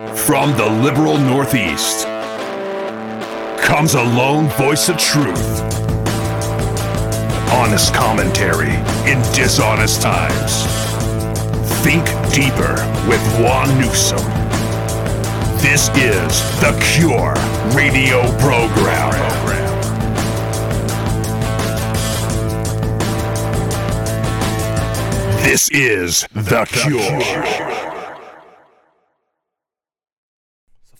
From 0.00 0.56
the 0.56 0.64
liberal 0.64 1.18
Northeast 1.18 2.06
comes 3.62 3.92
a 3.92 4.02
lone 4.02 4.48
voice 4.48 4.88
of 4.88 4.96
truth. 4.96 5.60
Honest 7.52 7.92
commentary 7.92 8.72
in 9.10 9.20
dishonest 9.34 10.00
times. 10.00 10.64
Think 11.82 12.06
deeper 12.32 12.76
with 13.06 13.20
Juan 13.38 13.68
Newsom. 13.78 14.24
This 15.60 15.90
is 15.90 16.40
the 16.60 16.72
Cure 16.80 17.34
Radio 17.76 18.22
Program. 18.38 19.10
This 25.42 25.68
is 25.72 26.26
the 26.32 26.64
Cure. 26.70 27.00
So, 27.00 27.79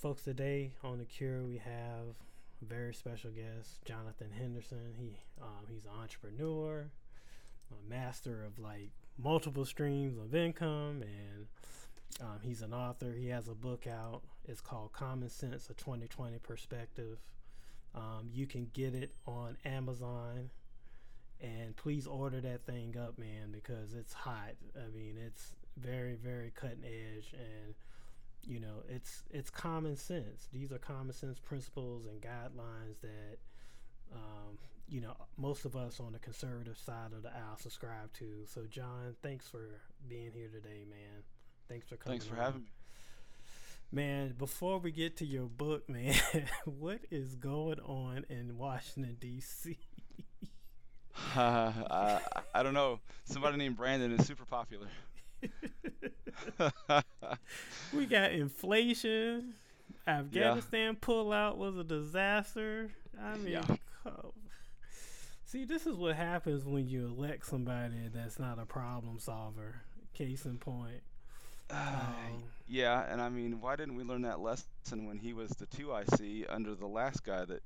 folks, 0.00 0.22
today 0.22 0.72
on 0.82 0.96
the 0.96 1.04
Cure 1.04 1.42
we 1.42 1.59
have 1.59 2.15
a 2.62 2.65
very 2.65 2.95
special 2.95 3.30
guest, 3.30 3.84
Jonathan 3.84 4.30
Henderson. 4.30 4.95
He 4.96 5.18
um, 5.42 5.66
he's 5.68 5.84
an 5.84 5.90
entrepreneur, 6.01 6.90
a 7.70 7.90
master 7.90 8.42
of 8.42 8.59
like 8.59 8.88
multiple 9.23 9.66
streams 9.66 10.16
of 10.16 10.34
income, 10.34 11.02
and 11.02 11.46
um, 12.18 12.38
he's 12.40 12.62
an 12.62 12.73
author. 12.73 13.12
He 13.12 13.29
has 13.29 13.48
a 13.48 13.54
book 13.54 13.87
out. 13.87 14.23
It's 14.46 14.62
called 14.62 14.95
Common 14.95 15.29
Sense: 15.29 15.68
A 15.68 15.74
2020 15.74 16.38
Perspective. 16.38 17.18
Um, 17.95 18.30
you 18.32 18.46
can 18.46 18.70
get 18.73 18.95
it 18.95 19.12
on 19.26 19.59
Amazon 19.66 20.48
and 21.42 21.76
please 21.76 22.07
order 22.07 22.40
that 22.40 22.64
thing 22.64 22.96
up, 22.96 23.18
man, 23.18 23.51
because 23.51 23.95
it's 23.95 24.12
hot. 24.12 24.52
I 24.76 24.88
mean, 24.96 25.16
it's 25.18 25.54
very, 25.76 26.14
very 26.14 26.52
cutting 26.54 26.85
edge, 26.85 27.32
and 27.32 27.74
you 28.45 28.60
know, 28.60 28.83
it's 28.88 29.23
it's 29.30 29.51
common 29.51 29.96
sense. 29.96 30.49
These 30.52 30.73
are 30.73 30.79
common 30.79 31.13
sense 31.13 31.38
principles 31.38 32.07
and 32.07 32.21
guidelines 32.21 33.01
that 33.02 33.38
um, 34.13 34.59
you 34.88 35.01
know 35.01 35.16
most 35.37 35.65
of 35.65 35.77
us 35.77 36.01
on 36.01 36.13
the 36.13 36.19
conservative 36.19 36.79
side 36.79 37.13
of 37.13 37.23
the 37.23 37.30
aisle 37.30 37.59
subscribe 37.59 38.13
to. 38.15 38.45
So, 38.47 38.63
John, 38.69 39.15
thanks 39.23 39.49
for 39.49 39.80
being 40.09 40.30
here 40.32 40.49
today, 40.49 40.85
man. 40.88 41.23
Thanks 41.69 41.87
for 41.88 41.97
coming. 41.97 42.19
Thanks 42.19 42.27
for 42.27 42.38
on. 42.38 42.45
having 42.45 42.60
me. 42.63 42.69
Man, 43.93 44.35
before 44.38 44.79
we 44.79 44.93
get 44.93 45.16
to 45.16 45.27
your 45.27 45.47
book, 45.47 45.88
man, 45.88 46.15
what 46.65 47.01
is 47.10 47.35
going 47.35 47.80
on 47.80 48.25
in 48.29 48.57
Washington 48.57 49.16
D.C.? 49.21 49.77
Uh, 51.37 51.73
I, 51.91 52.21
I 52.54 52.63
don't 52.63 52.75
know. 52.75 53.01
Somebody 53.25 53.57
named 53.57 53.77
Brandon 53.77 54.13
is 54.13 54.27
super 54.27 54.45
popular. 54.45 54.87
we 57.93 58.07
got 58.07 58.33
inflation. 58.33 59.55
Afghanistan 60.07 60.95
yeah. 60.95 61.07
pullout 61.07 61.57
was 61.57 61.77
a 61.77 61.85
disaster. 61.85 62.91
I 63.21 63.37
mean, 63.37 63.52
yeah. 63.52 63.77
oh. 64.06 64.32
see, 65.44 65.65
this 65.65 65.87
is 65.87 65.97
what 65.97 66.16
happens 66.16 66.64
when 66.64 66.88
you 66.88 67.06
elect 67.06 67.47
somebody 67.47 68.09
that's 68.12 68.38
not 68.38 68.59
a 68.59 68.66
problem 68.66 69.19
solver. 69.19 69.82
Case 70.14 70.44
in 70.44 70.59
point. 70.59 71.03
Um, 71.70 72.43
yeah, 72.66 73.04
and 73.10 73.20
I 73.20 73.28
mean, 73.28 73.60
why 73.60 73.76
didn't 73.76 73.94
we 73.94 74.04
learn 74.04 74.22
that 74.22 74.41
lesson 74.41 75.06
when 75.06 75.19
he 75.19 75.32
was 75.32 75.50
the 75.50 75.66
two 75.66 75.93
IC 75.94 76.47
under 76.48 76.75
the 76.75 76.87
last 76.87 77.25
guy 77.25 77.44
that 77.44 77.62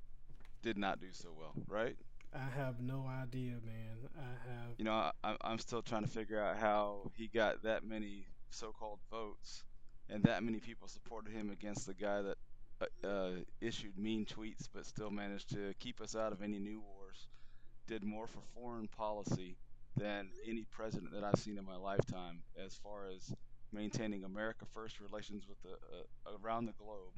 did 0.62 0.76
not 0.76 1.00
do 1.00 1.06
so 1.12 1.28
well, 1.38 1.52
right? 1.68 1.96
I 2.34 2.58
have 2.58 2.80
no 2.80 3.06
idea, 3.06 3.52
man. 3.64 4.10
I 4.18 4.50
have. 4.50 4.72
You 4.78 4.84
know, 4.84 5.10
I, 5.22 5.36
I'm 5.42 5.58
still 5.58 5.82
trying 5.82 6.02
to 6.02 6.10
figure 6.10 6.40
out 6.40 6.56
how 6.56 7.10
he 7.14 7.28
got 7.28 7.62
that 7.62 7.84
many 7.84 8.26
so-called 8.50 8.98
votes, 9.10 9.62
and 10.10 10.22
that 10.24 10.42
many 10.42 10.58
people 10.58 10.88
supported 10.88 11.32
him 11.32 11.50
against 11.50 11.86
the 11.86 11.94
guy 11.94 12.22
that 12.22 12.36
uh, 12.80 13.06
uh, 13.06 13.30
issued 13.60 13.96
mean 13.96 14.26
tweets, 14.26 14.68
but 14.72 14.84
still 14.84 15.10
managed 15.10 15.50
to 15.50 15.74
keep 15.78 16.00
us 16.00 16.16
out 16.16 16.32
of 16.32 16.42
any 16.42 16.58
new 16.58 16.80
wars. 16.80 17.28
Did 17.86 18.02
more 18.02 18.26
for 18.26 18.40
foreign 18.54 18.88
policy 18.88 19.56
than 19.96 20.30
any 20.46 20.64
president 20.64 21.12
that 21.12 21.22
I've 21.22 21.38
seen 21.38 21.56
in 21.56 21.64
my 21.64 21.76
lifetime, 21.76 22.42
as 22.64 22.74
far 22.74 23.06
as 23.14 23.32
maintaining 23.72 24.24
America 24.24 24.64
first 24.74 25.00
relations 25.00 25.44
with 25.48 25.62
the 25.62 25.72
uh, 25.72 26.36
around 26.42 26.66
the 26.66 26.72
globe, 26.72 27.14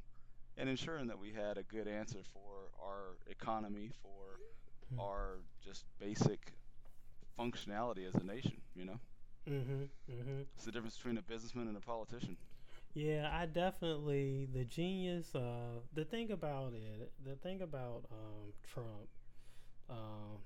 and 0.58 0.68
ensuring 0.68 1.06
that 1.06 1.18
we 1.18 1.32
had 1.32 1.56
a 1.56 1.62
good 1.62 1.88
answer 1.88 2.20
for 2.34 2.68
our 2.82 3.16
economy, 3.30 3.90
for 4.02 4.40
mm-hmm. 4.92 5.00
our 5.00 5.40
just 5.64 5.84
basic 5.98 6.54
functionality 7.38 8.06
as 8.06 8.14
a 8.14 8.24
nation. 8.24 8.60
You 8.74 8.84
know. 8.86 9.00
Mhm. 9.46 9.88
Mhm. 10.08 10.46
It's 10.54 10.64
the 10.64 10.72
difference 10.72 10.96
between 10.96 11.18
a 11.18 11.22
businessman 11.22 11.68
and 11.68 11.76
a 11.76 11.80
politician. 11.80 12.36
Yeah, 12.94 13.28
I 13.32 13.46
definitely 13.46 14.46
the 14.52 14.64
genius. 14.64 15.34
Uh, 15.34 15.80
the 15.92 16.04
thing 16.04 16.30
about 16.32 16.72
it, 16.74 17.12
the 17.24 17.36
thing 17.36 17.60
about 17.62 18.06
um, 18.10 18.52
Trump, 18.62 19.08
um, 19.90 20.40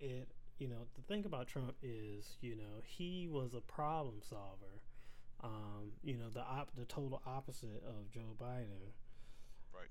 it 0.00 0.28
you 0.58 0.68
know 0.68 0.86
the 0.94 1.02
thing 1.02 1.24
about 1.24 1.46
Trump 1.48 1.74
is 1.82 2.36
you 2.40 2.54
know 2.56 2.82
he 2.84 3.28
was 3.28 3.54
a 3.54 3.60
problem 3.60 4.20
solver. 4.22 4.82
Um, 5.42 5.92
you 6.02 6.16
know 6.16 6.28
the 6.30 6.40
op- 6.40 6.74
the 6.76 6.84
total 6.84 7.22
opposite 7.26 7.82
of 7.86 8.10
Joe 8.10 8.36
Biden. 8.40 8.92
Right. 9.72 9.90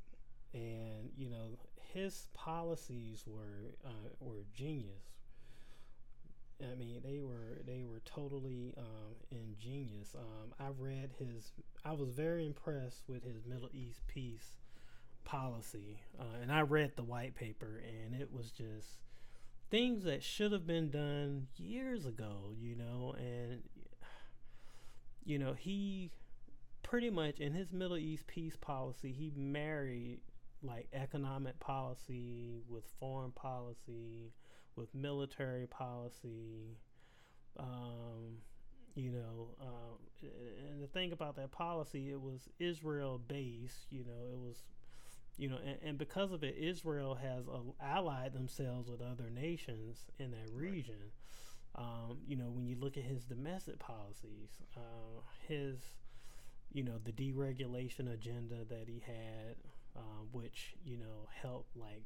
And 0.53 1.09
you 1.17 1.29
know 1.29 1.57
his 1.93 2.27
policies 2.33 3.23
were 3.25 3.75
uh, 3.85 4.09
were 4.19 4.45
genius. 4.53 5.03
I 6.61 6.75
mean, 6.75 7.01
they 7.03 7.19
were 7.19 7.61
they 7.65 7.83
were 7.83 8.01
totally 8.05 8.73
um, 8.77 9.15
ingenious. 9.31 10.15
Um, 10.15 10.53
I 10.59 10.69
read 10.77 11.11
his. 11.19 11.51
I 11.85 11.91
was 11.93 12.09
very 12.09 12.45
impressed 12.45 13.03
with 13.07 13.23
his 13.23 13.45
Middle 13.45 13.69
East 13.73 14.01
peace 14.07 14.57
policy, 15.23 15.99
uh, 16.19 16.41
and 16.41 16.51
I 16.51 16.61
read 16.61 16.93
the 16.95 17.03
white 17.03 17.35
paper, 17.35 17.81
and 17.85 18.19
it 18.19 18.31
was 18.33 18.51
just 18.51 18.87
things 19.69 20.03
that 20.05 20.23
should 20.23 20.51
have 20.51 20.65
been 20.65 20.89
done 20.89 21.47
years 21.57 22.05
ago. 22.05 22.53
You 22.59 22.75
know, 22.75 23.15
and 23.17 23.61
you 25.23 25.37
know 25.37 25.53
he 25.53 26.09
pretty 26.81 27.09
much 27.09 27.39
in 27.39 27.53
his 27.53 27.71
Middle 27.71 27.97
East 27.97 28.25
peace 28.27 28.55
policy, 28.55 29.11
he 29.11 29.31
married 29.35 30.21
like 30.67 30.87
economic 30.93 31.59
policy 31.59 32.61
with 32.67 32.83
foreign 32.99 33.31
policy 33.31 34.33
with 34.75 34.93
military 34.93 35.65
policy 35.67 36.77
um, 37.59 38.37
you 38.95 39.11
know 39.11 39.49
um, 39.61 39.97
and 40.69 40.81
the 40.81 40.87
thing 40.87 41.11
about 41.11 41.35
that 41.35 41.51
policy 41.51 42.09
it 42.11 42.21
was 42.21 42.49
israel 42.59 43.19
based 43.27 43.91
you 43.91 44.03
know 44.03 44.27
it 44.31 44.37
was 44.37 44.65
you 45.37 45.49
know 45.49 45.57
and, 45.65 45.77
and 45.83 45.97
because 45.97 46.31
of 46.31 46.43
it 46.43 46.55
israel 46.57 47.15
has 47.15 47.47
uh, 47.47 47.59
allied 47.83 48.33
themselves 48.33 48.89
with 48.89 49.01
other 49.01 49.29
nations 49.29 50.05
in 50.19 50.31
that 50.31 50.49
region. 50.51 51.11
Um, 51.75 52.17
you 52.27 52.35
know 52.35 52.49
when 52.49 52.65
you 52.65 52.75
look 52.79 52.97
at 52.97 53.03
his 53.03 53.23
domestic 53.25 53.77
policies 53.77 54.49
uh, 54.75 55.21
his 55.47 55.77
you 56.73 56.83
know 56.83 56.99
the 57.03 57.11
deregulation 57.11 58.11
agenda 58.11 58.65
that 58.69 58.87
he 58.87 59.03
had 59.05 59.55
um, 59.97 60.27
which 60.31 60.75
you 60.85 60.97
know 60.97 61.27
helped 61.41 61.75
like 61.75 62.03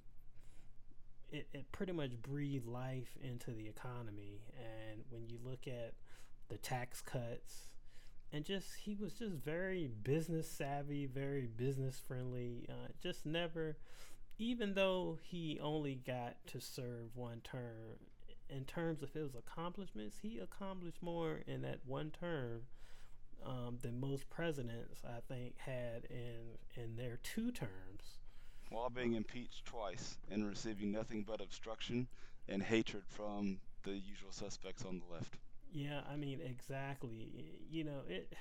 it, 1.32 1.48
it 1.54 1.72
pretty 1.72 1.94
much 1.94 2.22
breathed 2.22 2.68
life 2.68 3.18
into 3.22 3.52
the 3.52 3.68
economy. 3.68 4.42
And 4.58 5.02
when 5.10 5.28
you 5.28 5.38
look 5.44 5.68
at 5.68 5.94
the 6.50 6.58
tax 6.58 7.02
cuts, 7.02 7.68
and 8.34 8.46
just 8.46 8.68
he 8.84 8.96
was 8.96 9.14
just 9.14 9.36
very 9.36 9.90
business 10.04 10.50
savvy, 10.50 11.06
very 11.06 11.48
business 11.48 12.02
friendly. 12.06 12.66
Uh, 12.70 12.90
just 13.02 13.26
never, 13.26 13.78
even 14.38 14.74
though 14.74 15.20
he 15.22 15.60
only 15.62 15.96
got 15.96 16.36
to 16.48 16.62
serve 16.62 17.16
one 17.16 17.42
term, 17.42 18.00
in 18.50 18.66
terms 18.66 19.02
of 19.02 19.14
his 19.14 19.36
accomplishments, 19.36 20.18
he 20.22 20.40
accomplished 20.40 21.02
more 21.02 21.42
in 21.48 21.62
that 21.62 21.80
one 21.86 22.12
term 22.12 22.64
um, 23.46 23.78
than 23.82 24.00
most 24.00 24.30
presidents, 24.30 25.02
I 25.06 25.20
think, 25.34 25.58
had 25.58 26.06
in 26.10 26.82
in 26.82 26.96
their 26.96 27.20
two 27.24 27.52
terms 27.52 28.20
while 28.70 28.90
being 28.90 29.16
impeached 29.16 29.66
twice 29.66 30.18
and 30.30 30.48
receiving 30.48 30.92
nothing 30.92 31.24
but 31.28 31.42
obstruction 31.42 32.08
and 32.48 32.64
hatred 32.64 33.04
from 33.08 33.60
the 33.84 33.92
usual 33.92 34.32
suspects 34.32 34.86
on 34.86 35.00
the 35.00 35.14
left. 35.14 35.36
Yeah, 35.74 36.02
I 36.12 36.16
mean 36.16 36.40
exactly. 36.42 37.30
You 37.70 37.84
know, 37.84 38.02
it 38.08 38.34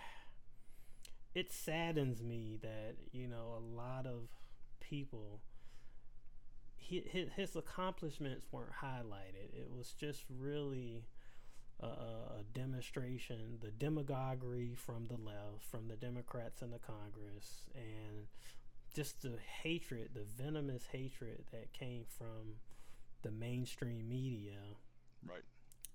it 1.35 1.53
saddens 1.53 2.23
me 2.23 2.58
that 2.62 2.96
you 3.12 3.29
know 3.29 3.55
a 3.56 3.62
lot 3.76 4.06
of 4.06 4.29
people 4.81 5.41
his, 6.91 7.29
his 7.37 7.56
accomplishments 7.56 8.46
weren't 8.50 8.73
highlighted. 8.82 9.55
It 9.55 9.70
was 9.70 9.93
just 9.93 10.25
really 10.29 11.05
a, 11.82 11.87
a, 11.87 12.44
demonstration, 12.53 13.59
the 13.61 13.71
demagoguery 13.71 14.75
from 14.75 15.06
the 15.06 15.17
left, 15.17 15.62
from 15.71 15.88
the 15.88 15.97
Democrats 15.97 16.62
in 16.62 16.71
the 16.71 16.79
Congress, 16.79 17.62
and 17.75 18.27
just 18.94 19.23
the 19.23 19.38
hatred, 19.62 20.11
the 20.15 20.25
venomous 20.43 20.85
hatred 20.93 21.44
that 21.53 21.73
came 21.73 22.05
from 22.19 22.56
the 23.23 23.31
mainstream 23.31 24.09
media. 24.09 24.59
Right. 25.27 25.43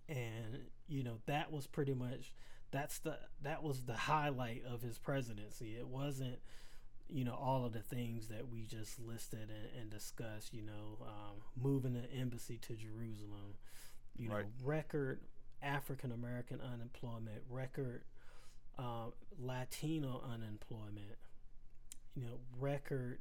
And 0.08 0.60
you 0.88 1.04
know 1.04 1.18
that 1.26 1.52
was 1.52 1.66
pretty 1.66 1.94
much 1.94 2.34
that's 2.72 3.00
the 3.00 3.18
that 3.42 3.64
was 3.64 3.86
the 3.86 3.96
highlight 3.96 4.64
of 4.70 4.82
his 4.82 4.98
presidency. 4.98 5.76
It 5.78 5.88
wasn't 5.88 6.38
you 7.10 7.24
know 7.24 7.36
all 7.36 7.66
of 7.66 7.74
the 7.74 7.82
things 7.82 8.28
that 8.28 8.48
we 8.50 8.66
just 8.66 9.00
listed 9.00 9.50
and, 9.50 9.82
and 9.82 9.90
discussed. 9.90 10.54
You 10.54 10.64
know, 10.64 10.98
um, 11.02 11.42
moving 11.60 11.94
the 11.94 12.12
embassy 12.14 12.58
to 12.60 12.74
Jerusalem. 12.74 13.56
You 14.18 14.30
know, 14.30 14.36
right. 14.36 14.46
record 14.64 15.20
African 15.62 16.12
American 16.12 16.60
unemployment, 16.62 17.42
record 17.50 18.04
uh, 18.78 19.08
Latino 19.40 20.24
unemployment. 20.32 21.18
You 22.16 22.24
know, 22.24 22.40
record. 22.60 23.20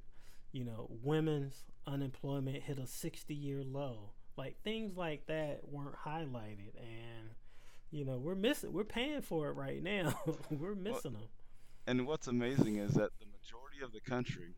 You 0.52 0.64
know, 0.64 0.88
women's 1.02 1.64
unemployment 1.86 2.62
hit 2.62 2.78
a 2.78 2.86
sixty-year 2.86 3.62
low. 3.64 4.10
Like 4.36 4.56
things 4.62 4.96
like 4.96 5.26
that 5.26 5.60
weren't 5.70 5.96
highlighted, 5.96 6.76
and 6.76 7.30
you 7.90 8.04
know 8.04 8.18
we're 8.18 8.34
missing. 8.34 8.72
We're 8.72 8.84
paying 8.84 9.22
for 9.22 9.48
it 9.48 9.52
right 9.52 9.82
now. 9.82 10.14
we're 10.50 10.74
missing 10.74 11.12
well, 11.12 11.22
them. 11.22 11.28
And 11.86 12.06
what's 12.06 12.28
amazing 12.28 12.76
is 12.76 12.92
that 12.92 13.10
the 13.18 13.26
majority 13.26 13.82
of 13.82 13.92
the 13.92 14.00
country 14.00 14.54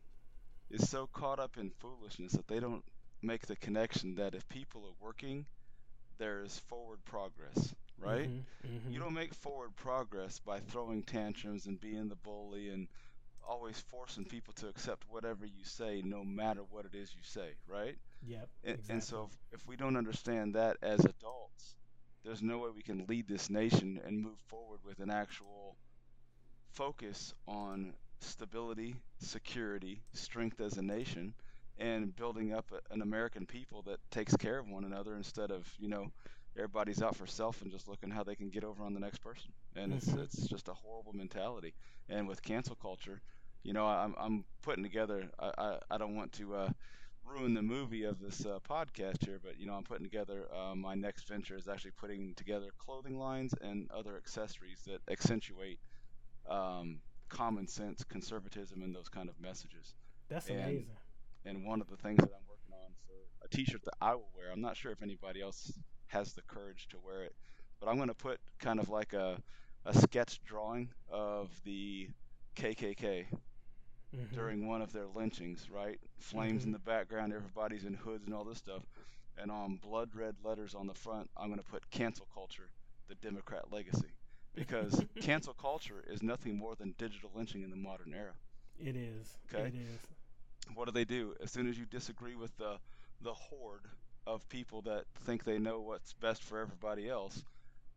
is 0.70 0.88
so 0.88 1.08
caught 1.12 1.38
up 1.38 1.56
in 1.56 1.70
foolishness 1.70 2.32
that 2.32 2.46
they 2.46 2.60
don't 2.60 2.84
make 3.22 3.46
the 3.46 3.56
connection 3.56 4.14
that 4.16 4.34
if 4.34 4.48
people 4.48 4.84
are 4.84 5.04
working, 5.04 5.46
there's 6.18 6.58
forward 6.68 7.04
progress, 7.04 7.74
right? 7.98 8.28
Mm-hmm, 8.28 8.76
mm-hmm. 8.76 8.90
You 8.90 8.98
don't 9.00 9.14
make 9.14 9.34
forward 9.34 9.74
progress 9.76 10.38
by 10.40 10.60
throwing 10.60 11.02
tantrums 11.02 11.66
and 11.66 11.80
being 11.80 12.08
the 12.08 12.16
bully 12.16 12.70
and 12.70 12.88
always 13.48 13.78
forcing 13.90 14.24
people 14.24 14.52
to 14.54 14.68
accept 14.68 15.04
whatever 15.08 15.46
you 15.46 15.64
say, 15.64 16.02
no 16.04 16.24
matter 16.24 16.62
what 16.70 16.84
it 16.84 16.94
is 16.94 17.14
you 17.14 17.22
say, 17.22 17.54
right? 17.66 17.96
Yep. 18.22 18.48
And, 18.64 18.74
exactly. 18.74 18.92
and 18.94 19.02
so 19.02 19.30
if, 19.52 19.60
if 19.60 19.66
we 19.66 19.76
don't 19.76 19.96
understand 19.96 20.54
that 20.54 20.76
as 20.82 21.00
adults, 21.00 21.74
there's 22.24 22.42
no 22.42 22.58
way 22.58 22.70
we 22.74 22.82
can 22.82 23.06
lead 23.06 23.28
this 23.28 23.50
nation 23.50 24.00
and 24.04 24.20
move 24.20 24.38
forward 24.48 24.80
with 24.84 24.98
an 25.00 25.10
actual 25.10 25.76
focus 26.72 27.34
on 27.46 27.94
stability, 28.20 28.96
security, 29.20 30.02
strength 30.12 30.60
as 30.60 30.76
a 30.76 30.82
nation, 30.82 31.34
and 31.78 32.14
building 32.16 32.52
up 32.52 32.66
a, 32.72 32.94
an 32.94 33.02
American 33.02 33.46
people 33.46 33.82
that 33.82 33.98
takes 34.10 34.36
care 34.36 34.58
of 34.58 34.68
one 34.68 34.84
another 34.84 35.16
instead 35.16 35.50
of 35.50 35.66
you 35.78 35.88
know 35.88 36.06
everybody's 36.56 37.02
out 37.02 37.14
for 37.14 37.26
self 37.26 37.60
and 37.62 37.70
just 37.70 37.88
looking 37.88 38.10
how 38.10 38.22
they 38.22 38.34
can 38.34 38.48
get 38.48 38.64
over 38.64 38.82
on 38.82 38.94
the 38.94 39.00
next 39.00 39.18
person. 39.18 39.52
And 39.74 39.92
mm-hmm. 39.92 40.18
it's 40.20 40.36
it's 40.38 40.48
just 40.48 40.68
a 40.68 40.74
horrible 40.74 41.12
mentality. 41.12 41.74
And 42.08 42.26
with 42.26 42.42
cancel 42.42 42.76
culture, 42.76 43.20
you 43.62 43.72
know, 43.72 43.86
I'm 43.86 44.14
I'm 44.18 44.44
putting 44.62 44.82
together. 44.82 45.28
I 45.38 45.50
I, 45.58 45.78
I 45.92 45.98
don't 45.98 46.16
want 46.16 46.32
to. 46.34 46.54
Uh, 46.54 46.68
ruin 47.28 47.54
the 47.54 47.62
movie 47.62 48.04
of 48.04 48.20
this 48.20 48.46
uh, 48.46 48.58
podcast 48.68 49.24
here, 49.24 49.40
but 49.42 49.58
you 49.58 49.66
know, 49.66 49.74
I'm 49.74 49.82
putting 49.82 50.04
together 50.04 50.46
uh, 50.54 50.74
my 50.74 50.94
next 50.94 51.26
venture 51.26 51.56
is 51.56 51.66
actually 51.66 51.92
putting 51.92 52.34
together 52.34 52.68
clothing 52.78 53.18
lines 53.18 53.52
and 53.60 53.90
other 53.90 54.16
accessories 54.16 54.82
that 54.86 55.00
accentuate 55.10 55.80
um, 56.48 57.00
common 57.28 57.66
sense, 57.66 58.04
conservatism, 58.04 58.82
and 58.82 58.94
those 58.94 59.08
kind 59.08 59.28
of 59.28 59.40
messages. 59.40 59.94
That's 60.28 60.48
and, 60.48 60.60
amazing. 60.60 60.86
And 61.46 61.64
one 61.64 61.80
of 61.80 61.88
the 61.88 61.96
things 61.96 62.18
that 62.18 62.30
I'm 62.32 62.46
working 62.48 62.72
on 62.72 62.92
for 63.06 63.44
a 63.44 63.48
T-shirt 63.48 63.84
that 63.84 63.94
I 64.00 64.14
will 64.14 64.30
wear, 64.36 64.50
I'm 64.52 64.60
not 64.60 64.76
sure 64.76 64.92
if 64.92 65.02
anybody 65.02 65.40
else 65.40 65.72
has 66.08 66.32
the 66.32 66.42
courage 66.42 66.88
to 66.90 66.98
wear 67.04 67.22
it, 67.22 67.34
but 67.80 67.88
I'm 67.88 67.96
going 67.96 68.08
to 68.08 68.14
put 68.14 68.40
kind 68.58 68.78
of 68.78 68.88
like 68.88 69.12
a 69.12 69.38
a 69.84 69.94
sketch 69.94 70.40
drawing 70.44 70.88
of 71.08 71.48
the 71.64 72.08
KKK 72.56 72.96
mm-hmm. 72.96 74.34
during 74.34 74.66
one 74.66 74.82
of 74.82 74.92
their 74.92 75.06
lynchings, 75.14 75.70
right? 75.70 76.00
Flames 76.18 76.62
mm-hmm. 76.62 76.70
in 76.70 76.72
the 76.72 76.80
background, 76.80 77.32
everybody's 77.32 77.84
in 77.84 77.94
hoods 77.94 78.26
and 78.26 78.34
all 78.34 78.42
this 78.42 78.58
stuff. 78.58 78.82
And 79.38 79.48
on 79.48 79.76
blood 79.76 80.10
red 80.12 80.34
letters 80.42 80.74
on 80.74 80.88
the 80.88 80.94
front, 80.94 81.30
I'm 81.36 81.46
going 81.46 81.60
to 81.60 81.70
put 81.70 81.88
cancel 81.92 82.26
culture, 82.34 82.70
the 83.08 83.14
Democrat 83.14 83.66
legacy 83.70 84.16
because 84.56 85.04
cancel 85.20 85.52
culture 85.52 86.02
is 86.08 86.22
nothing 86.22 86.58
more 86.58 86.74
than 86.74 86.94
digital 86.98 87.30
lynching 87.34 87.62
in 87.62 87.70
the 87.70 87.76
modern 87.76 88.12
era. 88.12 88.32
It 88.80 88.96
is. 88.96 89.36
Okay. 89.54 89.68
It 89.68 89.74
is. 89.74 90.00
What 90.74 90.86
do 90.86 90.92
they 90.92 91.04
do 91.04 91.34
as 91.40 91.50
soon 91.50 91.68
as 91.68 91.78
you 91.78 91.86
disagree 91.86 92.34
with 92.36 92.56
the 92.56 92.78
the 93.20 93.34
horde 93.34 93.86
of 94.26 94.48
people 94.48 94.82
that 94.82 95.04
think 95.24 95.44
they 95.44 95.58
know 95.58 95.80
what's 95.80 96.12
best 96.14 96.42
for 96.42 96.58
everybody 96.60 97.08
else? 97.08 97.42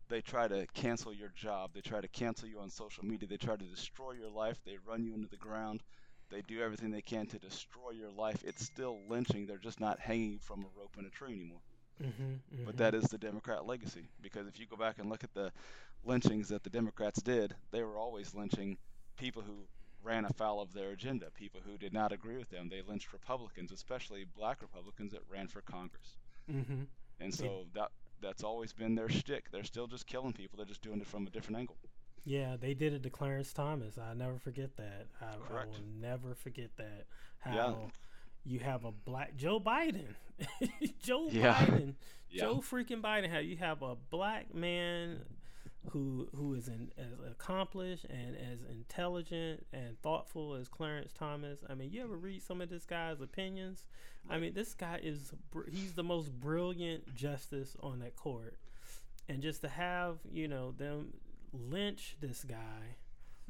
They 0.08 0.20
try 0.20 0.48
to 0.48 0.66
cancel 0.74 1.12
your 1.12 1.30
job. 1.30 1.72
They 1.74 1.80
try 1.80 2.00
to 2.00 2.08
cancel 2.08 2.48
you 2.48 2.60
on 2.60 2.70
social 2.70 3.04
media. 3.04 3.28
They 3.28 3.36
try 3.36 3.56
to 3.56 3.64
destroy 3.64 4.12
your 4.12 4.30
life. 4.30 4.60
They 4.64 4.78
run 4.86 5.04
you 5.04 5.14
into 5.14 5.28
the 5.28 5.36
ground. 5.36 5.82
They 6.30 6.42
do 6.42 6.60
everything 6.60 6.90
they 6.90 7.02
can 7.02 7.26
to 7.28 7.38
destroy 7.38 7.90
your 7.92 8.10
life. 8.10 8.42
It's 8.44 8.64
still 8.64 9.00
lynching. 9.08 9.46
They're 9.46 9.58
just 9.58 9.80
not 9.80 9.98
hanging 10.00 10.32
you 10.32 10.38
from 10.38 10.60
a 10.64 10.78
rope 10.78 10.96
in 10.98 11.06
a 11.06 11.10
tree 11.10 11.32
anymore. 11.32 11.60
Mm-hmm, 12.02 12.22
mm-hmm. 12.22 12.64
But 12.64 12.76
that 12.78 12.94
is 12.94 13.04
the 13.04 13.18
Democrat 13.18 13.66
legacy. 13.66 14.08
Because 14.22 14.46
if 14.46 14.58
you 14.58 14.66
go 14.66 14.76
back 14.76 14.98
and 14.98 15.08
look 15.08 15.24
at 15.24 15.34
the 15.34 15.52
lynchings 16.04 16.48
that 16.48 16.62
the 16.62 16.70
Democrats 16.70 17.22
did, 17.22 17.54
they 17.72 17.82
were 17.82 17.96
always 17.96 18.34
lynching 18.34 18.78
people 19.16 19.42
who 19.42 19.66
ran 20.02 20.24
afoul 20.24 20.60
of 20.60 20.72
their 20.72 20.90
agenda, 20.90 21.26
people 21.30 21.60
who 21.64 21.76
did 21.78 21.92
not 21.92 22.12
agree 22.12 22.36
with 22.36 22.50
them. 22.50 22.68
They 22.68 22.82
lynched 22.86 23.12
Republicans, 23.12 23.72
especially 23.72 24.24
black 24.36 24.62
Republicans 24.62 25.12
that 25.12 25.22
ran 25.28 25.48
for 25.48 25.60
Congress. 25.60 26.16
Mm-hmm. 26.50 26.82
And 27.20 27.34
so 27.34 27.66
that 27.74 27.90
that's 28.22 28.44
always 28.44 28.72
been 28.72 28.94
their 28.94 29.08
shtick. 29.08 29.50
They're 29.50 29.64
still 29.64 29.86
just 29.86 30.06
killing 30.06 30.32
people. 30.32 30.56
They're 30.56 30.66
just 30.66 30.82
doing 30.82 31.00
it 31.00 31.06
from 31.06 31.26
a 31.26 31.30
different 31.30 31.58
angle. 31.58 31.76
Yeah, 32.24 32.56
they 32.60 32.74
did 32.74 32.92
it 32.92 33.02
to 33.04 33.10
Clarence 33.10 33.52
Thomas. 33.52 33.96
I 33.96 34.14
never 34.14 34.38
forget 34.38 34.76
that. 34.76 35.06
I, 35.20 35.54
I 35.54 35.64
will 35.64 35.74
never 36.00 36.34
forget 36.34 36.70
that. 36.76 37.06
How 37.38 37.54
yeah. 37.54 37.74
you 38.44 38.58
have 38.60 38.84
a 38.84 38.92
black 38.92 39.36
Joe 39.36 39.58
Biden, 39.58 40.14
Joe 41.02 41.28
yeah. 41.30 41.54
Biden, 41.54 41.94
yeah. 42.30 42.42
Joe 42.42 42.56
freaking 42.56 43.00
Biden. 43.00 43.30
How 43.30 43.38
you 43.38 43.56
have 43.56 43.82
a 43.82 43.96
black 44.10 44.54
man 44.54 45.20
who 45.88 46.28
who 46.34 46.54
is 46.54 46.68
in, 46.68 46.90
as 46.98 47.18
accomplished 47.30 48.04
and 48.04 48.36
as 48.36 48.62
intelligent 48.70 49.66
and 49.72 50.00
thoughtful 50.02 50.54
as 50.54 50.68
Clarence 50.68 51.12
Thomas. 51.12 51.60
I 51.68 51.74
mean, 51.74 51.90
you 51.90 52.02
ever 52.02 52.16
read 52.16 52.42
some 52.42 52.60
of 52.60 52.68
this 52.68 52.84
guy's 52.84 53.20
opinions? 53.20 53.84
I 54.28 54.38
mean, 54.38 54.52
this 54.52 54.74
guy 54.74 55.00
is 55.02 55.32
he's 55.70 55.94
the 55.94 56.02
most 56.02 56.30
brilliant 56.32 57.14
justice 57.14 57.76
on 57.82 58.00
that 58.00 58.16
court, 58.16 58.56
and 59.28 59.42
just 59.42 59.62
to 59.62 59.68
have 59.68 60.18
you 60.30 60.48
know 60.48 60.72
them 60.72 61.14
lynch 61.52 62.16
this 62.20 62.44
guy. 62.44 62.96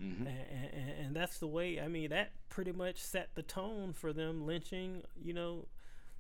Mm-hmm. 0.00 0.26
And, 0.26 0.38
and, 0.73 0.90
and 1.07 1.16
that's 1.16 1.38
the 1.40 1.47
way. 1.47 1.78
I 1.78 1.87
mean, 1.87 2.09
that 2.09 2.31
pretty 2.49 2.73
much 2.73 3.02
set 3.02 3.35
the 3.35 3.43
tone 3.43 3.93
for 3.93 4.14
them 4.14 4.47
lynching. 4.47 5.02
You 5.23 5.35
know, 5.35 5.66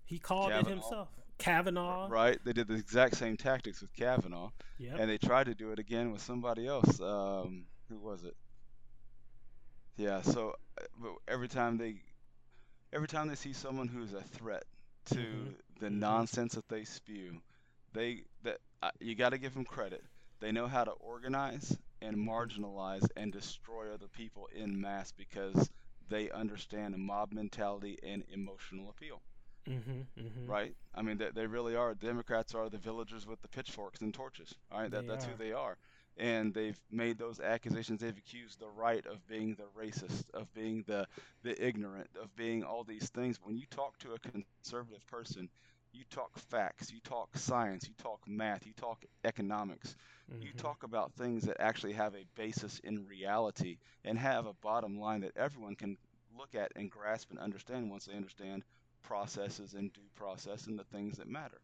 he 0.04 0.18
called 0.18 0.50
Kavanaugh. 0.50 0.68
it 0.68 0.70
himself. 0.70 1.08
Kavanaugh. 1.40 2.08
Right. 2.08 2.38
They 2.44 2.52
did 2.52 2.68
the 2.68 2.74
exact 2.74 3.16
same 3.16 3.36
tactics 3.36 3.80
with 3.80 3.92
Kavanaugh. 3.94 4.50
Yep. 4.78 4.96
And 4.98 5.10
they 5.10 5.18
tried 5.18 5.46
to 5.46 5.54
do 5.54 5.72
it 5.72 5.78
again 5.78 6.12
with 6.12 6.22
somebody 6.22 6.66
else. 6.66 7.00
Um, 7.00 7.64
who 7.88 7.98
was 7.98 8.24
it? 8.24 8.36
Yeah. 9.96 10.22
So 10.22 10.54
uh, 10.78 11.08
every 11.26 11.48
time 11.48 11.78
they, 11.78 11.96
every 12.92 13.08
time 13.08 13.28
they 13.28 13.34
see 13.34 13.52
someone 13.52 13.88
who's 13.88 14.12
a 14.12 14.22
threat 14.22 14.64
to 15.06 15.16
mm-hmm. 15.16 15.50
the 15.80 15.86
mm-hmm. 15.86 15.98
nonsense 15.98 16.54
that 16.54 16.68
they 16.68 16.84
spew, 16.84 17.40
they 17.92 18.22
that 18.44 18.58
uh, 18.82 18.90
you 19.00 19.14
got 19.14 19.30
to 19.30 19.38
give 19.38 19.54
them 19.54 19.64
credit. 19.64 20.04
They 20.40 20.52
know 20.52 20.66
how 20.66 20.84
to 20.84 20.92
organize 20.92 21.76
and 22.00 22.16
mm-hmm. 22.16 22.30
marginalize 22.30 23.06
and 23.16 23.32
destroy 23.32 23.92
other 23.92 24.08
people 24.08 24.48
in 24.54 24.80
mass 24.80 25.12
because 25.12 25.70
they 26.08 26.30
understand 26.30 26.96
mob 26.98 27.32
mentality 27.32 27.98
and 28.02 28.24
emotional 28.32 28.90
appeal. 28.90 29.20
Mm-hmm, 29.68 30.20
mm-hmm. 30.20 30.50
Right? 30.50 30.74
I 30.94 31.02
mean, 31.02 31.18
they, 31.18 31.28
they 31.34 31.46
really 31.46 31.76
are. 31.76 31.94
Democrats 31.94 32.54
are 32.54 32.68
the 32.68 32.78
villagers 32.78 33.26
with 33.26 33.40
the 33.42 33.48
pitchforks 33.48 34.00
and 34.00 34.12
torches. 34.12 34.54
All 34.72 34.80
right, 34.80 34.90
that, 34.90 35.06
that's 35.06 35.26
are. 35.26 35.28
who 35.28 35.36
they 35.36 35.52
are. 35.52 35.76
And 36.16 36.52
they've 36.52 36.78
made 36.90 37.18
those 37.18 37.40
accusations. 37.40 38.00
They've 38.00 38.16
accused 38.16 38.58
the 38.58 38.68
right 38.68 39.04
of 39.06 39.26
being 39.26 39.56
the 39.56 39.68
racist, 39.80 40.24
of 40.34 40.52
being 40.54 40.84
the 40.86 41.06
the 41.42 41.64
ignorant, 41.64 42.10
of 42.20 42.34
being 42.36 42.62
all 42.62 42.84
these 42.84 43.08
things. 43.10 43.38
When 43.42 43.56
you 43.56 43.66
talk 43.70 43.96
to 43.98 44.12
a 44.12 44.18
conservative 44.18 45.06
person, 45.06 45.48
you 45.92 46.04
talk 46.10 46.36
facts, 46.38 46.92
you 46.92 47.00
talk 47.00 47.36
science, 47.36 47.86
you 47.86 47.94
talk 48.02 48.20
math, 48.26 48.66
you 48.66 48.72
talk 48.76 49.04
economics, 49.24 49.96
mm-hmm. 50.30 50.42
you 50.42 50.52
talk 50.56 50.82
about 50.82 51.12
things 51.12 51.44
that 51.44 51.56
actually 51.60 51.92
have 51.92 52.14
a 52.14 52.26
basis 52.36 52.80
in 52.84 53.06
reality 53.06 53.78
and 54.04 54.18
have 54.18 54.46
a 54.46 54.52
bottom 54.62 54.98
line 54.98 55.20
that 55.20 55.36
everyone 55.36 55.74
can 55.74 55.96
look 56.36 56.54
at 56.54 56.72
and 56.76 56.90
grasp 56.90 57.30
and 57.30 57.38
understand 57.38 57.90
once 57.90 58.06
they 58.06 58.14
understand 58.14 58.62
processes 59.02 59.74
and 59.74 59.92
due 59.92 60.08
process 60.14 60.66
and 60.66 60.78
the 60.78 60.84
things 60.84 61.18
that 61.18 61.28
matter. 61.28 61.60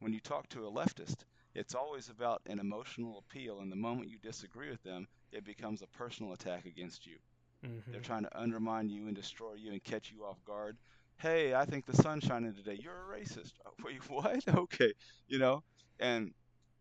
When 0.00 0.12
you 0.12 0.20
talk 0.20 0.48
to 0.50 0.66
a 0.66 0.70
leftist, 0.70 1.24
it's 1.54 1.74
always 1.74 2.10
about 2.10 2.42
an 2.46 2.58
emotional 2.58 3.18
appeal, 3.18 3.60
and 3.60 3.72
the 3.72 3.76
moment 3.76 4.10
you 4.10 4.18
disagree 4.18 4.68
with 4.68 4.82
them, 4.82 5.08
it 5.32 5.44
becomes 5.44 5.82
a 5.82 5.86
personal 5.86 6.32
attack 6.34 6.66
against 6.66 7.06
you. 7.06 7.16
Mm-hmm. 7.64 7.92
They're 7.92 8.00
trying 8.00 8.24
to 8.24 8.38
undermine 8.40 8.90
you 8.90 9.06
and 9.06 9.16
destroy 9.16 9.54
you 9.54 9.72
and 9.72 9.82
catch 9.82 10.12
you 10.12 10.24
off 10.24 10.44
guard. 10.44 10.76
Hey, 11.18 11.54
I 11.54 11.64
think 11.64 11.86
the 11.86 11.96
sun's 11.96 12.24
shining 12.24 12.52
today. 12.52 12.78
You're 12.80 12.92
a 12.92 13.18
racist. 13.18 13.52
Wait, 13.84 14.08
what? 14.10 14.44
Okay, 14.54 14.92
you 15.28 15.38
know. 15.38 15.62
And 15.98 16.34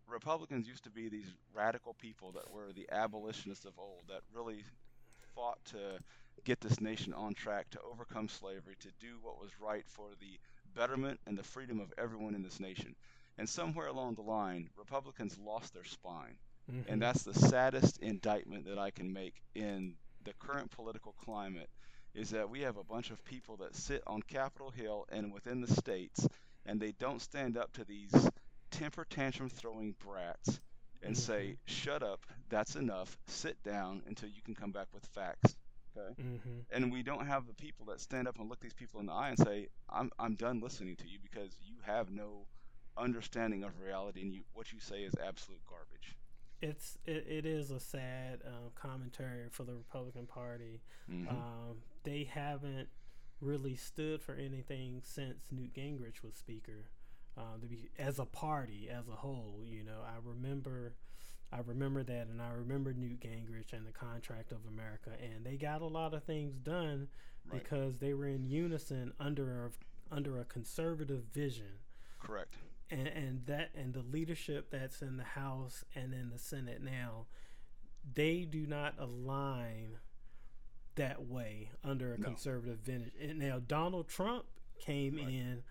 Republicans 0.07 0.67
used 0.67 0.83
to 0.83 0.89
be 0.89 1.07
these 1.07 1.33
radical 1.53 1.93
people 1.93 2.33
that 2.33 2.51
were 2.51 2.73
the 2.73 2.87
abolitionists 2.91 3.65
of 3.65 3.73
old 3.77 4.03
that 4.09 4.21
really 4.33 4.63
fought 5.33 5.63
to 5.65 5.99
get 6.43 6.59
this 6.61 6.79
nation 6.81 7.13
on 7.13 7.33
track 7.33 7.69
to 7.71 7.79
overcome 7.81 8.27
slavery, 8.27 8.75
to 8.79 8.89
do 8.99 9.17
what 9.21 9.39
was 9.39 9.51
right 9.59 9.87
for 9.87 10.09
the 10.19 10.39
betterment 10.75 11.19
and 11.25 11.37
the 11.37 11.43
freedom 11.43 11.79
of 11.79 11.93
everyone 11.97 12.35
in 12.35 12.43
this 12.43 12.59
nation. 12.59 12.95
And 13.37 13.47
somewhere 13.47 13.87
along 13.87 14.15
the 14.15 14.21
line, 14.21 14.69
Republicans 14.77 15.37
lost 15.37 15.73
their 15.73 15.83
spine. 15.83 16.37
Mm-hmm. 16.71 16.91
And 16.91 17.01
that's 17.01 17.23
the 17.23 17.33
saddest 17.33 17.97
indictment 17.99 18.65
that 18.65 18.77
I 18.79 18.91
can 18.91 19.11
make 19.13 19.41
in 19.55 19.95
the 20.23 20.33
current 20.39 20.71
political 20.71 21.13
climate 21.13 21.69
is 22.13 22.29
that 22.31 22.49
we 22.49 22.61
have 22.61 22.77
a 22.77 22.83
bunch 22.83 23.11
of 23.11 23.23
people 23.23 23.57
that 23.57 23.75
sit 23.75 24.01
on 24.07 24.21
Capitol 24.21 24.71
Hill 24.71 25.05
and 25.09 25.31
within 25.33 25.61
the 25.61 25.67
states 25.73 26.27
and 26.65 26.79
they 26.79 26.91
don't 26.93 27.21
stand 27.21 27.57
up 27.57 27.71
to 27.73 27.83
these 27.85 28.29
temper 28.71 29.05
tantrum 29.09 29.49
throwing 29.49 29.95
brats 29.99 30.59
and 31.03 31.15
Mm-hmm. 31.15 31.21
say, 31.21 31.57
shut 31.65 32.01
up, 32.03 32.25
that's 32.49 32.75
enough, 32.75 33.17
sit 33.27 33.61
down 33.63 34.01
until 34.07 34.29
you 34.29 34.41
can 34.41 34.55
come 34.55 34.71
back 34.71 34.87
with 34.93 35.05
facts. 35.05 35.55
Okay? 35.97 36.21
Mm-hmm. 36.21 36.59
And 36.71 36.91
we 36.91 37.03
don't 37.03 37.25
have 37.27 37.47
the 37.47 37.53
people 37.53 37.85
that 37.87 37.99
stand 38.01 38.27
up 38.27 38.39
and 38.39 38.49
look 38.49 38.59
these 38.59 38.73
people 38.73 38.99
in 38.99 39.05
the 39.05 39.13
eye 39.13 39.29
and 39.29 39.37
say, 39.37 39.69
I'm, 39.89 40.11
I'm 40.19 40.35
done 40.35 40.59
listening 40.59 40.95
to 40.97 41.07
you 41.07 41.19
because 41.21 41.55
you 41.63 41.75
have 41.85 42.09
no 42.11 42.45
understanding 42.97 43.63
of 43.63 43.71
reality 43.79 44.21
and 44.21 44.33
you, 44.33 44.41
what 44.53 44.71
you 44.71 44.79
say 44.79 45.01
is 45.01 45.13
absolute 45.25 45.61
garbage. 45.69 46.15
It's 46.61 46.97
it, 47.05 47.25
it 47.27 47.45
is 47.45 47.69
a 47.71 47.79
sad 47.79 48.39
um, 48.47 48.71
commentary 48.75 49.47
for 49.51 49.63
the 49.63 49.73
Republican 49.73 50.25
Party. 50.25 50.81
Mhm. 51.11 51.29
Um, 51.29 51.77
they 52.03 52.23
haven't 52.23 52.87
really 53.41 53.75
stood 53.75 54.21
for 54.21 54.35
anything 54.35 55.01
since 55.03 55.51
Newt 55.51 55.73
Gingrich 55.73 56.23
was 56.23 56.35
Speaker. 56.35 56.85
Uh, 57.37 57.57
to 57.61 57.67
be 57.67 57.89
as 57.99 58.17
a 58.17 58.25
party 58.25 58.89
as 58.89 59.09
a 59.09 59.11
whole, 59.11 59.59
you 59.65 59.83
know, 59.83 59.99
I 60.05 60.13
remember, 60.23 60.93
I 61.51 61.59
remember 61.65 62.03
that, 62.03 62.27
and 62.27 62.41
I 62.41 62.49
remember 62.51 62.93
Newt 62.93 63.19
Gingrich 63.21 63.71
and 63.73 63.85
the 63.87 63.91
Contract 63.91 64.51
of 64.51 64.65
America, 64.67 65.11
and 65.21 65.45
they 65.45 65.55
got 65.57 65.81
a 65.81 65.85
lot 65.87 66.13
of 66.13 66.23
things 66.23 66.57
done 66.57 67.07
Right. 67.47 67.61
because 67.63 67.99
they 67.99 68.13
were 68.13 68.27
in 68.27 68.47
unison 68.49 69.13
under 69.19 69.65
a, 69.67 69.71
under 70.13 70.39
a 70.41 70.45
conservative 70.45 71.25
vision 71.31 71.77
Correct. 72.19 72.55
and 72.89 73.07
and 73.07 73.45
that 73.45 73.69
and 73.75 73.93
the 73.93 74.01
leadership 74.01 74.71
that's 74.71 75.01
in 75.03 75.17
the 75.17 75.23
House 75.23 75.83
and 75.93 76.13
in 76.13 76.29
the 76.31 76.39
Senate 76.39 76.81
now, 76.81 77.27
they 78.15 78.45
do 78.45 78.65
not 78.65 78.95
align 78.99 79.99
that 80.95 81.27
way 81.27 81.69
under 81.83 82.13
a 82.13 82.17
No. 82.17 82.25
conservative 82.29 82.79
vintage. 82.79 83.13
And 83.21 83.37
now 83.39 83.59
Donald 83.59 84.07
Trump 84.07 84.45
came 84.79 85.17
Right. 85.17 85.27
in 85.29 85.63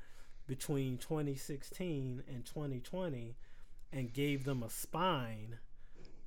between 0.46 0.98
2016 0.98 2.22
and 2.28 2.44
2020 2.46 3.34
and 3.92 4.12
gave 4.12 4.44
them 4.44 4.62
a 4.62 4.70
spine. 4.70 5.58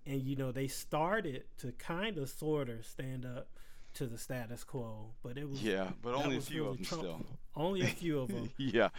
And 0.08 0.22
you 0.24 0.36
know 0.36 0.52
they 0.52 0.68
started 0.68 1.44
to 1.60 1.72
kind 1.74 2.18
of 2.18 2.30
sort 2.30 2.70
of 2.70 2.86
stand 2.86 3.26
up 3.26 3.50
to 3.96 4.08
the 4.08 4.18
status 4.18 4.64
quo, 4.64 5.12
but 5.22 5.38
it 5.38 5.50
was 5.50 5.62
Yeah, 5.62 5.90
but 6.02 6.14
only 6.16 6.38
a 6.38 6.42
few 6.42 6.62
really 6.64 6.70
of 6.72 6.78
them 6.78 6.86
Trump- 6.86 7.04
still. 7.04 7.26
Only 7.56 7.82
a 7.82 7.88
few 7.88 8.20
of 8.22 8.28
them. 8.34 8.50
yeah, 8.58 8.90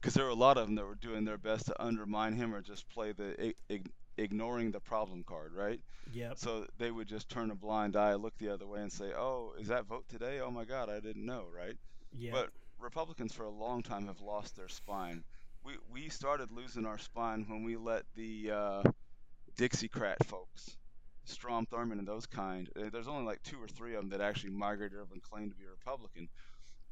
because 0.00 0.14
there 0.14 0.24
were 0.24 0.30
a 0.30 0.34
lot 0.34 0.56
of 0.58 0.66
them 0.66 0.76
that 0.76 0.84
were 0.86 0.94
doing 0.94 1.24
their 1.24 1.38
best 1.38 1.66
to 1.66 1.82
undermine 1.82 2.34
him 2.36 2.54
or 2.54 2.60
just 2.62 2.88
play 2.88 3.12
the 3.12 3.46
ig- 3.48 3.56
ig- 3.68 3.90
ignoring 4.18 4.70
the 4.70 4.80
problem 4.80 5.24
card, 5.24 5.52
right? 5.54 5.80
Yep. 6.12 6.36
So 6.38 6.66
they 6.78 6.90
would 6.90 7.08
just 7.08 7.28
turn 7.28 7.50
a 7.50 7.54
blind 7.54 7.96
eye, 7.96 8.14
look 8.14 8.36
the 8.38 8.50
other 8.50 8.66
way, 8.66 8.82
and 8.82 8.92
say, 8.92 9.12
"Oh, 9.16 9.54
is 9.58 9.68
that 9.68 9.86
vote 9.86 10.04
today? 10.08 10.40
Oh 10.40 10.50
my 10.50 10.64
God, 10.64 10.88
I 10.90 11.00
didn't 11.00 11.24
know." 11.24 11.46
Right? 11.56 11.76
Yep. 12.18 12.32
But 12.34 12.50
Republicans 12.78 13.32
for 13.32 13.44
a 13.44 13.50
long 13.50 13.82
time 13.82 14.06
have 14.06 14.20
lost 14.20 14.54
their 14.56 14.68
spine. 14.68 15.24
We 15.64 15.72
we 15.90 16.08
started 16.10 16.52
losing 16.52 16.84
our 16.84 16.98
spine 16.98 17.46
when 17.48 17.62
we 17.64 17.76
let 17.76 18.02
the 18.16 18.50
uh, 18.50 18.82
Dixiecrat 19.56 20.24
folks, 20.26 20.76
Strom 21.24 21.66
Thurmond 21.66 21.98
and 21.98 22.06
those 22.08 22.26
kind. 22.26 22.68
uh, 22.76 22.90
There's 22.90 23.08
only 23.08 23.24
like 23.24 23.42
two 23.42 23.62
or 23.62 23.68
three 23.68 23.94
of 23.94 24.02
them 24.02 24.10
that 24.10 24.20
actually 24.20 24.50
migrated 24.50 24.98
over 24.98 25.12
and 25.12 25.22
claimed 25.22 25.50
to 25.50 25.56
be 25.56 25.66
Republican. 25.66 26.28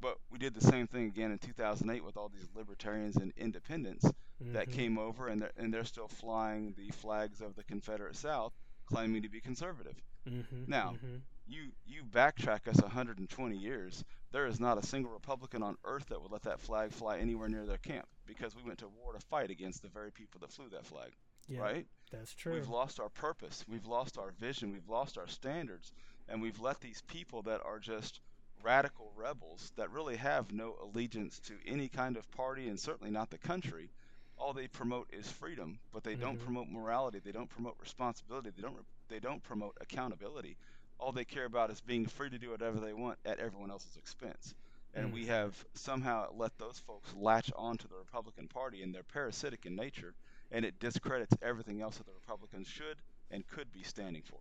But 0.01 0.17
we 0.31 0.39
did 0.39 0.55
the 0.55 0.61
same 0.63 0.87
thing 0.87 1.07
again 1.07 1.31
in 1.31 1.39
2008 1.39 2.05
with 2.05 2.17
all 2.17 2.29
these 2.29 2.49
libertarians 2.55 3.17
and 3.17 3.33
independents 3.37 4.11
that 4.53 4.69
Mhm. 4.69 4.73
came 4.73 4.99
over, 4.99 5.29
and 5.29 5.43
they're, 5.43 5.53
and 5.57 5.73
they're 5.73 5.85
still 5.85 6.09
flying 6.09 6.73
the 6.75 6.91
flags 6.91 7.41
of 7.41 7.55
the 7.55 7.65
Confederate 7.65 8.17
South, 8.17 8.53
claiming 8.87 9.23
to 9.23 9.29
be 9.29 9.41
conservative. 9.41 10.01
Mhm, 10.27 10.69
Now, 10.69 10.93
mhm. 11.03 11.23
You 11.47 11.73
you 11.85 12.05
backtrack 12.05 12.69
us 12.69 12.81
120 12.81 13.57
years, 13.57 14.05
there 14.31 14.47
is 14.47 14.61
not 14.61 14.79
a 14.79 14.87
single 14.87 15.11
Republican 15.11 15.63
on 15.65 15.77
earth 15.85 16.07
that 16.07 16.23
would 16.23 16.31
let 16.31 16.43
that 16.43 16.61
flag 16.61 16.93
fly 16.93 17.19
anywhere 17.19 17.49
near 17.49 17.67
their 17.67 17.79
camp 17.79 18.09
because 18.25 18.55
we 18.55 18.63
went 18.63 18.79
to 18.79 18.89
war 18.89 19.13
to 19.15 19.19
fight 19.27 19.51
against 19.51 19.83
the 19.83 19.89
very 19.89 20.13
people 20.13 20.39
that 20.41 20.53
flew 20.53 20.69
that 20.69 20.87
flag, 20.87 21.13
Yeah, 21.51 21.61
right? 21.63 21.87
That's 22.13 22.35
true. 22.35 22.55
We've 22.55 22.69
lost 22.69 23.01
our 23.01 23.11
purpose, 23.11 23.65
we've 23.69 23.87
lost 23.87 24.19
our 24.19 24.33
vision, 24.33 24.73
we've 24.73 24.89
lost 24.89 25.19
our 25.19 25.29
standards, 25.29 25.93
and 26.29 26.41
we've 26.43 26.61
let 26.61 26.81
these 26.81 27.03
people 27.03 27.43
that 27.43 27.63
are 27.65 27.79
just 27.81 28.21
radical 28.63 29.13
rebels 29.17 29.73
that 29.77 29.91
really 29.91 30.17
have 30.17 30.53
no 30.53 30.77
allegiance 30.83 31.41
to 31.41 31.55
any 31.67 31.89
kind 31.89 32.17
of 32.17 32.31
party 32.33 32.69
and 32.69 32.79
certainly 32.81 33.11
not 33.13 33.31
the 33.31 33.39
country. 33.39 33.91
All 34.39 34.53
they 34.55 34.69
promote 34.69 35.09
is 35.13 35.31
freedom, 35.31 35.81
but 35.93 36.05
they 36.05 36.17
don't 36.17 36.39
Mhm. 36.39 36.45
promote 36.45 36.69
morality. 36.69 37.21
They 37.21 37.33
don't 37.33 37.51
promote 37.51 37.77
responsibility. 37.81 38.51
They 38.51 38.63
don't. 38.63 38.77
re- 38.77 38.83
They 39.09 39.21
don't 39.21 39.43
promote 39.43 39.77
accountability. 39.81 40.57
All 40.99 41.13
they 41.13 41.25
care 41.25 41.45
about 41.47 41.71
is 41.71 41.81
being 41.81 42.07
free 42.07 42.31
to 42.31 42.39
do 42.39 42.51
whatever 42.51 42.79
they 42.81 42.93
want 42.95 43.19
at 43.25 43.39
everyone 43.41 43.71
else's 43.71 43.97
expense. 43.97 44.55
And 44.95 45.13
we 45.13 45.25
Mhm. 45.25 45.27
have 45.27 45.65
somehow 45.75 46.31
let 46.33 46.57
those 46.59 46.79
folks 46.79 47.13
latch 47.15 47.51
onto 47.57 47.89
the 47.89 47.97
Republican 47.97 48.49
Party, 48.49 48.83
and 48.83 48.95
they're 48.95 49.03
parasitic 49.05 49.67
in 49.67 49.77
nature, 49.77 50.15
and 50.51 50.65
it 50.65 50.79
discredits 50.79 51.35
everything 51.43 51.81
else 51.81 51.97
that 51.97 52.07
the 52.07 52.13
Republicans 52.13 52.67
should 52.69 52.97
and 53.31 53.47
could 53.47 53.73
be 53.73 53.83
standing 53.83 54.23
for. 54.23 54.39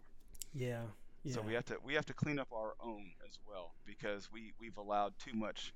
yeah, 0.54 0.82
yeah. 1.24 1.34
So 1.34 1.42
we 1.42 1.54
have 1.54 1.66
to 1.66 1.78
we 1.84 1.94
have 1.94 2.06
to 2.08 2.14
clean 2.14 2.40
up 2.40 2.48
our 2.54 2.74
own 2.82 3.12
as 3.28 3.40
well 3.48 3.74
because 3.86 4.32
we 4.32 4.54
we've 4.60 4.78
allowed 4.78 5.14
too 5.20 5.34
much 5.34 5.74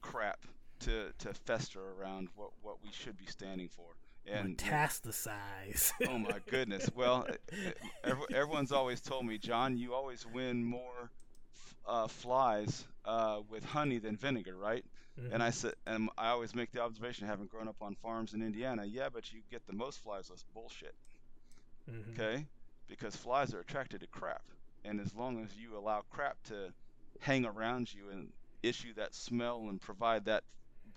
crap 0.00 0.44
to 0.80 1.12
to 1.18 1.34
fester 1.34 1.80
around 1.98 2.28
what 2.36 2.50
what 2.62 2.76
we 2.82 2.90
should 2.92 3.16
be 3.16 3.26
standing 3.26 3.68
for. 3.68 3.96
And 4.24 4.56
metastasize. 4.56 5.90
oh 6.08 6.16
my 6.16 6.38
goodness, 6.48 6.88
well, 6.94 7.26
every, 8.04 8.24
everyone's 8.32 8.70
always 8.70 9.00
told 9.00 9.26
me, 9.26 9.36
John, 9.36 9.76
you 9.76 9.94
always 9.94 10.24
win 10.32 10.64
more 10.64 11.10
uh, 11.88 12.06
flies 12.06 12.84
uh, 13.04 13.40
with 13.50 13.64
honey 13.64 13.98
than 13.98 14.16
vinegar, 14.16 14.56
right? 14.56 14.84
And 15.16 15.42
I 15.42 15.50
said, 15.50 15.74
and 15.86 16.08
I 16.18 16.28
always 16.28 16.54
make 16.54 16.70
the 16.72 16.80
observation, 16.82 17.26
having 17.26 17.46
grown 17.46 17.68
up 17.68 17.76
on 17.82 17.94
farms 17.96 18.34
in 18.34 18.42
Indiana, 18.42 18.84
yeah, 18.84 19.08
but 19.12 19.32
you 19.32 19.42
get 19.50 19.66
the 19.66 19.72
most 19.72 20.00
flies 20.02 20.30
with 20.30 20.44
bullshit 20.54 20.94
Mhm. 21.88 22.12
okay? 22.12 22.46
Because 22.88 23.16
flies 23.16 23.54
are 23.54 23.60
attracted 23.60 24.00
to 24.00 24.06
crap, 24.08 24.44
and 24.84 25.00
as 25.00 25.14
long 25.14 25.42
as 25.44 25.56
you 25.56 25.76
allow 25.76 26.02
crap 26.10 26.42
to 26.44 26.72
hang 27.20 27.44
around 27.44 27.92
you 27.92 28.10
and 28.10 28.32
issue 28.62 28.92
that 28.94 29.14
smell 29.14 29.68
and 29.68 29.80
provide 29.80 30.24
that 30.26 30.44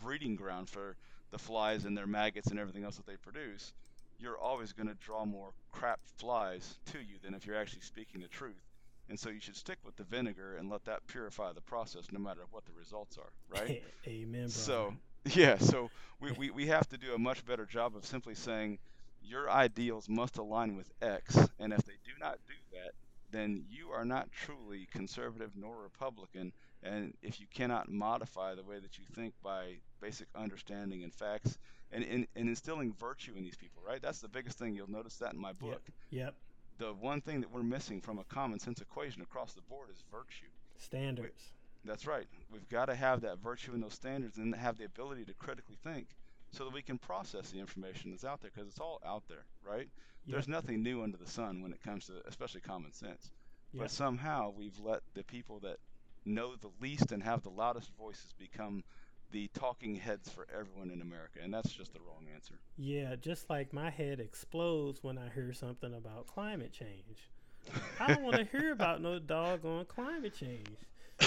breeding 0.02 0.36
ground 0.36 0.70
for 0.70 0.98
the 1.32 1.38
flies 1.40 1.86
and 1.86 1.98
their 1.98 2.08
maggots 2.08 2.48
and 2.48 2.60
everything 2.60 2.84
else 2.84 2.98
that 2.98 3.06
they 3.06 3.18
produce, 3.18 3.74
you're 4.18 4.38
always 4.38 4.74
going 4.74 4.88
to 4.88 4.96
draw 4.96 5.26
more 5.26 5.54
crap 5.72 6.00
flies 6.18 6.80
to 6.86 7.00
you 7.00 7.18
than 7.20 7.34
if 7.34 7.46
you're 7.46 7.56
actually 7.58 7.82
speaking 7.82 8.22
the 8.22 8.28
truth. 8.28 8.65
And 9.10 9.20
so 9.20 9.30
you 9.30 9.40
should 9.40 9.56
stick 9.56 9.78
with 9.86 9.96
the 9.96 10.04
vinegar 10.04 10.56
and 10.58 10.70
let 10.70 10.86
that 10.86 11.06
purify 11.08 11.54
the 11.54 11.62
process, 11.62 12.06
no 12.12 12.20
matter 12.20 12.42
what 12.52 12.66
the 12.66 12.72
results 12.74 13.18
are, 13.18 13.32
right? 13.50 13.84
Amen, 14.08 14.42
brother. 14.42 14.50
So 14.50 14.94
yeah, 15.26 15.58
so 15.58 15.90
we, 16.20 16.32
we, 16.32 16.50
we 16.52 16.68
have 16.68 16.88
to 16.90 16.98
do 16.98 17.14
a 17.14 17.18
much 17.18 17.46
better 17.46 17.66
job 17.66 17.96
of 17.96 18.06
simply 18.06 18.36
saying 18.36 18.80
your 19.24 19.50
ideals 19.50 20.08
must 20.08 20.38
align 20.38 20.76
with 20.76 20.92
X, 21.02 21.36
and 21.60 21.74
if 21.74 21.84
they 21.84 21.98
do 22.04 22.12
not 22.20 22.38
do 22.48 22.54
that, 22.74 22.92
then 23.32 23.66
you 23.70 23.90
are 23.90 24.06
not 24.06 24.32
truly 24.32 24.88
conservative 24.92 25.52
nor 25.56 25.82
Republican. 25.82 26.54
And 26.84 27.16
if 27.24 27.40
you 27.40 27.48
cannot 27.52 27.90
modify 27.90 28.54
the 28.54 28.64
way 28.64 28.80
that 28.80 28.98
you 29.00 29.04
think 29.16 29.34
by 29.44 29.78
basic 30.00 30.28
understanding 30.36 31.04
and 31.04 31.14
facts, 31.14 31.58
and, 31.92 32.04
and, 32.04 32.28
and 32.36 32.50
instilling 32.50 32.94
virtue 32.94 33.34
in 33.36 33.44
these 33.44 33.56
people, 33.56 33.82
right? 33.86 34.02
That's 34.02 34.20
the 34.20 34.28
biggest 34.28 34.58
thing. 34.60 34.76
You'll 34.76 34.90
notice 34.90 35.18
that 35.18 35.34
in 35.34 35.40
my 35.40 35.54
book. 35.54 35.82
yep, 36.12 36.36
The 36.78 36.94
one 36.94 37.22
thing 37.22 37.42
that 37.42 37.52
we're 37.52 37.64
missing 37.64 38.02
from 38.02 38.20
a 38.20 38.24
common 38.26 38.60
sense 38.60 38.82
equation 38.82 39.22
across 39.22 39.54
the 39.54 39.62
board 39.62 39.90
is 39.92 40.04
virtue. 40.12 40.48
standards. 40.78 41.54
That's 41.86 42.08
right. 42.08 42.26
We've 42.52 42.68
got 42.70 42.86
to 42.86 42.96
have 42.96 43.22
that 43.22 43.38
virtue 43.40 43.74
and 43.74 43.84
those 43.84 43.94
standards 43.94 44.38
and 44.38 44.56
have 44.56 44.78
the 44.78 44.86
ability 44.86 45.26
to 45.26 45.34
critically 45.34 45.78
think 45.84 46.08
so 46.52 46.64
that 46.64 46.74
we 46.74 46.82
can 46.82 46.98
process 46.98 47.52
the 47.52 47.60
information 47.60 48.12
that's 48.12 48.26
out 48.26 48.42
there 48.42 48.52
because 48.54 48.68
it's 48.68 48.80
all 48.80 49.00
out 49.06 49.24
there, 49.30 49.46
right? 49.64 49.88
There's 50.28 50.48
nothing 50.48 50.82
new 50.82 51.04
under 51.04 51.18
the 51.18 51.30
sun 51.30 51.62
when 51.62 51.72
it 51.72 51.84
comes 51.84 52.08
to 52.08 52.14
especially 52.28 52.62
common 52.62 52.92
sense. 52.92 53.30
Yep. 53.74 53.84
But 53.84 53.92
somehow 53.92 54.52
we've 54.58 54.80
let 54.84 55.02
the 55.14 55.24
people 55.24 55.60
that 55.60 55.78
know 56.26 56.56
the 56.56 56.72
least 56.82 57.12
and 57.12 57.22
have 57.22 57.44
the 57.44 57.50
loudest 57.50 57.92
voices 58.00 58.34
become 58.40 58.84
the 59.32 59.50
talking 59.54 59.96
heads 59.96 60.30
for 60.30 60.48
everyone 60.54 60.90
in 60.92 61.02
America, 61.02 61.40
and 61.44 61.54
that's 61.54 61.72
just 61.72 61.94
the 61.94 62.00
wrong 62.00 62.26
answer. 62.34 62.56
Yeah, 62.78 63.16
just 63.16 63.50
like 63.50 63.74
my 63.74 63.90
head 63.90 64.20
explodes 64.20 65.04
when 65.04 65.18
I 65.18 65.30
hear 65.34 65.52
something 65.54 65.94
about 65.94 66.28
climate 66.28 66.72
change. 66.72 67.30
I 68.00 68.08
don't 68.14 68.24
want 68.24 68.36
to 68.38 68.46
hear 68.46 68.72
about 68.72 69.02
no 69.02 69.20
doggone 69.20 69.86
climate 69.86 70.36
change. 70.36 70.68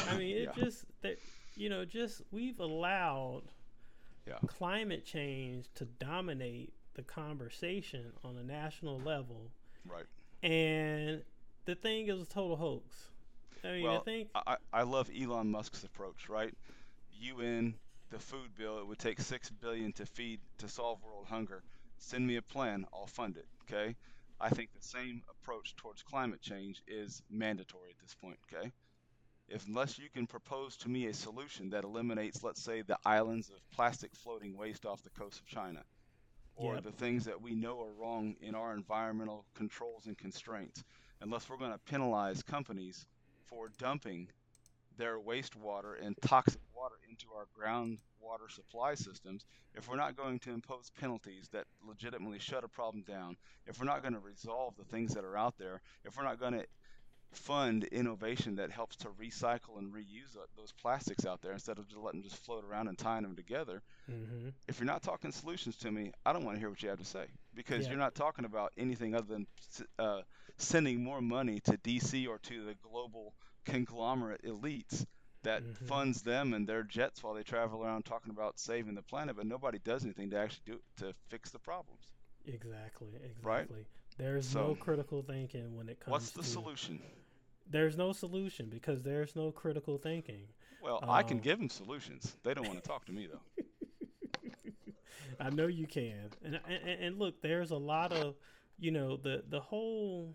I 0.09 0.17
mean, 0.17 0.37
it 0.37 0.43
Yeah. 0.57 0.63
just 0.63 0.85
that 1.03 1.19
you 1.57 1.69
know, 1.69 1.85
just 1.85 2.23
we've 2.31 2.61
allowed 2.61 3.43
Yeah. 4.27 4.39
climate 4.47 5.05
change 5.05 5.67
to 5.75 5.85
dominate 5.87 6.73
the 6.95 7.03
conversation 7.03 8.13
on 8.23 8.37
a 8.37 8.45
national 8.45 9.01
level, 9.01 9.51
Right. 9.85 10.07
and 10.43 11.25
the 11.65 11.75
thing 11.75 12.09
is 12.09 12.23
a 12.23 12.27
total 12.27 12.57
hoax. 12.57 13.11
I 13.65 13.69
mean, 13.73 13.87
I 13.87 13.89
well, 13.89 14.01
think 14.03 14.29
I, 14.35 14.57
I 14.73 14.83
love 14.83 15.11
Elon 15.17 15.51
Musk's 15.51 15.83
approach, 15.83 16.29
right? 16.29 16.55
UN, 17.21 17.75
the 18.11 18.19
food 18.19 18.55
bill, 18.57 18.79
it 18.79 18.87
would 18.87 18.99
take 18.99 19.21
six 19.21 19.51
billion 19.51 19.93
to 19.95 20.07
feed 20.07 20.41
to 20.59 20.69
solve 20.69 21.03
world 21.03 21.27
hunger. 21.29 21.63
Send 21.99 22.27
me 22.27 22.37
a 22.37 22.43
plan, 22.43 22.87
I'll 22.93 23.07
fund 23.07 23.37
it. 23.37 23.47
Okay. 23.65 23.97
I 24.41 24.51
think 24.51 24.71
the 24.73 24.83
same 24.87 25.23
approach 25.31 25.75
towards 25.77 26.03
climate 26.03 26.41
change 26.41 26.83
is 26.87 27.23
mandatory 27.29 27.91
at 27.91 27.99
this 28.01 28.15
point. 28.15 28.39
Okay. 28.53 28.73
If 29.49 29.67
unless 29.67 29.99
you 29.99 30.09
can 30.11 30.27
propose 30.27 30.77
to 30.79 30.89
me 30.89 31.07
a 31.07 31.15
solution 31.15 31.71
that 31.71 31.85
eliminates, 31.85 32.43
let's 32.45 32.63
say, 32.63 32.83
the 32.83 32.99
islands 33.05 33.51
of 33.51 33.57
plastic 33.71 34.15
floating 34.15 34.57
waste 34.57 34.87
off 34.87 35.03
the 35.03 35.11
coast 35.11 35.41
of 35.41 35.47
China, 35.47 35.83
or 36.57 36.75
Yep. 36.75 36.85
the 36.85 36.93
things 36.93 37.25
that 37.25 37.41
we 37.41 37.55
know 37.55 37.81
are 37.81 37.93
wrong 37.93 38.37
in 38.41 38.55
our 38.55 38.75
environmental 38.75 39.45
controls 39.55 40.07
and 40.07 40.19
constraints, 40.19 40.85
unless 41.21 41.49
we're 41.49 41.57
going 41.57 41.73
to 41.73 41.79
penalize 41.79 42.43
companies 42.43 43.07
for 43.47 43.71
dumping 43.79 44.29
their 44.99 45.19
wastewater 45.19 45.95
and 46.05 46.17
toxic 46.23 46.61
into 47.19 47.33
our 47.35 47.47
groundwater 47.59 48.51
supply 48.51 48.95
systems, 48.95 49.45
if 49.75 49.89
we're 49.89 49.97
not 49.97 50.17
going 50.17 50.39
to 50.41 50.51
impose 50.53 50.91
penalties 51.01 51.49
that 51.53 51.65
legitimately 51.87 52.39
shut 52.39 52.65
a 52.65 52.69
problem 52.69 53.03
down, 53.07 53.37
if 53.67 53.79
we're 53.79 53.87
not 53.87 54.03
going 54.03 54.15
to 54.15 54.21
resolve 54.21 54.75
the 54.77 54.85
things 54.85 55.15
that 55.15 55.25
are 55.25 55.37
out 55.37 55.55
there, 55.59 55.81
if 56.05 56.17
we're 56.17 56.25
not 56.25 56.41
going 56.41 56.55
to 56.55 56.65
fund 57.33 57.85
innovation 57.85 58.57
that 58.57 58.71
helps 58.71 58.97
to 58.97 59.09
recycle 59.11 59.79
and 59.79 59.93
reuse 59.93 60.37
those 60.57 60.73
plastics 60.81 61.27
out 61.27 61.41
there 61.43 61.53
instead 61.53 61.79
of 61.79 61.87
just 61.89 62.01
letting 62.01 62.21
them 62.21 62.29
just 62.31 62.45
float 62.45 62.65
around 62.65 62.89
and 62.89 62.99
tying 62.99 63.23
them 63.23 63.37
together, 63.37 63.83
hmm 64.09 64.49
if 64.69 64.79
you're 64.79 64.87
not 64.87 65.03
talking 65.03 65.33
solutions 65.33 65.77
to 65.77 65.91
me, 65.91 66.13
I 66.25 66.33
don't 66.33 66.45
want 66.45 66.57
to 66.57 66.61
hear 66.61 66.71
what 66.71 66.83
you 66.83 66.89
have 66.91 66.99
to 66.99 67.05
say 67.05 67.27
because 67.55 67.87
Yeah. 67.87 67.89
you're 67.89 67.99
not 67.99 68.15
talking 68.15 68.45
about 68.45 68.73
anything 68.79 69.15
other 69.15 69.27
than 69.27 69.47
uh, 69.99 70.21
sending 70.59 71.03
more 71.03 71.21
money 71.21 71.61
to 71.65 71.77
DC 71.79 72.27
or 72.27 72.39
to 72.39 72.65
the 72.65 72.75
global 72.83 73.35
conglomerate 73.67 74.43
elites 74.45 75.05
that 75.43 75.63
Mhm. 75.63 75.77
funds 75.87 76.23
them 76.23 76.53
and 76.55 76.69
their 76.69 76.83
jets 76.83 77.23
while 77.23 77.35
they 77.35 77.43
travel 77.43 77.85
around 77.85 78.05
talking 78.05 78.31
about 78.31 78.59
saving 78.59 78.95
the 78.95 79.03
planet, 79.03 79.37
but 79.37 79.47
nobody 79.47 79.79
does 79.79 80.05
anything 80.05 80.31
to 80.31 80.37
actually 80.39 80.63
do 80.65 80.83
to 80.97 81.15
fix 81.29 81.51
the 81.51 81.59
problems. 81.59 82.11
exactly, 82.45 83.11
Right? 83.43 83.61
exactly. 83.63 83.87
There's 84.17 84.49
So- 84.49 84.69
no 84.69 84.75
critical 84.75 85.23
thinking 85.23 85.77
when 85.77 85.89
it 85.89 86.01
comes 86.01 86.11
What's 86.13 86.31
the 86.33 86.43
to 86.43 86.49
solution? 86.49 87.01
there's 87.67 87.97
no 87.97 88.13
solution 88.13 88.69
because 88.71 89.03
there's 89.03 89.37
no 89.37 89.53
critical 89.53 89.99
thinking. 89.99 90.49
Well, 90.81 91.01
I 91.09 91.23
can 91.23 91.37
Um, 91.39 91.43
give 91.43 91.59
them 91.59 91.69
solutions. 91.69 92.37
They 92.43 92.55
don't 92.55 92.67
want 92.67 92.83
to 92.83 92.89
talk 92.89 93.05
to 93.07 93.13
me 93.13 93.27
though. 93.27 93.43
I 95.41 95.51
know 95.51 95.67
you 95.67 95.87
can, 95.87 96.31
and, 96.43 96.57
and 96.67 96.89
and 96.89 97.19
look, 97.19 97.41
there's 97.43 97.71
a 97.71 97.77
lot 97.77 98.13
of, 98.13 98.37
you 98.79 98.91
know, 98.91 99.17
the 99.17 99.45
the 99.47 99.61
whole, 99.61 100.35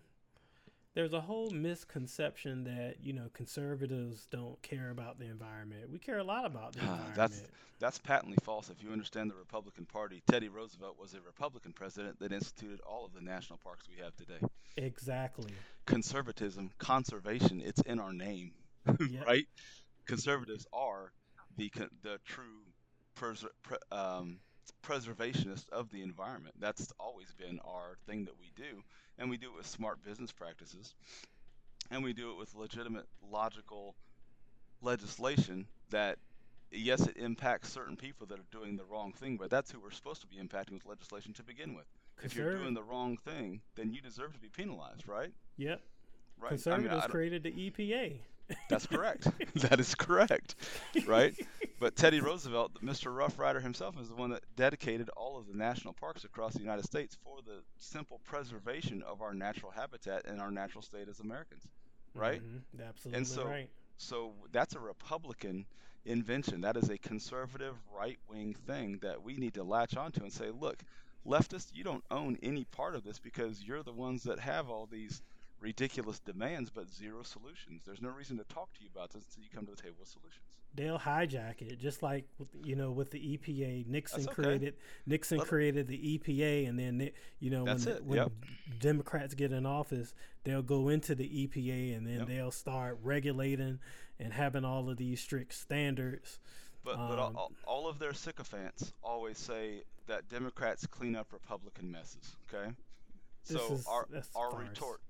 there's 0.94 1.12
a 1.12 1.20
whole 1.20 1.50
misconception 1.50 2.64
that 2.64 2.96
you 3.02 3.12
know 3.12 3.28
conservatives 3.32 4.26
don't 4.30 4.60
care 4.62 4.90
about 4.90 5.18
the 5.18 5.26
environment. 5.26 5.90
We 5.90 5.98
care 5.98 6.18
a 6.18 6.24
lot 6.24 6.44
about 6.46 6.72
the 6.74 6.80
environment. 6.80 7.14
That's 7.16 7.42
that's 7.80 7.98
patently 7.98 8.36
false 8.44 8.70
if 8.70 8.82
you 8.82 8.90
understand 8.92 9.30
the 9.30 9.34
Republican 9.34 9.84
Party. 9.86 10.22
Teddy 10.30 10.48
Roosevelt 10.48 10.96
was 10.98 11.14
a 11.14 11.20
Republican 11.20 11.72
president 11.72 12.18
that 12.20 12.32
instituted 12.32 12.80
all 12.80 13.04
of 13.04 13.12
the 13.12 13.20
national 13.20 13.58
parks 13.58 13.86
we 13.88 14.02
have 14.02 14.14
today. 14.16 14.38
exactly. 14.76 15.52
Conservatism, 15.86 16.70
conservation, 16.78 17.60
it's 17.64 17.80
in 17.82 17.98
our 17.98 18.12
name, 18.12 18.52
Yep. 18.86 19.26
right? 19.26 19.46
Conservatives 20.06 20.66
are 20.72 21.12
the 21.56 21.70
the 22.02 22.18
true 22.24 22.62
pres- 23.16 23.44
um, 23.90 24.38
preservationists 24.82 25.68
of 25.70 25.90
the 25.90 26.02
environment. 26.02 26.54
That's 26.58 26.92
always 26.98 27.32
been 27.34 27.58
our 27.64 27.96
thing 28.06 28.24
that 28.24 28.38
we 28.38 28.50
do, 28.56 28.82
and 29.18 29.30
we 29.30 29.36
do 29.36 29.46
it 29.50 29.56
with 29.56 29.66
smart 29.66 30.02
business 30.04 30.32
practices, 30.32 30.94
and 31.90 32.02
we 32.02 32.12
do 32.12 32.30
it 32.30 32.38
with 32.38 32.54
legitimate, 32.54 33.06
logical 33.30 33.94
legislation 34.82 35.66
that 35.90 36.18
yes, 36.70 37.06
it 37.06 37.16
impacts 37.16 37.72
certain 37.72 37.96
people 37.96 38.26
that 38.26 38.38
are 38.38 38.46
doing 38.50 38.76
the 38.76 38.84
wrong 38.84 39.12
thing, 39.12 39.36
but 39.36 39.48
that's 39.50 39.70
who 39.70 39.78
we're 39.80 39.90
supposed 39.90 40.20
to 40.20 40.26
be 40.26 40.36
impacting 40.36 40.72
with 40.72 40.86
legislation 40.86 41.32
to 41.34 41.42
begin 41.42 41.74
with. 41.74 41.86
If 42.22 42.34
you're 42.36 42.56
doing 42.56 42.74
the 42.74 42.82
wrong 42.82 43.16
thing, 43.16 43.60
then 43.76 43.92
you 43.92 44.00
deserve 44.00 44.32
to 44.34 44.38
be 44.40 44.48
penalized, 44.48 45.06
right? 45.08 45.32
Yep. 45.56 45.80
Right. 46.40 46.48
Conservatives 46.50 46.94
I 46.94 47.00
don't- 47.00 47.10
created 47.10 47.42
the 47.42 47.52
EPA. 47.52 48.18
That's 48.68 48.86
correct. 48.86 49.26
that 49.56 49.80
is 49.80 49.94
correct, 49.94 50.54
right? 51.04 51.34
But 51.78 51.96
Teddy 51.96 52.20
Roosevelt, 52.20 52.72
Mr. 52.82 53.10
Rough 53.14 53.38
Rider 53.38 53.60
himself, 53.60 53.98
is 54.00 54.08
the 54.08 54.14
one 54.14 54.30
that 54.30 54.42
dedicated 54.56 55.08
all 55.16 55.36
of 55.38 55.46
the 55.46 55.54
national 55.56 55.94
parks 55.94 56.24
across 56.24 56.54
the 56.54 56.60
United 56.60 56.84
States 56.84 57.16
for 57.22 57.38
the 57.44 57.62
simple 57.78 58.20
preservation 58.24 59.02
of 59.02 59.20
our 59.22 59.34
natural 59.34 59.70
habitat 59.72 60.26
and 60.26 60.40
our 60.40 60.50
natural 60.50 60.82
state 60.82 61.08
as 61.08 61.20
Americans, 61.20 61.62
right? 62.14 62.42
Mhm, 62.42 62.62
Absolutely 62.80 63.16
and 63.16 63.26
so- 63.26 63.44
right. 63.46 63.70
So 63.96 64.34
that's 64.52 64.74
a 64.74 64.80
Republican 64.80 65.66
invention. 66.04 66.60
That 66.62 66.76
is 66.76 66.88
a 66.90 66.98
conservative 66.98 67.76
right 67.90 68.18
wing 68.28 68.54
thing 68.66 68.98
that 69.02 69.22
we 69.22 69.36
need 69.36 69.54
to 69.54 69.64
latch 69.64 69.96
onto 69.96 70.22
and 70.22 70.32
say, 70.32 70.50
look, 70.50 70.82
leftists, 71.26 71.72
you 71.74 71.84
don't 71.84 72.04
own 72.10 72.36
any 72.42 72.64
part 72.64 72.94
of 72.94 73.04
this 73.04 73.18
because 73.18 73.62
you're 73.62 73.82
the 73.82 73.92
ones 73.92 74.24
that 74.24 74.38
have 74.40 74.68
all 74.68 74.86
these 74.86 75.22
ridiculous 75.60 76.18
demands 76.18 76.70
but 76.70 76.90
zero 76.90 77.22
solutions. 77.22 77.82
There's 77.84 78.02
no 78.02 78.10
reason 78.10 78.36
to 78.38 78.44
talk 78.44 78.72
to 78.74 78.82
you 78.82 78.88
about 78.94 79.12
this 79.12 79.24
until 79.24 79.44
you 79.44 79.50
come 79.54 79.66
to 79.66 79.72
the 79.72 79.80
table 79.82 79.96
with 79.98 80.08
solutions. 80.08 80.42
They'll 80.76 80.98
hijack 80.98 81.62
it, 81.62 81.78
just 81.78 82.02
like 82.02 82.24
you 82.64 82.74
know 82.74 82.90
with 82.90 83.12
the 83.12 83.20
EPA. 83.20 83.86
Nixon 83.86 84.24
okay. 84.24 84.34
created 84.34 84.74
Nixon 85.06 85.38
Let 85.38 85.46
created 85.48 85.86
the 85.86 86.18
EPA, 86.18 86.68
and 86.68 86.76
then 86.78 87.10
you 87.38 87.50
know 87.50 87.64
when, 87.64 87.78
when 87.78 88.18
yep. 88.18 88.32
Democrats 88.80 89.34
get 89.34 89.52
in 89.52 89.66
office, 89.66 90.14
they'll 90.42 90.62
go 90.62 90.88
into 90.88 91.14
the 91.14 91.46
EPA, 91.46 91.96
and 91.96 92.04
then 92.06 92.18
Yep. 92.20 92.28
they'll 92.28 92.50
start 92.50 92.98
regulating 93.02 93.78
and 94.18 94.32
having 94.32 94.64
all 94.64 94.90
of 94.90 94.96
these 94.96 95.20
strict 95.20 95.52
standards. 95.54 96.40
But, 96.82 96.96
but 96.96 97.18
all, 97.18 97.28
Um, 97.28 97.36
all- 97.36 97.52
all 97.66 97.88
of 97.88 97.98
their 98.00 98.12
sycophants 98.12 98.92
always 99.02 99.38
say 99.38 99.84
that 100.06 100.28
Democrats 100.28 100.86
clean 100.86 101.14
up 101.16 101.32
Republican 101.32 101.88
messes. 101.90 102.36
Okay, 102.52 102.74
so 103.44 103.74
is- 103.74 103.86
our 103.86 104.08
our 104.34 104.50
farce. 104.50 104.68
retort, 104.68 105.00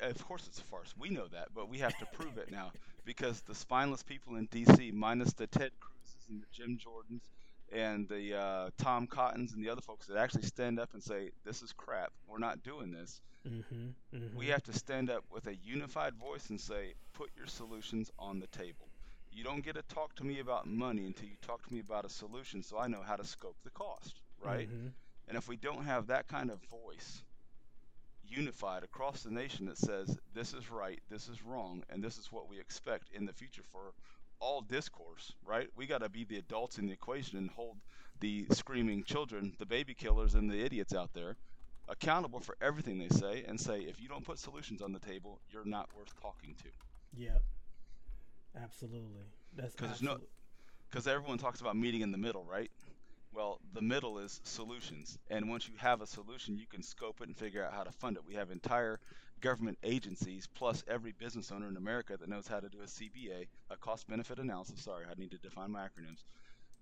of 0.00 0.24
course 0.24 0.46
it's 0.46 0.60
a 0.60 0.64
farce. 0.64 0.94
We 0.98 1.10
know 1.10 1.26
that, 1.28 1.48
but 1.54 1.68
we 1.68 1.78
have 1.78 1.96
to 1.98 2.06
prove 2.06 2.38
it 2.38 2.50
now 2.50 2.72
because 3.04 3.42
the 3.42 3.54
spineless 3.54 4.02
people 4.02 4.36
in 4.36 4.46
D.C., 4.46 4.90
minus 4.92 5.32
the 5.32 5.46
Ted 5.46 5.72
Cruzes 5.80 6.28
and 6.28 6.42
the 6.42 6.46
Jim 6.52 6.78
Jordans 6.78 7.28
and 7.72 8.08
the 8.08 8.34
uh, 8.34 8.70
Tom 8.78 9.06
Cottons 9.06 9.52
and 9.52 9.64
the 9.64 9.70
other 9.70 9.80
folks 9.80 10.06
that 10.06 10.16
actually 10.16 10.42
stand 10.42 10.78
up 10.78 10.92
and 10.94 11.02
say 11.02 11.30
this 11.44 11.62
is 11.62 11.72
crap, 11.72 12.12
we're 12.26 12.38
not 12.38 12.62
doing 12.62 12.92
this. 12.92 13.20
Mm-hmm, 13.46 13.88
mm-hmm. 14.14 14.36
We 14.36 14.46
have 14.48 14.62
to 14.64 14.72
stand 14.72 15.10
up 15.10 15.24
with 15.30 15.46
a 15.46 15.56
unified 15.56 16.14
voice 16.14 16.50
and 16.50 16.60
say, 16.60 16.94
put 17.12 17.30
your 17.36 17.46
solutions 17.46 18.10
on 18.18 18.38
the 18.40 18.46
table. 18.48 18.88
You 19.30 19.44
don't 19.44 19.64
get 19.64 19.74
to 19.76 19.82
talk 19.82 20.14
to 20.16 20.24
me 20.24 20.38
about 20.40 20.66
money 20.66 21.06
until 21.06 21.28
you 21.28 21.36
talk 21.40 21.62
to 21.66 21.72
me 21.72 21.80
about 21.80 22.04
a 22.04 22.08
solution 22.10 22.62
so 22.62 22.78
I 22.78 22.86
know 22.88 23.02
how 23.02 23.16
to 23.16 23.24
scope 23.24 23.56
the 23.64 23.70
cost, 23.70 24.20
right? 24.38 24.68
hmm 24.68 24.88
And 25.28 25.36
if 25.36 25.48
we 25.48 25.56
don't 25.56 25.84
have 25.84 26.06
that 26.08 26.26
kind 26.28 26.50
of 26.50 26.60
voice 26.70 27.22
unified 28.36 28.82
across 28.84 29.22
the 29.22 29.30
nation 29.30 29.66
that 29.66 29.78
says 29.78 30.18
this 30.34 30.54
is 30.54 30.70
right, 30.70 31.00
this 31.10 31.28
is 31.28 31.42
wrong, 31.42 31.82
and 31.90 32.02
this 32.02 32.18
is 32.18 32.32
what 32.32 32.48
we 32.48 32.58
expect 32.58 33.10
in 33.12 33.26
the 33.26 33.32
future 33.32 33.62
for 33.70 33.92
all 34.40 34.60
discourse, 34.60 35.32
right? 35.44 35.68
We 35.76 35.86
got 35.86 35.98
to 36.02 36.08
be 36.08 36.24
the 36.24 36.38
adults 36.38 36.78
in 36.78 36.86
the 36.86 36.92
equation 36.92 37.38
and 37.38 37.50
hold 37.50 37.76
the 38.20 38.46
screaming 38.50 39.04
children, 39.04 39.54
the 39.58 39.66
baby 39.66 39.94
killers, 39.94 40.34
and 40.34 40.50
the 40.50 40.64
idiots 40.64 40.94
out 40.94 41.12
there 41.14 41.36
accountable 41.88 42.40
for 42.40 42.56
everything 42.60 42.98
they 42.98 43.08
say 43.08 43.44
and 43.46 43.60
say 43.60 43.80
if 43.80 44.00
you 44.00 44.08
don't 44.08 44.24
put 44.24 44.38
solutions 44.38 44.80
on 44.82 44.92
the 44.92 45.00
table, 45.00 45.40
you're 45.50 45.64
not 45.64 45.88
worth 45.96 46.14
talking 46.20 46.54
to. 46.62 46.68
Yep. 47.20 47.42
Absolutely. 48.56 49.24
That's 49.54 49.74
'Cause 49.74 49.88
there's 49.88 50.02
no- 50.02 50.12
absolute- 50.12 50.30
because 50.88 51.06
everyone 51.06 51.38
talks 51.38 51.60
about 51.60 51.76
meeting 51.76 52.02
in 52.02 52.12
the 52.12 52.18
middle, 52.18 52.44
right? 52.44 52.70
Well, 53.32 53.60
the 53.72 53.82
middle 53.82 54.18
is 54.18 54.40
solutions, 54.44 55.18
and 55.30 55.48
once 55.48 55.68
you 55.68 55.74
have 55.78 56.00
a 56.02 56.06
solution, 56.06 56.56
you 56.58 56.66
can 56.66 56.82
scope 56.82 57.20
it 57.20 57.28
and 57.28 57.36
figure 57.36 57.64
out 57.64 57.72
how 57.72 57.82
to 57.84 57.92
fund 57.92 58.16
it. 58.16 58.24
We 58.26 58.34
have 58.34 58.50
entire 58.50 59.00
government 59.40 59.78
agencies 59.82 60.46
plus 60.54 60.84
every 60.86 61.12
business 61.12 61.50
owner 61.50 61.68
in 61.68 61.76
America 61.76 62.16
that 62.16 62.28
knows 62.28 62.46
how 62.46 62.60
to 62.60 62.68
do 62.68 62.80
a 62.82 62.86
CBA, 62.88 63.48
a 63.70 63.76
cost-benefit 63.78 64.38
analysis. 64.38 64.82
Sorry, 64.82 65.06
I 65.10 65.14
need 65.18 65.30
to 65.32 65.38
define 65.38 65.72
my 65.72 65.80
acronyms. 65.86 66.24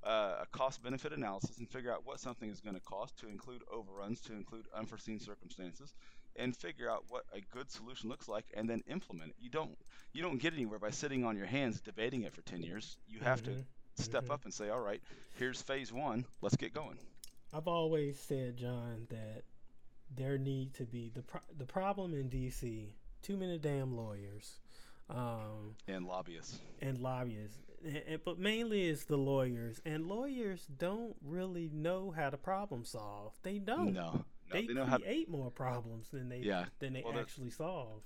Uh, 0.02 0.36
a 0.42 0.46
cost-benefit 0.52 1.12
analysis 1.12 1.58
and 1.58 1.70
figure 1.70 1.92
out 1.92 2.06
what 2.06 2.20
something 2.20 2.50
is 2.50 2.60
going 2.60 2.74
to 2.74 2.80
cost 2.82 3.16
to 3.18 3.28
include 3.28 3.62
overruns, 3.72 4.20
to 4.22 4.32
include 4.32 4.66
unforeseen 4.74 5.20
circumstances, 5.20 5.94
and 6.36 6.56
figure 6.56 6.90
out 6.90 7.04
what 7.08 7.24
a 7.34 7.40
good 7.40 7.70
solution 7.70 8.08
looks 8.08 8.28
like, 8.28 8.46
and 8.54 8.68
then 8.68 8.82
implement 8.86 9.30
it. 9.30 9.36
You 9.38 9.50
don't 9.50 9.76
you 10.12 10.22
don't 10.22 10.38
get 10.38 10.54
anywhere 10.54 10.78
by 10.78 10.90
sitting 10.90 11.24
on 11.24 11.36
your 11.36 11.46
hands 11.46 11.80
debating 11.80 12.22
it 12.22 12.32
for 12.34 12.42
10 12.42 12.62
years. 12.62 12.96
You 13.06 13.20
have 13.20 13.42
to 13.44 13.50
Mhm, 13.50 13.66
step 14.00 14.26
mhm. 14.26 14.32
up 14.32 14.44
and 14.44 14.52
say, 14.54 14.68
all 14.68 14.80
right, 14.80 15.02
here's 15.38 15.62
phase 15.62 15.92
one. 15.92 16.24
Let's 16.40 16.56
get 16.56 16.74
going. 16.74 16.98
I've 17.52 17.68
always 17.68 18.18
said, 18.18 18.56
John, 18.56 19.06
that 19.10 19.42
there 20.14 20.38
need 20.38 20.74
to 20.74 20.84
be 20.84 21.10
the 21.14 21.22
pro- 21.22 21.40
the 21.56 21.66
problem 21.66 22.14
in 22.14 22.28
DC 22.30 22.88
too 23.22 23.36
many 23.36 23.58
damn 23.58 23.96
lawyers. 23.96 24.60
Um, 25.08 25.74
and 25.88 26.06
lobbyists. 26.06 26.60
and 26.80 27.00
lobbyists, 27.00 27.58
and, 27.84 27.96
and- 28.06 28.24
but 28.24 28.38
mainly 28.38 28.88
it's 28.88 29.04
the 29.04 29.16
lawyers. 29.16 29.80
And 29.84 30.06
lawyers 30.06 30.66
don't 30.78 31.16
really 31.24 31.68
know 31.72 32.12
how 32.12 32.30
to 32.30 32.36
problem 32.36 32.84
solve. 32.84 33.32
They 33.42 33.58
don't. 33.58 33.92
No, 33.92 34.12
no, 34.12 34.24
they, 34.52 34.66
they 34.66 34.74
create 34.74 35.28
more 35.28 35.50
problems 35.50 36.08
than 36.10 36.28
they 36.28 36.38
Yeah, 36.38 36.66
than 36.78 36.92
they 36.92 37.02
well, 37.04 37.18
actually 37.18 37.50
solve. 37.50 38.02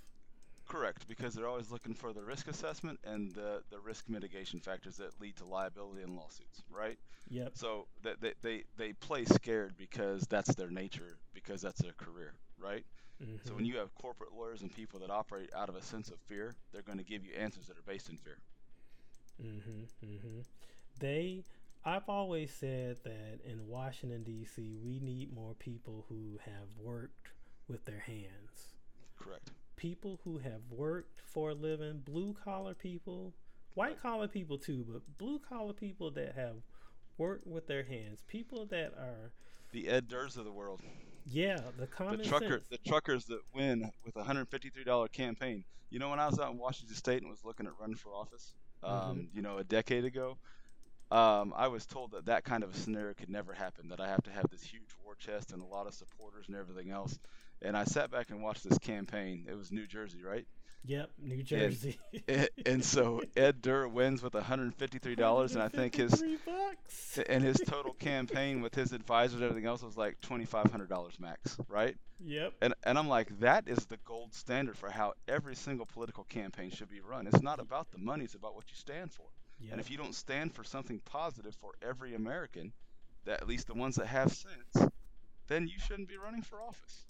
Correct, 0.67 1.07
because 1.07 1.35
they're 1.35 1.47
always 1.49 1.71
looking 1.71 1.95
for 1.95 2.13
the 2.13 2.23
risk 2.23 2.49
assessment 2.49 2.99
and 3.05 3.33
the, 3.35 3.63
the 3.71 3.79
risk 3.79 4.09
mitigation 4.09 4.61
factors 4.61 4.97
that 4.97 5.21
lead 5.21 5.37
to 5.37 5.45
liability 5.45 6.03
and 6.03 6.17
lawsuits, 6.17 6.63
right? 6.71 6.99
Yep. 7.29 7.53
So 7.55 7.87
that 8.03 8.21
they, 8.21 8.33
they, 8.43 8.65
they 8.77 8.93
play 8.95 9.25
scared 9.25 9.77
because 9.77 10.27
that's 10.29 10.55
their 10.55 10.71
nature, 10.71 11.19
because 11.35 11.61
that's 11.61 11.81
their 11.83 11.93
career, 11.93 12.35
right? 12.59 12.85
So 13.43 13.55
Mhm. 13.55 13.57
when 13.57 13.65
you 13.67 13.77
have 13.79 13.95
corporate 13.95 14.33
lawyers 14.33 14.63
and 14.63 14.73
people 14.73 15.01
that 15.01 15.11
operate 15.11 15.51
out 15.55 15.69
of 15.69 15.77
a 15.77 15.83
sense 15.83 16.11
of 16.11 16.19
fear, 16.21 16.57
they're 16.73 16.83
going 16.83 16.99
to 16.99 17.05
give 17.05 17.25
you 17.25 17.35
answers 17.35 17.67
that 17.67 17.79
are 17.79 17.83
based 17.83 18.09
in 18.09 18.17
fear. 18.17 18.39
Mhm. 19.41 19.89
Mhm. 20.03 20.45
They. 20.99 21.45
I've 21.85 22.09
always 22.09 22.53
said 22.55 23.03
that 23.05 23.41
in 23.45 23.67
Washington 23.69 24.23
D.C. 24.25 24.75
we 24.77 24.99
need 25.01 25.33
more 25.33 25.55
people 25.55 26.07
who 26.09 26.39
have 26.45 26.69
worked 26.79 27.33
with 27.69 27.85
their 27.85 28.01
hands. 28.01 28.75
Correct. 29.17 29.51
People 29.85 30.19
who 30.25 30.39
have 30.39 30.63
worked 30.71 31.21
for 31.27 31.51
a 31.51 31.55
living, 31.55 32.01
blue 32.07 32.35
collar 32.43 32.73
people, 32.73 33.35
white 33.75 34.01
collar 34.01 34.27
people 34.27 34.57
too, 34.57 34.83
but 34.89 35.03
blue 35.19 35.39
collar 35.39 35.75
people 35.75 36.11
that 36.13 36.35
have 36.35 36.57
worked 37.19 37.47
with 37.47 37.67
their 37.67 37.85
hands, 37.85 38.23
people 38.27 38.65
that 38.71 38.95
are 38.97 39.31
The 39.73 39.89
Ed 39.89 40.09
Durrs 40.09 40.39
of 40.39 40.47
the 40.47 40.53
world, 40.53 40.81
yeah, 41.27 41.59
the 41.77 41.83
the 41.83 41.87
common 41.87 42.25
trucker, 42.25 42.61
sense. 42.61 42.65
the 42.71 42.79
truckers 42.79 43.27
that 43.27 43.41
win 43.55 43.91
with 44.07 44.17
a 44.17 44.25
hundred 44.25 44.49
fifty-three 44.49 44.85
dollar 44.85 45.09
campaign. 45.09 45.65
You 45.91 45.99
know, 45.99 46.09
when 46.09 46.19
I 46.19 46.29
was 46.29 46.39
out 46.39 46.51
in 46.51 46.57
Washington 46.57 46.97
State 46.97 47.21
and 47.21 47.31
was 47.31 47.45
looking 47.45 47.67
at 47.67 47.73
running 47.79 47.97
for 47.97 48.15
office, 48.15 48.55
um, 48.83 49.29
you 49.35 49.43
know, 49.43 49.59
a 49.59 49.65
decade 49.65 50.07
ago, 50.07 50.39
um, 51.11 51.53
I 51.55 51.69
was 51.69 51.85
told 51.85 52.13
that 52.13 52.25
that 52.25 52.45
kind 52.45 52.65
of 52.65 52.75
a 52.75 52.79
scenario 52.79 53.13
could 53.13 53.29
never 53.29 53.53
happen. 53.53 53.91
That 53.91 54.01
I 54.01 54.09
have 54.09 54.23
to 54.23 54.31
have 54.31 54.47
this 54.51 54.63
huge 54.63 54.97
war 55.05 55.15
chest 55.15 55.53
and 55.53 55.61
a 55.61 55.67
lot 55.67 55.87
of 55.87 55.93
supporters 55.93 56.47
and 56.49 56.57
everything 56.57 56.91
else. 56.91 57.19
And 57.65 57.77
I 57.77 57.85
sat 57.85 58.11
back 58.11 58.31
and 58.31 58.43
watched 58.43 58.69
this 58.69 58.79
campaign. 58.79 59.47
It 59.49 59.57
was 59.57 59.73
New 59.73 59.87
Jersey, 59.87 60.23
right? 60.23 60.47
Yep, 60.87 61.11
New 61.19 61.43
Jersey. 61.43 61.99
and, 62.29 62.49
and 62.67 62.85
so 62.85 63.23
Ed 63.37 63.63
Durr 63.63 63.89
wins 63.89 64.23
with 64.23 64.35
$153, 64.35 65.53
and 65.55 65.63
I 65.63 65.69
think 65.69 65.95
his 65.95 66.23
bucks. 66.45 67.19
and 67.27 67.43
his 67.43 67.57
total 67.67 67.95
campaign 67.95 68.61
with 68.61 68.75
his 68.75 68.93
advisors 68.93 69.37
and 69.37 69.45
everything 69.45 69.67
else 69.67 69.83
was 69.83 69.97
like 69.97 70.21
$2,500 70.21 71.21
max, 71.21 71.57
right? 71.69 71.97
Yep. 72.23 72.53
And 72.61 72.75
and 72.85 72.99
I'm 72.99 73.09
like, 73.09 73.41
that 73.41 73.67
is 73.67 73.87
the 73.87 73.97
gold 74.05 74.35
standard 74.35 74.77
for 74.77 74.91
how 74.91 75.15
every 75.27 75.55
single 75.55 75.87
political 75.87 76.25
campaign 76.25 76.71
should 76.71 76.91
be 76.91 77.01
run. 77.01 77.27
It's 77.27 77.43
not 77.43 77.61
about 77.61 77.91
the 77.91 77.99
money; 77.99 78.25
it's 78.25 78.35
about 78.35 78.55
what 78.55 78.65
you 78.69 78.77
stand 78.77 79.11
for. 79.11 79.27
Yep. 79.61 79.73
And 79.73 79.81
if 79.81 79.91
you 79.91 79.97
don't 79.97 80.15
stand 80.15 80.53
for 80.53 80.65
something 80.65 81.01
positive 81.05 81.55
for 81.55 81.73
every 81.83 82.15
American, 82.15 82.73
that 83.25 83.41
at 83.41 83.49
least 83.49 83.67
the 83.67 83.75
ones 83.75 83.97
that 83.97 84.07
have 84.07 84.33
sense, 84.33 84.91
then 85.49 85.67
you 85.67 85.79
shouldn't 85.79 86.09
be 86.09 86.17
running 86.17 86.43
for 86.43 86.61
office. 86.61 87.05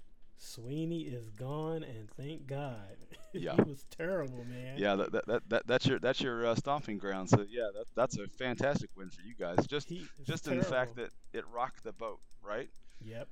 Sweeney 0.44 1.02
is 1.02 1.30
gone, 1.30 1.82
and 1.84 2.08
thank 2.16 2.46
God. 2.46 2.96
Yeah. 3.36 3.56
he 3.56 3.62
was 3.62 3.84
terrible, 3.90 4.44
man. 4.44 4.76
Yeah, 4.78 4.94
that, 4.94 5.12
that, 5.12 5.26
that, 5.26 5.48
that 5.48 5.66
that's 5.66 5.86
your 5.86 5.98
that's 5.98 6.20
your 6.20 6.46
uh, 6.46 6.54
stomping 6.54 6.98
ground. 6.98 7.28
So 7.28 7.44
yeah, 7.48 7.68
that, 7.74 7.86
that's 7.96 8.16
a 8.16 8.28
fantastic 8.28 8.90
win 8.96 9.10
for 9.10 9.22
you 9.22 9.34
guys. 9.36 9.66
Just 9.66 9.92
just 10.22 10.46
in 10.46 10.56
the 10.58 10.64
fact 10.64 10.94
that 10.96 11.10
it 11.32 11.44
rocked 11.52 11.82
the 11.82 11.92
boat, 11.92 12.20
right? 12.42 12.70
Yep. 13.00 13.28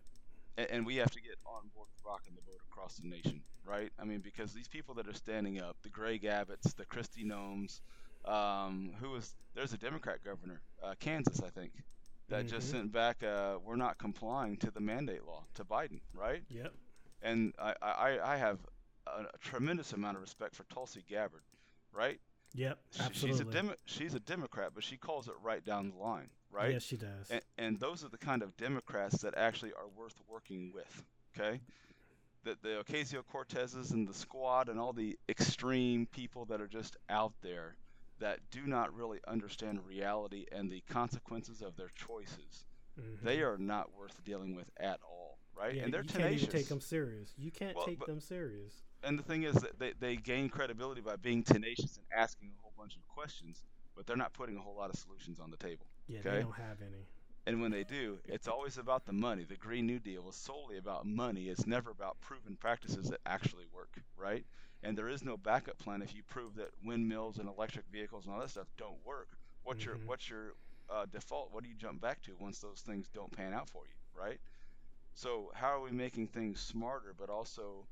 and, 0.57 0.67
and 0.71 0.87
we 0.87 0.97
have 0.97 1.11
to 1.13 1.21
get 1.21 1.37
on 1.47 1.69
board 1.75 1.87
with 1.95 2.05
rocking 2.05 2.35
the 2.35 2.43
boat 2.43 2.59
across 2.71 2.97
the 2.97 3.09
nation, 3.09 3.43
right? 3.65 3.93
I 3.99 4.05
mean, 4.05 4.21
because 4.21 4.53
these 4.53 4.69
people 4.69 4.95
that 4.97 5.07
are 5.09 5.15
standing 5.15 5.61
up, 5.61 5.77
the 5.83 5.89
Greg 5.91 6.23
Abbotts, 6.25 6.75
the 6.75 6.85
Kristi 6.87 7.25
Noems, 7.25 7.81
um, 8.25 8.93
who 9.01 9.11
was 9.11 9.35
there's 9.55 9.73
a 9.73 9.79
Democrat 9.79 10.19
governor, 10.25 10.61
uh, 10.83 10.95
Kansas, 10.99 11.41
I 11.47 11.51
think, 11.51 11.73
that 12.29 12.47
just 12.49 12.69
Mhm. 12.69 12.73
sent 12.73 12.93
back, 12.93 13.23
uh, 13.23 13.59
we're 13.65 13.77
not 13.77 13.99
complying 13.99 14.57
to 14.59 14.71
the 14.71 14.81
mandate 14.81 15.25
law 15.25 15.45
to 15.55 15.65
Biden, 15.65 16.01
right? 16.15 16.43
Yep. 16.49 16.73
And 17.23 17.55
I, 17.59 17.75
I, 17.81 18.19
I 18.33 18.37
have 18.37 18.59
a, 19.07 19.23
a 19.23 19.39
tremendous 19.41 19.93
amount 19.93 20.17
of 20.17 20.23
respect 20.23 20.55
for 20.55 20.65
Tulsi 20.65 21.05
Gabbard, 21.09 21.43
right? 21.93 22.21
Yep. 22.55 22.79
Absolutely. 23.01 23.31
She's 23.31 23.41
a 23.41 23.45
Demo- 23.51 23.75
she's 23.87 24.15
a 24.15 24.21
Democrat, 24.21 24.73
but 24.75 24.85
she 24.85 24.97
calls 24.97 25.29
it 25.29 25.35
right 25.43 25.65
down 25.65 25.91
the 25.91 25.97
line, 25.97 26.29
right? 26.51 26.73
Yes, 26.73 26.83
she 26.83 26.97
does. 26.97 27.31
and, 27.31 27.41
and 27.59 27.81
those 27.81 28.05
are 28.05 28.09
the 28.09 28.19
kind 28.19 28.43
of 28.43 28.57
Democrats 28.57 29.23
that 29.23 29.35
actually 29.37 29.73
are 29.73 29.89
worth 29.97 30.21
working 30.29 30.73
with. 30.75 31.03
Okay, 31.39 31.61
the 32.45 32.57
the 32.63 32.85
Ocasio 32.85 33.23
Cortezes 33.25 33.93
and 33.93 34.07
the 34.07 34.13
Squad 34.15 34.69
and 34.69 34.79
all 34.79 34.93
the 34.93 35.19
extreme 35.29 36.07
people 36.07 36.45
that 36.47 36.61
are 36.61 36.67
just 36.69 36.97
out 37.09 37.33
there 37.41 37.77
that 38.19 38.39
do 38.51 38.67
not 38.67 38.95
really 38.95 39.19
understand 39.27 39.81
reality 39.87 40.45
and 40.53 40.71
the 40.71 40.83
consequences 40.91 41.63
of 41.63 41.77
their 41.77 41.91
choices. 41.95 42.67
Mhm. 43.01 43.23
They 43.23 43.43
are 43.43 43.57
not 43.57 43.95
worth 43.97 44.23
dealing 44.25 44.55
with 44.55 44.71
at 44.79 45.01
all, 45.03 45.32
right? 45.57 45.75
Yeah, 45.75 45.83
and 45.85 45.93
they're 45.93 46.03
you 46.03 46.09
tenacious. 46.09 46.33
can't 46.43 46.43
even 46.43 46.61
take 46.61 46.69
them 46.69 46.81
serious. 46.81 47.33
You 47.39 47.51
can't 47.51 47.77
Well, 47.77 47.87
take 47.87 47.99
but- 47.99 48.09
them 48.09 48.21
serious. 48.21 48.83
and 49.05 49.19
the 49.19 49.23
thing 49.23 49.43
is 49.45 49.55
that 49.57 49.79
they, 49.79 49.93
they 49.99 50.17
gain 50.17 50.49
credibility 50.49 51.01
by 51.01 51.17
being 51.17 51.43
tenacious 51.43 51.97
and 51.99 52.07
asking 52.17 52.51
a 52.59 52.63
whole 52.63 52.73
bunch 52.77 52.97
of 52.97 53.07
questions, 53.09 53.63
but 53.97 54.07
they're 54.07 54.17
not 54.17 54.33
putting 54.33 54.57
a 54.57 54.61
whole 54.61 54.77
lot 54.77 54.91
of 54.91 54.97
solutions 54.99 55.41
on 55.41 55.51
the 55.51 55.57
table. 55.57 55.87
Yeah, 56.09 56.21
okay. 56.21 56.31
they 56.31 56.43
don't 56.43 56.53
have 56.55 56.81
any. 56.81 57.07
And 57.47 57.61
when 57.61 57.73
they 57.73 57.83
do, 57.83 58.19
it's 58.27 58.47
always 58.47 58.79
about 58.79 59.05
the 59.05 59.13
money. 59.13 59.45
The 59.45 59.57
Green 59.57 59.85
New 59.87 59.99
Deal 59.99 60.29
is 60.29 60.37
solely 60.37 60.79
about 60.79 61.07
money. 61.07 61.49
It's 61.49 61.67
never 61.67 61.91
about 61.91 62.21
proven 62.21 62.57
practices 62.57 63.09
that 63.11 63.19
actually 63.27 63.65
work, 63.75 63.91
right? 64.17 64.45
And 64.85 64.97
there 64.97 65.09
is 65.09 65.25
no 65.25 65.37
backup 65.37 65.77
plan 65.79 66.03
if 66.03 66.15
you 66.15 66.23
prove 66.29 66.55
that 66.57 66.71
windmills 66.85 67.39
and 67.39 67.49
electric 67.49 67.87
vehicles 67.91 68.27
and 68.27 68.35
all 68.35 68.41
that 68.41 68.51
stuff 68.51 68.69
don't 68.79 69.05
work. 69.05 69.29
What's 69.65 69.85
your 69.85 69.97
Mhm. 69.97 70.07
what's 70.07 70.29
your 70.31 70.55
uh, 70.91 71.07
default? 71.07 71.51
What 71.53 71.65
do 71.65 71.69
you 71.71 71.75
jump 71.77 72.01
back 72.01 72.21
to 72.23 72.37
once 72.39 72.59
those 72.61 72.81
things 72.81 73.09
don't 73.09 73.31
pan 73.33 73.53
out 73.55 73.69
for 73.69 73.83
you, 73.87 73.95
right? 74.21 74.39
So 75.15 75.51
how 75.55 75.69
are 75.69 75.81
we 75.81 75.91
making 75.91 76.29
things 76.29 76.61
smarter, 76.61 77.15
but 77.17 77.31
also 77.31 77.87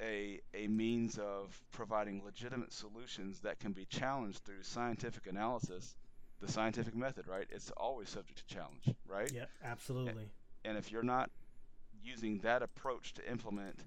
a 0.00 0.40
a 0.54 0.66
means 0.68 1.18
of 1.18 1.58
providing 1.72 2.22
legitimate 2.24 2.72
solutions 2.72 3.40
that 3.40 3.58
can 3.58 3.72
be 3.72 3.86
challenged 3.86 4.44
through 4.44 4.62
scientific 4.62 5.26
analysis, 5.26 5.94
the 6.40 6.50
scientific 6.50 6.94
method, 6.94 7.26
right? 7.26 7.46
It's 7.50 7.70
always 7.76 8.10
subject 8.10 8.38
to 8.46 8.54
challenge, 8.54 8.92
right? 9.06 9.32
Yeah, 9.32 9.46
absolutely. 9.64 10.30
And 10.64 10.76
if 10.76 10.90
you're 10.92 11.02
not 11.02 11.30
using 12.02 12.38
that 12.40 12.62
approach 12.62 13.14
to 13.14 13.30
implement 13.30 13.80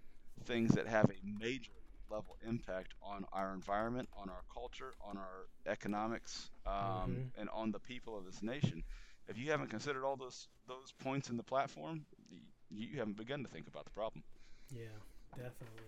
things 0.45 0.71
that 0.71 0.87
have 0.87 1.05
a 1.05 1.19
major 1.23 1.71
level 2.09 2.37
impact 2.41 2.95
on 3.03 3.23
our 3.31 3.53
environment, 3.53 4.09
on 4.17 4.29
our 4.29 4.41
culture, 4.51 4.93
on 4.99 5.15
our 5.17 5.45
economics, 5.67 6.49
um, 6.65 6.73
Mhm. 6.73 7.31
and 7.37 7.49
on 7.49 7.71
the 7.71 7.79
people 7.79 8.17
of 8.17 8.25
this 8.25 8.41
nation, 8.41 8.83
if 9.27 9.37
you 9.37 9.51
haven't 9.51 9.69
considered 9.69 10.03
all 10.03 10.17
those 10.17 10.47
those 10.67 10.91
points 10.93 11.29
in 11.29 11.37
the 11.37 11.43
platform, 11.43 12.05
you 12.69 12.97
haven't 12.97 13.17
begun 13.17 13.43
to 13.43 13.49
think 13.49 13.67
about 13.67 13.85
the 13.85 13.91
problem. 13.91 14.23
Yeah, 14.71 14.85
definitely. 15.35 15.83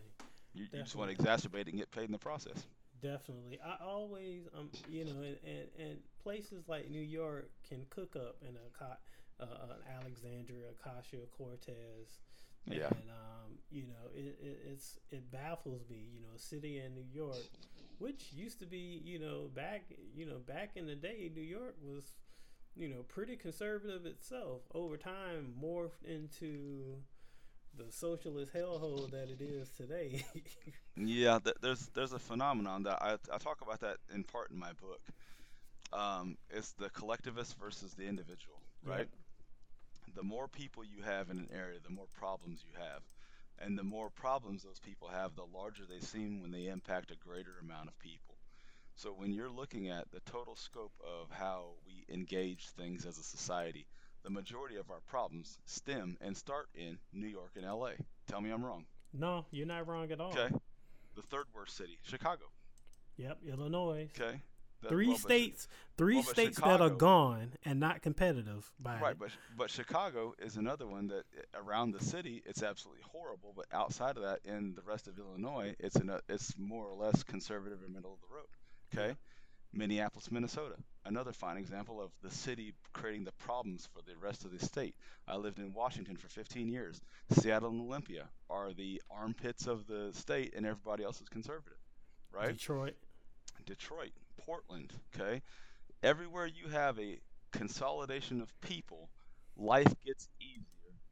You, 0.54 0.66
you 0.72 0.82
just 0.82 0.96
want 0.96 1.16
to 1.16 1.18
exacerbate 1.18 1.62
it 1.62 1.68
and 1.68 1.78
get 1.78 1.92
paid 1.92 2.06
in 2.06 2.12
the 2.12 2.18
process. 2.18 2.66
Definitely. 3.02 3.60
I 3.66 3.84
always, 3.84 4.48
um, 4.58 4.70
you 4.90 5.06
know, 5.06 5.22
and, 5.22 5.38
and, 5.46 5.68
and 5.80 5.98
places 6.22 6.68
like 6.68 6.90
New 6.90 7.02
York 7.02 7.50
can 7.68 7.86
cook 7.90 8.16
up 8.16 8.36
in 8.42 8.56
a 8.56 8.78
co- 8.78 8.98
uh, 9.40 9.74
an 9.74 10.02
Alexandria 10.02 10.66
Ocasio 10.78 11.30
Cortez. 11.32 12.20
Yeah. 12.66 12.90
And 12.92 13.10
um, 13.10 13.58
you 13.72 13.84
know, 13.88 14.10
it, 14.14 14.38
it 14.40 14.60
it's 14.72 15.00
it 15.10 15.32
baffles 15.32 15.82
me. 15.90 16.06
You 16.14 16.22
know, 16.22 16.36
a 16.36 16.40
city 16.40 16.80
in 16.80 16.94
New 16.94 17.08
York, 17.12 17.42
which 17.98 18.32
used 18.34 18.60
to 18.60 18.68
be, 18.68 19.02
you 19.04 19.18
know, 19.18 19.50
back 19.56 19.86
you 20.16 20.28
know 20.28 20.38
back 20.38 20.72
in 20.76 20.86
the 20.86 20.96
day, 20.96 21.32
New 21.34 21.42
York 21.42 21.76
was, 21.82 22.14
you 22.76 22.88
know, 22.88 23.04
pretty 23.04 23.36
conservative 23.36 24.06
itself. 24.06 24.62
Over 24.74 24.98
time, 24.98 25.54
morphed 25.62 26.04
into 26.06 26.98
the 27.78 27.92
socialist 27.92 28.54
hellhole 28.54 29.10
that 29.12 29.30
it 29.30 29.42
is 29.42 29.70
today. 29.70 30.26
Yeah, 30.98 31.40
th- 31.40 31.56
there's 31.62 31.88
there's 31.94 32.12
a 32.14 32.20
phenomenon 32.20 32.84
that 32.84 33.02
I, 33.02 33.14
I 33.34 33.38
talk 33.38 33.62
about 33.62 33.80
that 33.80 33.98
in 34.14 34.24
part 34.24 34.52
in 34.52 34.60
my 34.60 34.74
book. 34.74 35.02
Um, 35.94 36.38
it's 36.50 36.72
the 36.74 36.90
collectivist 36.90 37.58
versus 37.58 37.94
the 37.94 38.06
individual, 38.08 38.62
right? 38.86 39.08
The 40.16 40.24
more 40.24 40.48
people 40.48 40.84
you 40.84 41.02
have 41.04 41.30
in 41.30 41.38
an 41.40 41.50
area, 41.54 41.80
the 41.84 41.94
more 41.94 42.08
problems 42.14 42.64
you 42.66 42.78
have, 42.80 43.02
and 43.60 43.78
the 43.78 43.84
more 43.84 44.10
problems 44.10 44.64
those 44.64 44.80
people 44.80 45.08
have, 45.08 45.36
the 45.36 45.46
larger 45.54 45.84
they 45.86 46.00
seem 46.00 46.42
when 46.42 46.52
they 46.52 46.68
impact 46.68 47.12
a 47.12 47.16
greater 47.16 47.54
amount 47.62 47.88
of 47.88 47.98
people. 48.00 48.31
So 48.96 49.10
when 49.10 49.32
you're 49.32 49.50
looking 49.50 49.90
at 49.90 50.12
the 50.12 50.20
total 50.22 50.56
scope 50.56 50.94
of 51.04 51.32
how 51.32 51.72
we 51.86 52.06
engage 52.14 52.70
things 52.70 53.06
as 53.06 53.18
a 53.18 53.24
society, 53.24 53.88
the 54.24 54.30
majority 54.30 54.76
of 54.76 54.92
our 54.92 55.00
problems 55.08 55.58
stem 55.66 56.18
and 56.22 56.38
start 56.38 56.68
in 56.76 57.00
New 57.12 57.28
York 57.28 57.52
and 57.56 57.66
LA. 57.66 57.92
Tell 58.28 58.42
me 58.42 58.52
I'm 58.52 58.64
wrong. 58.64 58.86
no, 59.14 59.46
you're 59.52 59.66
not 59.66 59.88
wrong 59.88 60.12
at 60.12 60.20
all. 60.22 60.32
Okay. 60.38 60.54
The 61.16 61.22
third 61.24 61.46
worst 61.54 61.76
city, 61.76 61.98
Chicago. 62.04 62.46
Yep, 63.18 63.40
Illinois. 63.48 64.10
Okay. 64.20 64.42
Three 64.88 65.08
well, 65.10 65.18
but 65.18 65.22
states, 65.22 65.68
three 65.96 66.16
well, 66.16 66.24
but 66.24 66.32
states 66.32 66.60
that 66.60 66.82
are 66.82 66.90
gone 66.90 67.52
and 67.66 67.80
not 67.80 68.02
competitive 68.02 68.72
by 68.80 69.00
Right, 69.00 69.12
it. 69.12 69.20
but 69.20 69.30
but 69.56 69.70
Chicago 69.70 70.34
is 70.40 70.58
another 70.58 70.88
one 70.88 71.08
that 71.08 71.26
eh, 71.38 71.42
around 71.54 71.92
the 71.92 72.04
city 72.04 72.42
it's 72.46 72.64
absolutely 72.64 73.04
horrible, 73.12 73.54
but 73.56 73.66
outside 73.72 74.18
of 74.18 74.24
that, 74.24 74.40
in 74.44 74.74
the 74.74 74.82
rest 74.82 75.08
of 75.08 75.20
Illinois, 75.20 75.76
it's 75.80 75.98
it's 76.28 76.58
more 76.58 76.86
or 76.88 76.96
less 76.96 77.22
conservative 77.24 77.80
or 77.84 77.90
middle 77.90 78.14
of 78.14 78.22
the 78.22 78.34
road. 78.34 78.48
Okay, 78.94 79.16
Minneapolis, 79.74 80.32
Minnesota, 80.32 80.76
another 81.06 81.32
fine 81.32 81.56
example 81.56 82.02
of 82.02 82.12
the 82.22 82.30
city 82.30 82.74
creating 82.92 83.24
the 83.24 83.32
problems 83.34 83.88
for 83.94 84.02
the 84.02 84.18
rest 84.18 84.44
of 84.44 84.52
the 84.52 84.64
state. 84.64 84.96
I 85.28 85.38
lived 85.38 85.60
in 85.60 85.74
Washington 85.74 86.18
for 86.18 86.28
15 86.28 86.68
years. 86.68 87.00
Seattle 87.32 87.70
and 87.70 87.82
Olympia 87.82 88.28
are 88.50 88.74
the 88.74 89.02
armpits 89.10 89.68
of 89.68 89.88
the 89.88 90.12
state, 90.14 90.54
and 90.58 90.66
everybody 90.66 91.06
else 91.06 91.22
is 91.22 91.30
conservative. 91.30 91.78
Right? 92.34 92.52
Detroit. 92.52 92.96
Detroit, 93.66 94.12
Portland, 94.38 94.92
okay? 95.16 95.42
Everywhere 96.04 96.48
you 96.48 96.70
have 96.70 97.00
a 97.00 97.20
consolidation 97.52 98.42
of 98.42 98.60
people, 98.60 99.10
life 99.56 99.94
gets 100.06 100.28
easier. 100.42 100.66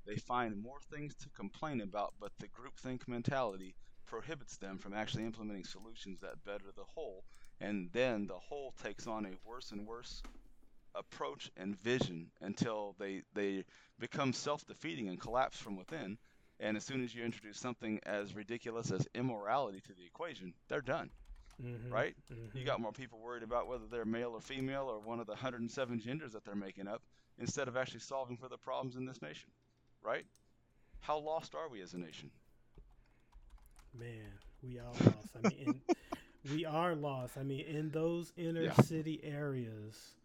They 0.06 0.18
find 0.18 0.62
more 0.62 0.80
things 0.92 1.16
to 1.16 1.30
complain 1.30 1.80
about, 1.82 2.14
but 2.20 2.32
the 2.40 2.48
groupthink 2.48 3.08
mentality 3.08 3.76
prohibits 4.06 4.58
them 4.58 4.80
from 4.80 4.94
actually 4.94 5.24
implementing 5.24 5.64
solutions 5.64 6.20
that 6.22 6.44
better 6.44 6.72
the 6.76 6.84
whole, 6.96 7.24
and 7.60 7.90
then 7.94 8.28
the 8.28 8.38
whole 8.40 8.74
takes 8.84 9.08
on 9.08 9.26
a 9.26 9.38
worse 9.48 9.72
and 9.72 9.86
worse 9.88 10.24
approach 10.96 11.52
and 11.58 11.78
vision 11.80 12.32
until 12.42 12.96
they 13.00 13.22
they 13.34 13.64
become 14.00 14.34
self-defeating 14.34 15.08
and 15.10 15.20
collapse 15.20 15.58
from 15.58 15.76
within. 15.78 16.18
And 16.60 16.78
as 16.78 16.84
soon 16.86 17.04
as 17.04 17.14
you 17.14 17.24
introduce 17.24 17.60
something 17.60 18.00
as 18.06 18.36
ridiculous 18.36 18.92
as 18.92 19.08
immorality 19.14 19.82
to 19.82 19.94
the 19.94 20.06
equation, 20.06 20.54
they're 20.70 20.82
done 20.82 21.12
Mhm, 21.60 21.92
right? 21.92 22.16
mhm. 22.30 22.52
You 22.54 22.66
got 22.66 22.82
more 22.82 22.92
people 22.92 23.20
worried 23.20 23.44
about 23.44 23.68
whether 23.68 23.86
they're 23.88 24.06
male 24.06 24.32
or 24.32 24.42
female 24.42 24.84
or 24.90 25.00
one 25.00 25.20
of 25.20 25.28
the 25.28 25.34
107 25.34 26.00
genders 26.00 26.34
that 26.34 26.44
they're 26.46 26.56
making 26.56 26.88
up 26.88 27.02
instead 27.38 27.68
of 27.68 27.78
actually 27.78 28.00
solving 28.02 28.38
for 28.38 28.48
the 28.50 28.58
problems 28.58 28.96
in 28.96 29.06
this 29.06 29.22
nation, 29.22 29.50
right? 30.02 30.26
How 31.02 31.18
lost 31.20 31.56
are 31.56 31.70
we 31.70 31.82
as 31.82 31.94
a 31.94 31.98
nation? 32.00 32.32
Man, 33.94 34.40
we 34.62 34.78
are 34.80 34.94
lost. 34.96 35.36
I 35.36 35.42
mean, 35.42 35.82
we 36.52 36.66
are 36.66 36.96
lost. 36.96 37.38
I 37.38 37.44
mean, 37.44 37.62
in 37.66 37.92
those 37.92 38.32
inner 38.38 38.64
Yeah. 38.64 38.74
city 38.82 39.22
areas, 39.24 40.16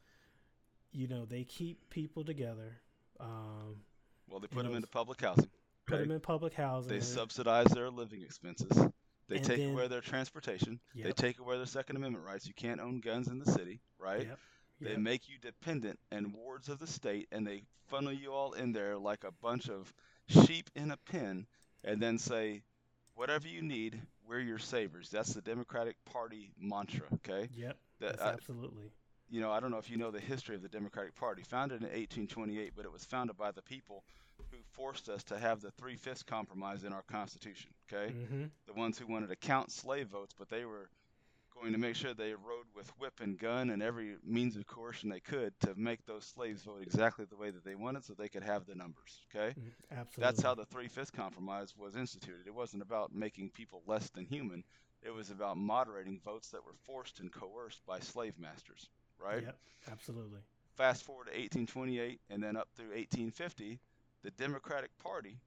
you 0.92 1.08
know, 1.08 1.24
they 1.24 1.44
keep 1.44 1.90
people 1.90 2.24
together. 2.24 2.80
Um, 3.20 3.84
Well, 4.28 4.40
they 4.40 4.46
put 4.48 4.62
them 4.62 4.72
know, 4.72 4.76
into 4.76 4.88
public 4.88 5.20
housing. 5.20 5.50
put 5.86 5.94
okay? 5.94 6.02
them 6.04 6.12
in 6.12 6.20
public 6.20 6.54
housing. 6.54 6.90
They 6.90 7.00
subsidize 7.00 7.66
their 7.66 7.90
living 7.90 8.22
expenses. 8.22 8.70
They 9.28 9.36
And 9.36 9.44
take 9.44 9.58
then- 9.58 9.70
away 9.72 9.88
their 9.88 10.00
transportation. 10.02 10.80
They 10.94 11.12
take 11.12 11.38
away 11.38 11.56
their 11.56 11.66
Second 11.66 11.96
Amendment 11.96 12.24
rights. 12.24 12.46
You 12.46 12.54
can't 12.54 12.80
own 12.80 13.00
guns 13.00 13.28
in 13.28 13.38
the 13.38 13.50
city, 13.50 13.80
right? 13.98 14.26
Yep. 14.26 14.38
They 14.80 14.90
yep. 14.90 14.98
make 15.00 15.28
you 15.28 15.38
dependent 15.38 15.98
and 16.10 16.34
wards 16.34 16.68
of 16.68 16.78
the 16.78 16.86
state, 16.86 17.28
and 17.32 17.46
they 17.46 17.64
funnel 17.86 18.12
you 18.12 18.32
all 18.32 18.52
in 18.52 18.72
there 18.72 18.98
like 18.98 19.24
a 19.24 19.30
bunch 19.32 19.68
of 19.68 19.92
sheep 20.28 20.68
in 20.74 20.90
a 20.90 20.96
pen, 20.96 21.46
and 21.84 22.02
then 22.02 22.18
say, 22.18 22.62
whatever 23.14 23.46
you 23.48 23.62
need, 23.62 24.06
we're 24.28 24.40
your 24.40 24.58
saviors. 24.58 25.08
That's 25.10 25.34
the 25.34 25.42
Democratic 25.42 25.96
Party 26.04 26.50
mantra, 26.58 27.06
okay? 27.14 27.48
Yep. 27.56 27.76
That, 28.00 28.20
uh, 28.20 28.32
absolutely. 28.34 28.90
you 29.30 29.40
know, 29.40 29.50
I 29.50 29.60
don't 29.60 29.70
know 29.70 29.78
if 29.78 29.90
you 29.90 29.96
know 29.96 30.10
the 30.10 30.20
history 30.20 30.56
of 30.56 30.62
the 30.62 30.68
Democratic 30.68 31.14
Party. 31.14 31.42
Founded 31.42 31.80
in 31.80 31.84
1828, 31.84 32.72
but 32.76 32.84
it 32.84 32.92
was 32.92 33.04
founded 33.04 33.36
by 33.36 33.50
the 33.50 33.62
people 33.62 34.04
who 34.50 34.58
forced 34.72 35.08
us 35.08 35.22
to 35.24 35.38
have 35.38 35.60
the 35.60 35.70
three 35.72 35.96
fifths 35.96 36.22
compromise 36.22 36.84
in 36.84 36.92
our 36.92 37.02
Constitution, 37.02 37.70
okay? 37.90 38.12
hmm 38.12 38.44
the 38.66 38.72
ones 38.72 38.98
who 38.98 39.06
wanted 39.06 39.28
to 39.28 39.36
count 39.36 39.70
slave 39.70 40.08
votes, 40.08 40.34
but 40.38 40.48
they 40.48 40.64
were 40.64 40.88
going 41.54 41.72
to 41.72 41.78
make 41.78 41.96
sure 41.96 42.14
they 42.14 42.32
rode 42.32 42.66
with 42.74 42.88
whip 42.98 43.20
and 43.20 43.38
gun 43.38 43.70
and 43.70 43.82
every 43.82 44.16
means 44.24 44.56
of 44.56 44.66
coercion 44.66 45.08
they 45.08 45.20
could 45.20 45.52
to 45.60 45.74
make 45.76 46.04
those 46.06 46.24
slaves 46.24 46.62
vote 46.62 46.82
exactly 46.82 47.24
the 47.24 47.36
way 47.36 47.50
that 47.50 47.64
they 47.64 47.74
wanted 47.74 48.04
so 48.04 48.12
they 48.12 48.28
could 48.28 48.42
have 48.42 48.66
the 48.66 48.74
numbers. 48.74 49.22
Okay? 49.34 49.54
Absolutely. 49.90 50.08
That's 50.18 50.42
how 50.42 50.54
the 50.54 50.64
Three 50.66 50.88
Fifths 50.88 51.10
Compromise 51.10 51.74
was 51.76 51.96
instituted. 51.96 52.46
It 52.46 52.54
wasn't 52.54 52.82
about 52.82 53.14
making 53.14 53.50
people 53.50 53.82
less 53.86 54.10
than 54.10 54.26
human, 54.26 54.64
it 55.02 55.14
was 55.14 55.30
about 55.30 55.56
moderating 55.56 56.20
votes 56.24 56.48
that 56.48 56.64
were 56.64 56.74
forced 56.86 57.20
and 57.20 57.30
coerced 57.30 57.84
by 57.86 58.00
slave 58.00 58.34
masters. 58.38 58.88
Right? 59.18 59.42
Yep. 59.42 59.56
Absolutely. 59.90 60.40
Fast 60.76 61.04
forward 61.04 61.26
to 61.26 61.30
1828 61.30 62.20
and 62.30 62.42
then 62.42 62.56
up 62.56 62.68
through 62.74 62.88
1850, 62.88 63.78
the 64.22 64.30
Democratic 64.32 64.90
Party 64.98 65.38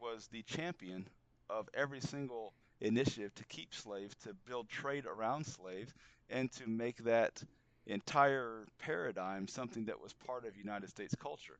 was 0.00 0.26
the 0.26 0.42
champion 0.42 1.06
of 1.48 1.68
every 1.74 2.00
single 2.00 2.52
initiative 2.82 3.34
to 3.36 3.44
keep 3.44 3.74
slaves, 3.74 4.14
to 4.24 4.34
build 4.46 4.68
trade 4.68 5.06
around 5.06 5.44
slaves, 5.46 5.92
and 6.28 6.50
to 6.52 6.68
make 6.68 6.98
that 7.04 7.42
entire 7.86 8.66
paradigm 8.78 9.48
something 9.48 9.84
that 9.86 10.00
was 10.00 10.12
part 10.12 10.44
of 10.46 10.56
United 10.56 10.88
States 10.90 11.14
culture. 11.14 11.58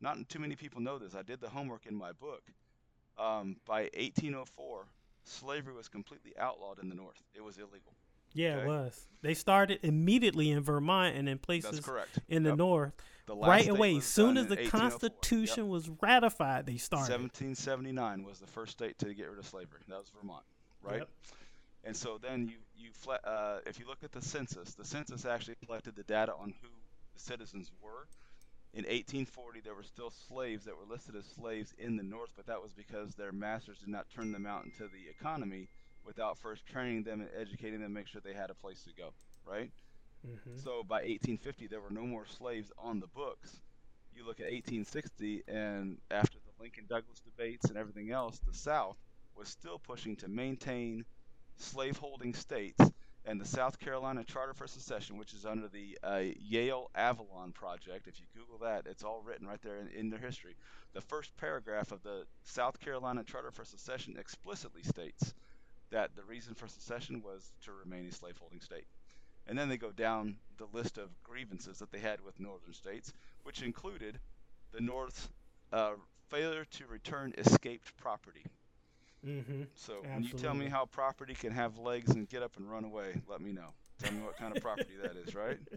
Not 0.00 0.28
too 0.28 0.38
many 0.38 0.54
people 0.56 0.80
know 0.80 0.98
this. 0.98 1.14
I 1.14 1.22
did 1.22 1.40
the 1.40 1.48
homework 1.48 1.86
in 1.86 1.94
my 1.94 2.12
book. 2.12 2.42
Um, 3.18 3.56
by 3.66 3.82
1804, 3.96 4.86
slavery 5.24 5.74
was 5.74 5.88
completely 5.88 6.32
outlawed 6.38 6.78
in 6.80 6.88
the 6.88 6.94
North. 6.94 7.20
It 7.34 7.42
was 7.42 7.58
illegal. 7.58 7.92
Yeah, 8.34 8.56
Okay. 8.56 8.62
it 8.62 8.66
was. 8.68 9.06
They 9.22 9.34
started 9.34 9.80
immediately 9.82 10.50
in 10.50 10.60
Vermont 10.60 11.16
and 11.16 11.28
in 11.28 11.38
places 11.38 11.80
in 12.28 12.42
the 12.44 12.50
Yep. 12.50 12.58
north. 12.58 12.92
Right 13.34 13.68
away, 13.68 13.96
as 13.96 14.04
soon 14.04 14.36
as 14.36 14.46
the 14.46 14.56
1804. 14.56 14.80
Yep. 14.80 14.90
Constitution 14.90 15.68
was 15.68 15.90
ratified, 16.00 16.66
they 16.66 16.76
started. 16.76 17.12
1779 17.12 18.24
was 18.24 18.38
the 18.38 18.46
first 18.46 18.72
state 18.72 18.98
to 18.98 19.12
get 19.14 19.30
rid 19.30 19.38
of 19.38 19.46
slavery. 19.46 19.80
That 19.88 19.98
was 19.98 20.10
Vermont, 20.10 20.44
right? 20.82 20.98
Yep. 20.98 21.08
And 21.84 21.96
so 21.96 22.18
then 22.20 22.48
you 22.48 22.56
you 22.76 22.90
fle- 22.92 23.24
uh, 23.24 23.58
if 23.66 23.78
you 23.78 23.86
look 23.86 24.02
at 24.02 24.12
the 24.12 24.22
census, 24.22 24.74
the 24.74 24.84
census 24.84 25.24
actually 25.24 25.56
collected 25.64 25.96
the 25.96 26.04
data 26.04 26.32
on 26.34 26.54
who 26.62 26.68
the 27.14 27.20
citizens 27.20 27.70
were. 27.82 28.06
In 28.74 28.84
1840, 28.84 29.60
there 29.60 29.74
were 29.74 29.82
still 29.82 30.10
slaves 30.10 30.64
that 30.66 30.76
were 30.76 30.84
listed 30.84 31.16
as 31.16 31.24
slaves 31.24 31.74
in 31.78 31.96
the 31.96 32.02
North, 32.02 32.30
but 32.36 32.46
that 32.46 32.62
was 32.62 32.72
because 32.72 33.14
their 33.14 33.32
masters 33.32 33.78
did 33.78 33.88
not 33.88 34.06
turn 34.14 34.30
them 34.30 34.46
out 34.46 34.64
into 34.64 34.84
the 34.84 35.08
economy 35.08 35.68
without 36.04 36.38
first 36.38 36.66
training 36.66 37.02
them 37.02 37.20
and 37.20 37.30
educating 37.36 37.80
them, 37.80 37.92
make 37.92 38.06
sure 38.06 38.20
they 38.20 38.34
had 38.34 38.50
a 38.50 38.54
place 38.54 38.82
to 38.84 38.90
go, 38.94 39.12
right? 39.46 39.70
Hmm 40.24 40.64
So 40.64 40.82
by 40.82 41.02
1850, 41.04 41.66
there 41.66 41.80
were 41.80 41.90
no 41.90 42.06
more 42.06 42.26
slaves 42.26 42.70
on 42.78 43.00
the 43.00 43.06
books. 43.08 43.60
You 44.12 44.26
look 44.26 44.40
at 44.40 44.52
1860, 44.52 45.42
and 45.48 45.98
after 46.10 46.38
the 46.38 46.52
Lincoln 46.62 46.86
Douglas 46.88 47.20
debates 47.20 47.68
and 47.68 47.78
everything 47.78 48.10
else, 48.10 48.38
the 48.40 48.52
South 48.54 48.96
was 49.34 49.48
still 49.48 49.78
pushing 49.78 50.16
to 50.16 50.28
maintain 50.28 51.04
slaveholding 51.56 52.34
states. 52.34 52.80
And 53.24 53.40
the 53.40 53.44
South 53.46 53.78
Carolina 53.78 54.24
Charter 54.24 54.54
for 54.54 54.66
Secession, 54.66 55.18
which 55.18 55.34
is 55.34 55.44
under 55.44 55.68
the 55.68 55.98
uh, 56.02 56.22
Yale 56.38 56.90
Avalon 56.94 57.52
Project, 57.52 58.06
if 58.08 58.18
you 58.20 58.26
Google 58.34 58.58
that, 58.58 58.86
it's 58.86 59.04
all 59.04 59.22
written 59.22 59.46
right 59.46 59.60
there 59.62 59.78
in, 59.78 59.88
in 59.88 60.08
their 60.10 60.18
history. 60.20 60.56
The 60.94 61.02
first 61.02 61.36
paragraph 61.36 61.92
of 61.92 62.02
the 62.02 62.24
South 62.44 62.78
Carolina 62.80 63.24
Charter 63.24 63.50
for 63.50 63.64
Secession 63.64 64.16
explicitly 64.18 64.82
states 64.82 65.34
that 65.90 66.14
the 66.16 66.24
reason 66.24 66.54
for 66.54 66.68
secession 66.68 67.22
was 67.22 67.52
to 67.64 67.72
remain 67.72 68.06
a 68.06 68.12
slaveholding 68.12 68.60
state. 68.60 68.86
And 69.48 69.58
then 69.58 69.68
they 69.68 69.78
go 69.78 69.92
down 69.92 70.36
the 70.58 70.66
list 70.72 70.98
of 70.98 71.10
grievances 71.24 71.78
that 71.80 71.90
they 71.92 72.00
had 72.00 72.20
with 72.20 72.40
northern 72.40 72.74
states, 72.74 73.12
which 73.44 73.62
included 73.62 74.20
the 74.72 74.80
North's 74.80 75.28
uh, 75.72 75.94
failure 76.30 76.64
to 76.66 76.86
return 76.86 77.34
escaped 77.38 77.96
property. 77.96 78.44
hmm 79.24 79.64
So 79.74 80.06
when 80.12 80.24
you 80.24 80.32
tell 80.34 80.54
me 80.54 80.68
how 80.68 80.86
property 80.86 81.34
can 81.34 81.52
have 81.52 81.78
legs 81.78 82.14
and 82.14 82.28
get 82.28 82.42
up 82.42 82.56
and 82.56 82.70
run 82.70 82.84
away, 82.84 83.20
let 83.26 83.40
me 83.40 83.52
know. 83.52 83.74
Tell 83.98 84.12
me 84.12 84.20
what 84.22 84.36
kind 84.36 84.52
of 84.52 84.60
property 84.60 84.94
that 85.02 85.16
is, 85.16 85.34
right? 85.34 85.58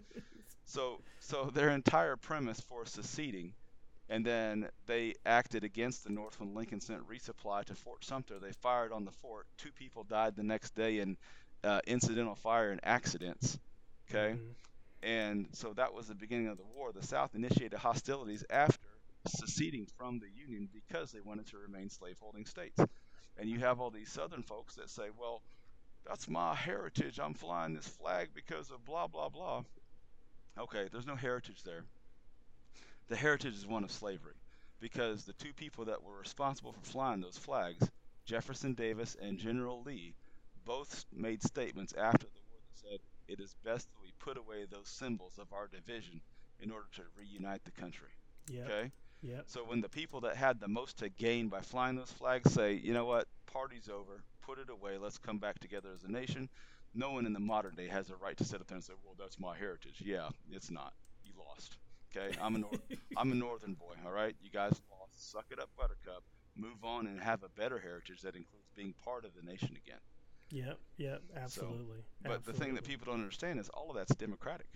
So 0.66 1.00
so 1.18 1.50
their 1.52 1.70
entire 1.70 2.16
premise 2.16 2.60
for 2.60 2.86
seceding, 2.86 3.54
and 4.08 4.24
then 4.24 4.68
they 4.86 5.14
acted 5.26 5.64
against 5.64 6.04
the 6.04 6.10
North 6.10 6.38
when 6.40 6.54
Lincoln 6.54 6.80
sent 6.80 7.06
resupply 7.08 7.64
to 7.66 7.74
Fort 7.74 8.04
Sumter. 8.04 8.38
They 8.38 8.52
fired 8.52 8.92
on 8.92 9.04
the 9.04 9.12
fort. 9.12 9.46
Two 9.56 9.72
people 9.72 10.04
died 10.04 10.36
the 10.36 10.42
next 10.42 10.74
day 10.74 10.98
in 11.00 11.16
uh, 11.64 11.80
incidental 11.86 12.34
fire 12.36 12.70
and 12.70 12.80
accidents. 12.84 13.58
Okay. 14.10 14.36
Mhm. 14.38 14.54
And 15.02 15.48
so 15.52 15.72
that 15.74 15.94
was 15.94 16.08
the 16.08 16.14
beginning 16.14 16.48
of 16.48 16.58
the 16.58 16.64
war. 16.64 16.92
The 16.92 17.06
South 17.06 17.34
initiated 17.34 17.78
hostilities 17.78 18.44
after 18.50 18.78
seceding 19.26 19.86
from 19.98 20.18
the 20.20 20.28
Union 20.30 20.68
because 20.72 21.12
they 21.12 21.20
wanted 21.20 21.46
to 21.48 21.58
remain 21.58 21.90
slaveholding 21.90 22.46
states. 22.46 22.78
And 23.38 23.48
you 23.50 23.58
have 23.60 23.80
all 23.80 23.90
these 23.90 24.10
Southern 24.12 24.42
folks 24.42 24.76
that 24.76 24.90
say, 24.90 25.10
well, 25.18 25.42
that's 26.06 26.28
my 26.28 26.54
heritage. 26.54 27.20
I'm 27.20 27.34
flying 27.34 27.74
this 27.74 27.88
flag 27.88 28.30
because 28.34 28.70
of 28.70 28.84
blah, 28.84 29.08
blah, 29.08 29.28
blah. 29.30 29.64
Okay, 30.58 30.88
there's 30.92 31.06
no 31.06 31.16
heritage 31.16 31.62
there. 31.64 31.84
The 33.06 33.14
heritage 33.16 33.54
is 33.54 33.64
one 33.64 33.84
of 33.84 33.92
slavery 33.92 34.34
because 34.80 35.24
the 35.24 35.32
two 35.34 35.52
people 35.52 35.84
that 35.84 36.02
were 36.02 36.18
responsible 36.18 36.72
for 36.72 36.80
flying 36.80 37.20
those 37.20 37.38
flags, 37.38 37.88
Jefferson 38.24 38.74
Davis 38.74 39.14
and 39.20 39.38
General 39.38 39.82
Lee, 39.82 40.16
both 40.64 41.04
made 41.12 41.42
statements 41.42 41.92
after 41.96 42.26
the 42.26 42.40
war 42.50 42.60
that 42.60 42.88
said 42.90 42.98
it 43.28 43.40
is 43.40 43.54
best 43.64 43.88
that 43.88 44.00
we 44.02 44.12
put 44.18 44.36
away 44.36 44.64
those 44.70 44.88
symbols 44.88 45.38
of 45.38 45.52
our 45.52 45.68
division 45.68 46.20
in 46.60 46.70
order 46.70 46.86
to 46.96 47.02
reunite 47.16 47.64
the 47.64 47.70
country. 47.72 48.08
Yep. 48.50 48.66
Okay? 48.66 48.92
Yep. 49.22 49.44
So 49.46 49.60
when 49.64 49.80
the 49.80 49.88
people 49.88 50.20
that 50.22 50.36
had 50.36 50.60
the 50.60 50.68
most 50.68 50.98
to 50.98 51.08
gain 51.08 51.48
by 51.48 51.60
flying 51.60 51.96
those 51.96 52.10
flags 52.12 52.52
say, 52.52 52.74
you 52.74 52.92
know 52.92 53.04
what, 53.04 53.26
party's 53.46 53.88
over, 53.88 54.22
put 54.42 54.58
it 54.58 54.68
away, 54.70 54.98
let's 54.98 55.18
come 55.18 55.38
back 55.38 55.58
together 55.60 55.90
as 55.94 56.02
a 56.04 56.10
nation, 56.10 56.48
no 56.94 57.12
one 57.12 57.26
in 57.26 57.32
the 57.32 57.40
modern 57.40 57.74
day 57.74 57.86
has 57.88 58.10
a 58.10 58.16
right 58.16 58.36
to 58.36 58.44
sit 58.44 58.60
up 58.60 58.66
there 58.66 58.76
and 58.76 58.84
say, 58.84 58.92
"Well, 59.02 59.14
that's 59.18 59.38
my 59.38 59.56
heritage." 59.56 60.02
Yeah, 60.04 60.28
it's 60.50 60.70
not. 60.70 60.92
You 61.24 61.32
lost. 61.38 61.76
Okay, 62.14 62.36
I'm 62.40 62.54
a 62.56 62.58
nor- 62.58 62.70
I'm 63.16 63.32
a 63.32 63.34
northern 63.34 63.74
boy. 63.74 63.94
All 64.04 64.12
right, 64.12 64.34
you 64.42 64.50
guys 64.50 64.80
lost. 64.90 65.30
Suck 65.32 65.46
it 65.50 65.58
up, 65.58 65.70
Buttercup. 65.76 66.22
Move 66.56 66.84
on 66.84 67.06
and 67.06 67.20
have 67.20 67.42
a 67.42 67.48
better 67.48 67.78
heritage 67.78 68.20
that 68.22 68.36
includes 68.36 68.68
being 68.76 68.94
part 69.04 69.24
of 69.24 69.32
the 69.34 69.42
nation 69.42 69.70
again. 69.76 70.00
Yep, 70.52 70.78
yep, 70.98 71.22
absolutely. 71.34 71.96
So, 71.96 72.04
but 72.24 72.32
absolutely. 72.32 72.52
the 72.52 72.64
thing 72.64 72.74
that 72.74 72.84
people 72.84 73.06
don't 73.06 73.22
understand 73.22 73.58
is 73.58 73.70
all 73.70 73.88
of 73.88 73.96
that's 73.96 74.14
democratic. 74.14 74.66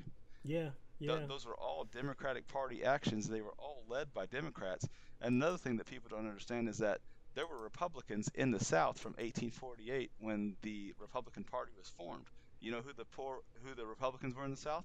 Yeah, 0.43 0.71
yeah. 0.99 1.17
Th- 1.17 1.29
those 1.29 1.45
were 1.45 1.57
all 1.57 1.87
Democratic 1.93 2.49
Party 2.49 2.83
actions. 2.83 3.29
They 3.29 3.43
were 3.43 3.55
all 3.59 3.85
led 3.87 4.12
by 4.15 4.25
Democrats. 4.25 4.89
And 5.21 5.35
another 5.35 5.59
thing 5.59 5.77
that 5.77 5.87
people 5.87 6.09
don't 6.09 6.27
understand 6.27 6.71
is 6.71 6.79
that 6.79 7.01
there 7.35 7.47
were 7.47 7.59
Republicans 7.59 8.31
in 8.35 8.51
the 8.51 8.65
South 8.65 8.99
from 8.99 9.12
1848 9.12 10.11
when 10.19 10.57
the 10.62 10.95
Republican 10.99 11.45
Party 11.45 11.73
was 11.77 11.89
formed. 11.91 12.25
You 12.61 12.73
know 12.73 12.81
who 12.81 12.95
the 12.95 13.05
poor 13.05 13.41
who 13.62 13.75
the 13.75 13.85
Republicans 13.85 14.35
were 14.35 14.47
in 14.47 14.53
the 14.53 14.57
South? 14.57 14.85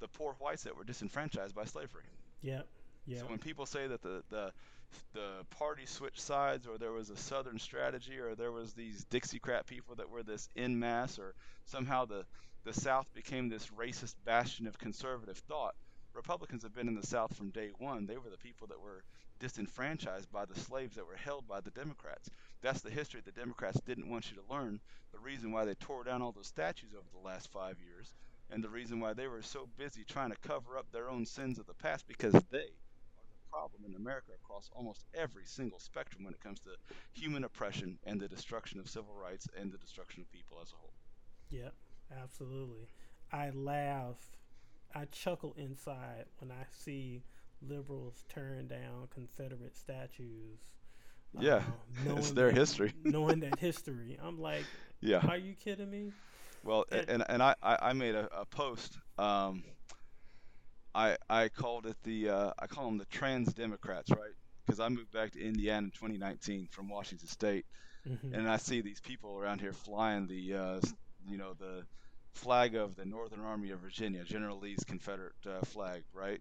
The 0.00 0.08
poor 0.08 0.34
whites 0.38 0.64
that 0.64 0.76
were 0.76 0.84
disenfranchised 0.84 1.54
by 1.54 1.64
slavery. 1.64 2.04
Yeah. 2.42 2.62
Yeah. 3.06 3.18
So 3.20 3.26
when 3.26 3.38
people 3.38 3.66
say 3.66 3.86
that 3.86 4.02
the, 4.02 4.22
the 4.30 4.52
the 5.14 5.44
party 5.58 5.86
switched 5.86 6.20
sides 6.20 6.66
or 6.66 6.76
there 6.78 6.92
was 6.92 7.08
a 7.10 7.16
southern 7.16 7.58
strategy 7.58 8.18
or 8.18 8.34
there 8.34 8.52
was 8.52 8.74
these 8.74 9.06
Dixiecrat 9.06 9.66
people 9.66 9.94
that 9.96 10.10
were 10.10 10.22
this 10.22 10.48
in 10.54 10.78
mass 10.78 11.18
or 11.18 11.34
somehow 11.64 12.04
the 12.04 12.24
the 12.64 12.74
South 12.74 13.06
became 13.14 13.48
this 13.48 13.68
racist 13.68 14.14
bastion 14.24 14.66
of 14.66 14.78
conservative 14.78 15.38
thought. 15.38 15.74
Republicans 16.14 16.62
have 16.62 16.74
been 16.74 16.88
in 16.88 16.94
the 16.94 17.06
South 17.06 17.34
from 17.36 17.50
day 17.50 17.70
one. 17.78 18.06
They 18.06 18.18
were 18.18 18.30
the 18.30 18.36
people 18.36 18.66
that 18.68 18.80
were 18.80 19.02
disenfranchised 19.40 20.30
by 20.30 20.44
the 20.44 20.58
slaves 20.60 20.94
that 20.96 21.06
were 21.06 21.16
held 21.16 21.48
by 21.48 21.60
the 21.60 21.70
Democrats. 21.70 22.30
That's 22.60 22.82
the 22.82 22.90
history 22.90 23.20
the 23.24 23.32
Democrats 23.32 23.80
didn't 23.80 24.10
want 24.10 24.30
you 24.30 24.36
to 24.36 24.52
learn. 24.54 24.80
The 25.12 25.18
reason 25.18 25.50
why 25.50 25.64
they 25.64 25.74
tore 25.74 26.04
down 26.04 26.22
all 26.22 26.32
those 26.32 26.46
statues 26.46 26.94
over 26.94 27.08
the 27.12 27.26
last 27.26 27.50
five 27.50 27.76
years, 27.80 28.14
and 28.50 28.62
the 28.62 28.68
reason 28.68 29.00
why 29.00 29.14
they 29.14 29.26
were 29.26 29.42
so 29.42 29.68
busy 29.76 30.04
trying 30.04 30.30
to 30.30 30.36
cover 30.46 30.78
up 30.78 30.86
their 30.92 31.08
own 31.08 31.26
sins 31.26 31.58
of 31.58 31.66
the 31.66 31.74
past 31.74 32.06
because 32.06 32.34
they 32.50 32.68
problem 33.52 33.82
in 33.86 33.94
America 33.94 34.32
across 34.34 34.70
almost 34.74 35.04
every 35.14 35.44
single 35.44 35.78
spectrum 35.78 36.24
when 36.24 36.32
it 36.32 36.40
comes 36.40 36.60
to 36.60 36.70
human 37.12 37.44
oppression 37.44 37.98
and 38.04 38.20
the 38.20 38.28
destruction 38.28 38.80
of 38.80 38.88
civil 38.88 39.14
rights 39.14 39.46
and 39.58 39.70
the 39.70 39.78
destruction 39.78 40.22
of 40.22 40.32
people 40.32 40.58
as 40.62 40.72
a 40.72 40.76
whole. 40.76 40.94
Yeah, 41.50 41.68
absolutely. 42.22 42.88
I 43.30 43.50
laugh, 43.50 44.16
I 44.94 45.04
chuckle 45.06 45.54
inside 45.58 46.24
when 46.38 46.50
I 46.50 46.64
see 46.70 47.22
liberals 47.60 48.24
turn 48.28 48.68
down 48.68 49.08
Confederate 49.12 49.76
statues. 49.76 50.60
Yeah, 51.38 51.62
uh, 52.08 52.16
it's 52.16 52.32
their 52.32 52.48
that, 52.48 52.56
history. 52.56 52.92
knowing 53.04 53.40
that 53.40 53.58
history, 53.58 54.18
I'm 54.22 54.40
like, 54.40 54.64
yeah, 55.00 55.26
are 55.26 55.36
you 55.36 55.54
kidding 55.54 55.90
me? 55.90 56.12
Well, 56.64 56.84
and 56.92 57.08
and, 57.08 57.24
and 57.28 57.42
I, 57.42 57.54
I 57.62 57.92
made 57.92 58.14
a, 58.14 58.28
a 58.34 58.44
post. 58.46 58.98
Um, 59.18 59.64
I 60.94 61.16
I 61.28 61.48
called 61.48 61.86
it 61.86 61.96
the 62.02 62.30
uh, 62.30 62.52
I 62.58 62.66
call 62.66 62.86
them 62.86 62.98
the 62.98 63.06
trans 63.06 63.52
Democrats, 63.52 64.10
right? 64.10 64.34
Because 64.64 64.80
I 64.80 64.88
moved 64.88 65.12
back 65.12 65.32
to 65.32 65.42
Indiana 65.42 65.86
in 65.86 65.90
2019 65.90 66.68
from 66.70 66.88
Washington 66.88 67.28
State, 67.28 67.66
mm-hmm. 68.08 68.34
and 68.34 68.48
I 68.48 68.56
see 68.56 68.80
these 68.80 69.00
people 69.00 69.38
around 69.38 69.60
here 69.60 69.72
flying 69.72 70.26
the 70.26 70.54
uh, 70.54 70.80
you 71.26 71.36
know 71.36 71.54
the 71.54 71.84
flag 72.32 72.74
of 72.74 72.96
the 72.96 73.04
Northern 73.04 73.40
Army 73.40 73.70
of 73.70 73.80
Virginia, 73.80 74.24
General 74.24 74.58
Lee's 74.58 74.84
Confederate 74.84 75.34
uh, 75.46 75.64
flag, 75.64 76.02
right? 76.14 76.40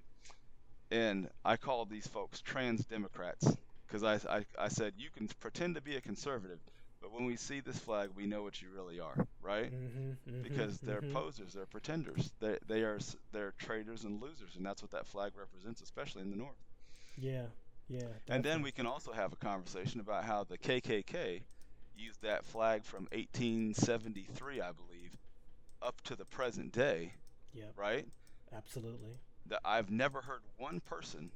and 0.92 1.30
I 1.46 1.56
called 1.56 1.90
these 1.90 2.06
folks 2.06 2.42
trans 2.42 2.86
Democrats 2.86 3.56
because 3.88 4.04
I, 4.04 4.16
I, 4.30 4.46
I 4.60 4.68
said 4.68 4.94
you 4.98 5.10
can 5.16 5.28
pretend 5.40 5.76
to 5.76 5.82
be 5.82 5.96
a 5.96 6.02
conservative, 6.02 6.60
but 7.02 7.12
when 7.12 7.26
we 7.26 7.36
see 7.36 7.60
this 7.60 7.78
flag, 7.78 8.10
we 8.16 8.26
know 8.26 8.44
what 8.44 8.62
you 8.62 8.68
really 8.74 9.00
are, 9.00 9.28
right? 9.42 9.72
Mm-hmm, 9.72 10.30
mm-hmm, 10.30 10.44
because 10.44 10.80
they're 10.80 11.02
mm-hmm. 11.02 11.14
posers, 11.14 11.54
they're 11.54 11.66
pretenders, 11.66 12.32
they 12.40 12.58
they 12.68 12.82
are 12.82 13.00
they're 13.32 13.54
traitors 13.58 14.04
and 14.04 14.22
losers, 14.22 14.56
and 14.56 14.66
that's 14.66 14.82
what 14.82 14.92
that 14.92 15.08
flag 15.08 15.34
represents, 15.38 15.82
especially 15.82 16.22
in 16.22 16.30
the 16.30 16.38
North. 16.38 16.56
Yeah, 17.18 17.44
yeah. 17.90 18.00
Definitely. 18.00 18.36
And 18.36 18.44
then 18.44 18.62
we 18.62 18.72
can 18.72 18.86
also 18.86 19.12
have 19.12 19.34
a 19.34 19.38
conversation 19.38 20.00
about 20.00 20.26
how 20.26 20.44
the 20.44 20.58
KKK 20.58 21.42
used 21.98 22.22
that 22.22 22.46
flag 22.46 22.84
from 22.84 23.08
1873, 23.12 24.62
I 24.62 24.72
believe, 24.72 25.18
up 25.82 26.02
to 26.02 26.16
the 26.16 26.26
present 26.26 26.72
day. 26.72 27.14
Yeah. 27.54 27.66
Right. 27.76 28.08
Absolutely 28.56 29.18
that 29.48 29.62
I've 29.66 29.92
never 29.92 30.22
heard 30.22 30.42
one 30.58 30.80
person 30.80 31.32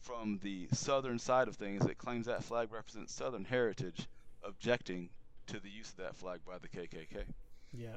from 0.00 0.38
the 0.42 0.68
southern 0.72 1.18
side 1.18 1.48
of 1.48 1.56
things 1.56 1.84
that 1.84 1.98
claims 1.98 2.26
that 2.26 2.44
flag 2.44 2.72
represents 2.72 3.12
southern 3.12 3.44
heritage 3.44 4.08
objecting 4.42 5.08
to 5.48 5.60
the 5.60 5.68
use 5.68 5.90
of 5.90 5.96
that 5.96 6.16
flag 6.16 6.40
by 6.46 6.58
the 6.58 6.68
KKK. 6.68 7.24
Yeah. 7.72 7.96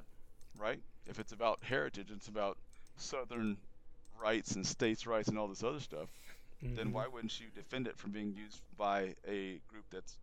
Right? 0.57 0.79
If 1.05 1.19
it's 1.19 1.31
about 1.31 1.59
heritage, 1.63 2.07
it's 2.11 2.27
about 2.27 2.57
southern 2.97 3.57
rights 4.21 4.55
and 4.55 4.65
states' 4.65 5.07
rights 5.07 5.27
and 5.27 5.37
all 5.37 5.47
this 5.47 5.63
other 5.63 5.79
stuff, 5.79 6.09
mm-hmm. 6.63 6.75
then 6.75 6.91
why 6.91 7.07
wouldn't 7.07 7.39
you 7.39 7.47
defend 7.55 7.87
it 7.87 7.97
from 7.97 8.11
being 8.11 8.33
used 8.33 8.61
by 8.77 9.15
a 9.27 9.59
group 9.67 9.85
that's 9.91 10.17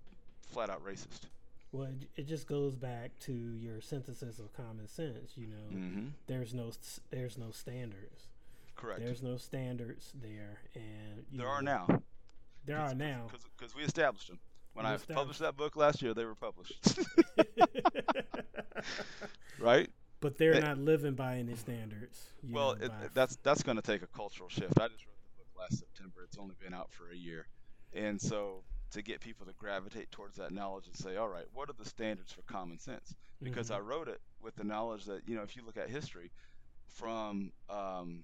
flat 0.49 0.71
out 0.71 0.85
racist? 0.85 1.27
Well, 1.73 1.89
it, 2.17 2.27
just 2.27 2.47
goes 2.47 2.75
back 2.75 3.11
to 3.21 3.33
your 3.33 3.83
synthesis 3.83 4.39
of 4.39 4.53
common 4.55 4.89
sense. 4.89 5.33
You 5.37 5.49
know, 5.49 5.77
mm-hmm. 5.77 6.07
there's 6.27 6.55
no 6.55 6.71
there's 7.11 7.37
no 7.37 7.51
standards. 7.51 8.27
Correct. 8.75 9.01
There's 9.01 9.23
no 9.23 9.37
standards 9.37 10.13
there, 10.23 10.61
and 10.75 11.25
there 11.31 11.47
know, 11.47 11.53
are 11.53 11.63
now. 11.63 11.87
There 12.65 12.79
are 12.79 12.95
now 12.95 13.27
because 13.59 13.75
we 13.77 13.83
established 13.83 14.29
them. 14.29 14.39
When 14.79 14.87
I 14.87 14.97
published 14.97 15.41
that 15.41 15.57
book 15.57 15.75
last 15.75 16.03
year, 16.03 16.15
they 16.15 16.25
were 16.25 16.37
published. 16.37 17.01
right. 19.59 19.91
But 20.21 20.39
they're 20.39 20.61
not 20.61 20.79
living 20.79 21.15
by 21.15 21.39
any 21.39 21.57
standards. 21.57 22.29
well, 22.49 22.77
know, 22.77 22.87
it, 22.87 22.93
that's 23.13 23.37
that's 23.43 23.65
going 23.65 23.77
to 23.77 23.83
take 23.83 24.03
a 24.03 24.07
cultural 24.07 24.49
shift. 24.49 24.79
I 24.81 24.87
just 24.87 25.05
wrote 25.05 25.19
the 25.25 25.37
book 25.37 25.49
last 25.59 25.81
September. 25.81 26.21
It's 26.25 26.39
only 26.39 26.55
been 26.63 26.73
out 26.73 26.93
for 26.93 27.11
a 27.11 27.17
year, 27.17 27.49
and 27.93 28.21
so 28.21 28.63
to 28.93 29.03
get 29.03 29.21
people 29.21 29.47
to 29.47 29.53
gravitate 29.55 30.13
towards 30.13 30.37
that 30.37 30.53
knowledge 30.53 30.87
and 30.87 30.97
say, 30.97 31.17
all 31.17 31.29
right, 31.29 31.47
what 31.53 31.69
are 31.69 31.75
the 31.77 31.85
standards 31.85 32.33
for 32.33 32.43
common 32.43 32.79
sense? 32.79 33.17
Because 33.43 33.71
mm-hmm. 33.71 33.83
I 33.83 33.85
wrote 33.87 34.07
it 34.07 34.21
with 34.41 34.55
the 34.55 34.65
knowledge 34.65 35.07
that 35.07 35.23
you 35.27 35.35
know, 35.35 35.43
if 35.43 35.57
you 35.57 35.63
look 35.67 35.77
at 35.77 35.91
history, 35.91 36.31
from 36.87 37.51
um, 37.69 38.23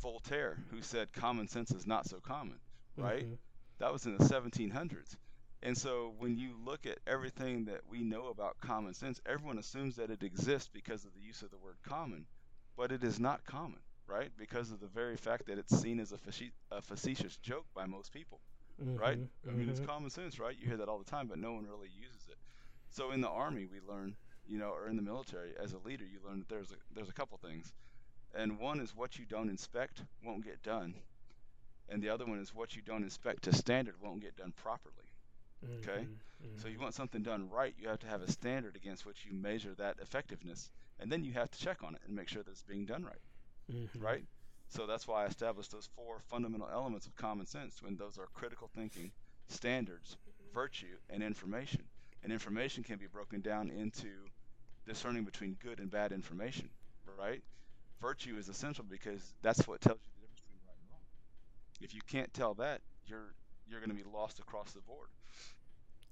Voltaire, 0.00 0.64
who 0.70 0.80
said 0.80 1.12
common 1.12 1.46
sense 1.46 1.72
is 1.72 1.86
not 1.86 2.08
so 2.08 2.20
common, 2.20 2.56
right? 2.96 3.24
Mm-hmm. 3.24 3.34
That 3.78 3.92
was 3.92 4.06
in 4.06 4.16
the 4.16 4.24
1700s. 4.24 5.16
And 5.62 5.76
so 5.78 6.14
when 6.18 6.36
you 6.36 6.54
look 6.64 6.86
at 6.86 6.98
everything 7.06 7.66
that 7.66 7.82
we 7.88 8.02
know 8.02 8.28
about 8.28 8.60
common 8.60 8.94
sense, 8.94 9.20
everyone 9.26 9.58
assumes 9.58 9.96
that 9.96 10.10
it 10.10 10.22
exists 10.22 10.68
because 10.72 11.04
of 11.04 11.14
the 11.14 11.20
use 11.20 11.42
of 11.42 11.50
the 11.50 11.58
word 11.58 11.76
common, 11.84 12.26
but 12.76 12.90
it 12.90 13.04
is 13.04 13.20
not 13.20 13.44
common, 13.44 13.78
right? 14.06 14.30
Because 14.36 14.72
of 14.72 14.80
the 14.80 14.88
very 14.88 15.16
fact 15.16 15.46
that 15.46 15.58
it's 15.58 15.80
seen 15.80 16.00
as 16.00 16.12
a, 16.12 16.18
a 16.74 16.82
facetious 16.82 17.36
joke 17.36 17.66
by 17.74 17.86
most 17.86 18.12
people, 18.12 18.40
mm-hmm. 18.82 18.96
right? 18.96 19.18
I 19.48 19.52
mean, 19.52 19.68
it's 19.68 19.78
mm-hmm. 19.78 19.88
common 19.88 20.10
sense, 20.10 20.40
right? 20.40 20.56
You 20.58 20.66
hear 20.66 20.78
that 20.78 20.88
all 20.88 20.98
the 20.98 21.10
time, 21.10 21.28
but 21.28 21.38
no 21.38 21.52
one 21.52 21.64
really 21.64 21.90
uses 21.96 22.28
it. 22.28 22.38
So 22.90 23.12
in 23.12 23.20
the 23.20 23.28
army, 23.28 23.66
we 23.66 23.78
learn, 23.88 24.16
you 24.48 24.58
know, 24.58 24.70
or 24.70 24.88
in 24.88 24.96
the 24.96 25.02
military, 25.02 25.52
as 25.62 25.72
a 25.72 25.78
leader, 25.78 26.04
you 26.04 26.18
learn 26.26 26.40
that 26.40 26.48
there's 26.48 26.72
a, 26.72 26.76
there's 26.94 27.08
a 27.08 27.14
couple 27.14 27.38
things 27.38 27.72
and 28.34 28.58
one 28.58 28.80
is 28.80 28.96
what 28.96 29.18
you 29.18 29.26
don't 29.26 29.50
inspect 29.50 30.02
won't 30.24 30.44
get 30.44 30.62
done, 30.62 30.94
and 31.88 32.02
the 32.02 32.08
other 32.08 32.24
one 32.24 32.38
is 32.38 32.54
what 32.54 32.74
you 32.74 32.82
don't 32.82 33.02
inspect 33.02 33.44
to 33.44 33.54
standard 33.54 33.94
won't 34.00 34.20
get 34.20 34.36
done 34.36 34.52
properly. 34.52 35.11
Mm-hmm, 35.64 35.90
okay, 35.90 36.00
mm-hmm. 36.02 36.60
so 36.60 36.68
you 36.68 36.78
want 36.78 36.94
something 36.94 37.22
done 37.22 37.48
right, 37.50 37.74
you 37.78 37.88
have 37.88 38.00
to 38.00 38.06
have 38.06 38.22
a 38.22 38.30
standard 38.30 38.76
against 38.76 39.06
which 39.06 39.24
you 39.24 39.34
measure 39.34 39.74
that 39.78 39.96
effectiveness, 40.00 40.70
and 41.00 41.10
then 41.10 41.24
you 41.24 41.32
have 41.32 41.50
to 41.50 41.58
check 41.58 41.82
on 41.82 41.94
it 41.94 42.00
and 42.06 42.16
make 42.16 42.28
sure 42.28 42.42
that 42.42 42.50
it's 42.50 42.62
being 42.62 42.84
done 42.84 43.04
right. 43.04 43.22
Mm-hmm. 43.72 44.02
Right. 44.02 44.24
So 44.68 44.86
that's 44.86 45.06
why 45.06 45.24
I 45.24 45.26
established 45.26 45.70
those 45.70 45.88
four 45.94 46.20
fundamental 46.30 46.68
elements 46.72 47.06
of 47.06 47.14
common 47.14 47.46
sense. 47.46 47.82
When 47.82 47.96
those 47.96 48.18
are 48.18 48.26
critical 48.32 48.70
thinking, 48.74 49.12
standards, 49.48 50.16
virtue, 50.54 50.96
and 51.10 51.22
information. 51.22 51.82
And 52.22 52.32
information 52.32 52.82
can 52.82 52.98
be 52.98 53.06
broken 53.06 53.40
down 53.40 53.70
into 53.70 54.08
discerning 54.86 55.24
between 55.24 55.58
good 55.62 55.78
and 55.78 55.90
bad 55.90 56.12
information. 56.12 56.70
Right 57.18 57.42
virtue 58.02 58.36
is 58.36 58.48
essential 58.48 58.84
because 58.90 59.32
that's 59.42 59.66
what 59.68 59.80
tells 59.80 60.00
you 60.02 60.10
the 60.16 60.20
difference 60.20 60.40
between 60.40 60.60
right 60.66 60.76
and 60.76 60.90
wrong. 60.90 61.06
If 61.80 61.94
you 61.94 62.00
can't 62.10 62.34
tell 62.34 62.54
that, 62.54 62.80
you're 63.06 63.32
you're 63.72 63.80
going 63.80 63.96
to 63.96 64.04
be 64.04 64.08
lost 64.08 64.38
across 64.38 64.72
the 64.72 64.80
board. 64.80 65.08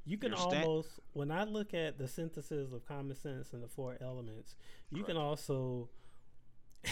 You 0.07 0.17
can 0.17 0.33
almost, 0.33 0.99
when 1.13 1.31
I 1.31 1.45
look 1.45 1.75
at 1.75 1.99
the 1.99 2.09
synthesis 2.09 2.73
of 2.73 2.87
common 2.89 3.15
sense 3.15 3.53
and 3.53 3.63
the 3.63 3.69
four 3.69 3.99
elements, 4.01 4.57
you 4.91 5.05
Correct. 5.05 5.09
can 5.09 5.17
also, 5.19 5.91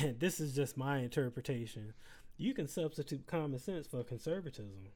and 0.01 0.21
this 0.21 0.41
is 0.41 0.55
just 0.55 0.77
my 0.77 0.99
interpretation, 0.99 1.95
you 2.37 2.55
can 2.55 2.69
substitute 2.69 3.27
common 3.27 3.59
sense 3.59 3.87
for 3.87 4.05
conservatism. 4.05 4.89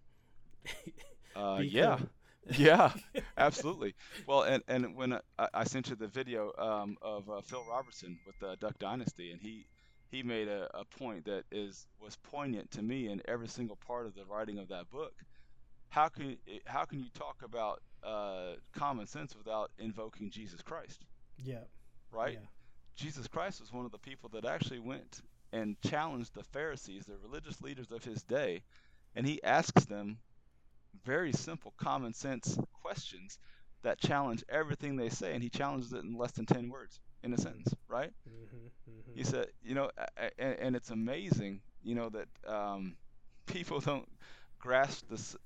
uh, 1.36 1.61
yeah. 1.62 1.99
yeah, 2.59 2.92
absolutely. 3.38 3.94
Well, 4.26 4.42
and 4.42 4.64
and 4.66 4.96
when 4.96 5.12
I, 5.38 5.49
I 5.55 5.64
sent 5.64 5.90
you 5.90 5.94
the 5.94 6.09
video 6.09 6.53
um, 6.59 6.96
of 7.01 7.30
uh, 7.30 7.40
Phil 7.40 7.64
Robertson 7.70 8.18
with 8.26 8.36
the 8.40 8.57
Duck 8.57 8.78
Dynasty, 8.80 9.30
and 9.30 9.40
he 9.40 9.66
he 10.11 10.24
made 10.24 10.49
a, 10.49 10.68
a 10.74 10.84
point 10.84 11.24
that 11.26 11.44
is 11.53 11.86
was 12.01 12.16
poignant 12.16 12.72
to 12.72 12.82
me 12.82 13.09
in 13.09 13.22
every 13.26 13.46
single 13.46 13.76
part 13.76 14.07
of 14.07 14.14
the 14.16 14.24
writing 14.24 14.59
of 14.59 14.68
that 14.68 14.90
book. 14.90 15.14
How 15.93 16.09
can 16.09 16.38
how 16.66 16.84
can 16.84 17.01
you 17.01 17.11
talk 17.14 17.43
about 17.45 17.82
uh, 18.03 18.55
common 18.72 19.07
sense 19.07 19.36
without 19.36 19.72
invoking 19.78 20.30
Jesus 20.30 20.62
Christ? 20.62 21.05
Yeah. 21.38 21.64
right? 22.12 22.40
Yeah. 22.40 22.49
Jesus 22.97 23.28
Christ 23.28 23.61
was 23.61 23.72
one 23.72 23.86
of 23.86 23.93
the 23.93 23.99
people 23.99 24.30
that 24.30 24.45
actually 24.47 24.80
went 24.80 25.20
and 25.53 25.76
challenged 25.82 26.34
the 26.34 26.45
Pharisees, 26.45 27.05
the 27.07 27.18
religious 27.18 27.61
leaders 27.62 27.93
of 27.93 28.05
his 28.05 28.22
day, 28.24 28.62
and 29.16 29.26
he 29.26 29.43
asks 29.45 29.84
them 29.86 30.18
very 31.05 31.32
simple, 31.32 31.74
common 31.78 32.14
sense 32.14 32.59
questions 32.82 33.38
that 33.82 34.01
challenge 34.01 34.45
everything 34.49 34.97
they 34.97 35.11
say, 35.11 35.34
and 35.34 35.43
he 35.43 35.51
challenges 35.51 35.93
it 35.93 36.05
in 36.05 36.16
less 36.16 36.32
than 36.32 36.47
10 36.47 36.68
words 36.70 37.01
in 37.22 37.32
a 37.34 37.38
sentence, 37.38 37.74
right? 37.88 38.12
Mhm. 38.28 38.70
Mhm. 38.88 39.16
He 39.16 39.24
said, 39.24 39.47
you 39.62 39.74
know, 39.74 39.90
and, 40.38 40.55
and 40.59 40.76
it's 40.76 40.90
amazing, 40.90 41.62
you 41.82 41.95
know, 41.95 42.11
that 42.11 42.28
um, 42.47 42.97
people 43.47 43.80
don't 43.80 44.09
grasp 44.59 45.07
this. 45.09 45.36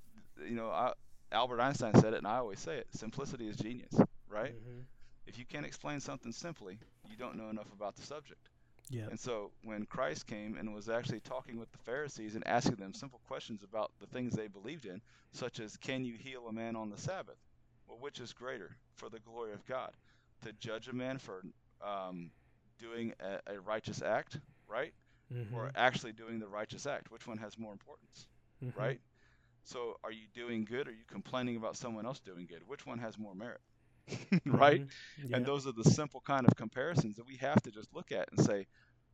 You 0.45 0.55
know, 0.55 0.69
I, 0.69 0.93
Albert 1.31 1.59
Einstein 1.61 1.93
said 1.95 2.13
it, 2.13 2.17
and 2.17 2.27
I 2.27 2.37
always 2.37 2.59
say 2.59 2.77
it: 2.77 2.87
simplicity 2.93 3.47
is 3.47 3.55
genius, 3.57 3.93
right? 4.29 4.53
Mhm. 4.55 4.85
If 5.25 5.37
you 5.37 5.45
can't 5.45 5.65
explain 5.65 5.99
something 5.99 6.31
simply, 6.31 6.79
you 7.09 7.17
don't 7.17 7.35
know 7.35 7.49
enough 7.49 7.71
about 7.73 7.95
the 7.95 8.01
subject. 8.03 8.49
Yeah. 8.89 9.07
And 9.09 9.19
so 9.19 9.51
when 9.63 9.85
Christ 9.85 10.27
came 10.27 10.55
and 10.57 10.73
was 10.73 10.87
actually 10.87 11.19
talking 11.19 11.57
with 11.59 11.69
the 11.71 11.77
Pharisees 11.79 12.35
and 12.35 12.47
asking 12.47 12.75
them 12.77 12.93
simple 12.93 13.19
questions 13.27 13.61
about 13.63 13.91
the 13.99 14.07
things 14.07 14.33
they 14.33 14.47
believed 14.47 14.85
in, 14.85 15.01
such 15.33 15.59
as, 15.59 15.75
can 15.75 16.05
you 16.05 16.15
heal 16.15 16.47
a 16.47 16.53
man 16.53 16.75
on 16.77 16.89
the 16.89 16.97
Sabbath? 16.97 17.35
Well, 17.87 17.97
which 17.99 18.21
is 18.21 18.31
greater 18.31 18.77
for 18.95 19.09
the 19.09 19.19
glory 19.19 19.51
of 19.53 19.65
God? 19.65 19.91
To 20.43 20.53
judge 20.53 20.87
a 20.87 20.93
man 20.93 21.17
for 21.17 21.41
um, 21.81 22.31
doing 22.79 23.13
a, 23.19 23.39
a 23.55 23.59
righteous 23.59 24.01
act, 24.01 24.39
right? 24.67 24.93
Or 25.53 25.65
Mhm. 25.67 25.71
actually 25.75 26.13
doing 26.13 26.39
the 26.39 26.47
righteous 26.47 26.85
act? 26.85 27.11
Which 27.11 27.27
one 27.27 27.37
has 27.39 27.57
more 27.57 27.73
importance, 27.73 28.27
Mhm. 28.63 28.73
right? 28.77 29.01
So 29.67 29.95
are 30.03 30.11
you 30.11 30.27
doing 30.33 30.65
good 30.65 30.87
or 30.87 30.91
are 30.91 30.95
you 30.95 31.05
complaining 31.07 31.57
about 31.57 31.77
someone 31.77 32.07
else 32.07 32.21
doing 32.21 32.47
good? 32.47 32.63
Which 32.67 32.87
one 32.87 32.99
has 32.99 33.19
more 33.19 33.35
merit? 33.35 33.61
right? 34.47 34.81
Mhm. 34.81 34.91
Yeah. 35.17 35.33
And 35.33 35.45
those 35.45 35.67
are 35.67 35.73
the 35.73 35.83
simple 35.85 36.21
kind 36.25 36.45
of 36.47 36.55
comparisons 36.57 37.17
that 37.17 37.27
we 37.27 37.37
have 37.37 37.61
to 37.63 37.71
just 37.71 37.93
look 37.93 38.11
at 38.11 38.29
and 38.35 38.45
say, 38.45 38.67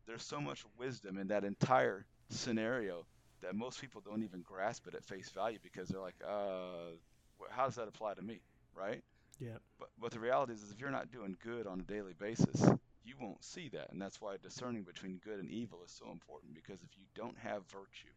there's 0.07 0.23
so 0.23 0.41
much 0.41 0.63
wisdom 0.77 1.17
in 1.17 1.27
that 1.29 1.45
entire 1.45 2.05
scenario 2.29 3.05
that 3.41 3.55
most 3.55 3.81
people 3.81 4.01
don't 4.01 4.23
even 4.23 4.41
grasp 4.43 4.87
it 4.87 4.95
at 4.95 5.05
face 5.05 5.29
value 5.31 5.59
because 5.63 5.89
they're 5.89 6.01
like, 6.01 6.15
uh, 6.27 6.93
how 7.51 7.65
does 7.65 7.75
that 7.75 7.87
apply 7.89 8.15
to 8.15 8.23
me, 8.23 8.41
right? 8.75 9.01
Yeah. 9.39 9.57
But 9.79 9.89
but 9.99 10.11
the 10.11 10.19
reality 10.19 10.53
is, 10.53 10.63
is 10.63 10.71
if 10.71 10.79
you're 10.79 10.91
not 10.91 11.11
doing 11.11 11.37
good 11.41 11.67
on 11.67 11.79
a 11.81 11.83
daily 11.83 12.13
basis, 12.13 12.61
you 13.03 13.15
won't 13.19 13.43
see 13.43 13.69
that, 13.69 13.91
and 13.91 14.01
that's 14.01 14.21
why 14.21 14.37
discerning 14.41 14.83
between 14.83 15.19
good 15.23 15.39
and 15.39 15.51
evil 15.51 15.83
is 15.83 15.91
so 15.91 16.11
important. 16.11 16.55
Because 16.55 16.83
if 16.83 16.97
you 16.97 17.05
don't 17.15 17.37
have 17.37 17.65
virtue, 17.67 18.13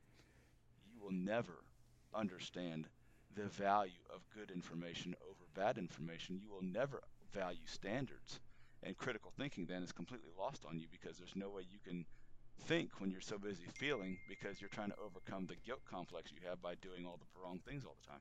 you 0.87 1.01
will 1.01 1.13
never 1.13 1.66
understand 2.15 2.89
the 3.35 3.45
value 3.45 4.01
of 4.15 4.21
good 4.35 4.51
information 4.51 5.15
over 5.29 5.45
bad 5.55 5.79
information. 5.79 6.41
You 6.43 6.51
will 6.51 6.63
never 6.63 7.03
value 7.33 7.67
standards, 7.67 8.41
and 8.83 8.97
critical 8.97 9.33
thinking 9.37 9.67
then 9.67 9.83
is 9.83 9.93
completely 9.93 10.31
lost 10.39 10.65
on 10.69 10.79
you 10.79 10.87
because 10.91 11.19
there's 11.19 11.37
no 11.37 11.51
way 11.51 11.63
you 11.71 11.79
can 11.87 12.05
think 12.67 13.01
when 13.01 13.11
you're 13.11 13.21
so 13.21 13.37
busy 13.39 13.65
feeling 13.75 14.17
because 14.29 14.61
you're 14.61 14.71
trying 14.71 14.91
to 14.91 14.97
overcome 15.05 15.47
the 15.47 15.57
guilt 15.67 15.81
complex 15.91 16.31
you 16.33 16.39
have 16.49 16.61
by 16.63 16.75
doing 16.77 17.05
all 17.07 17.19
the 17.19 17.41
wrong 17.43 17.61
things 17.69 17.85
all 17.85 17.97
the 18.03 18.09
time. 18.09 18.21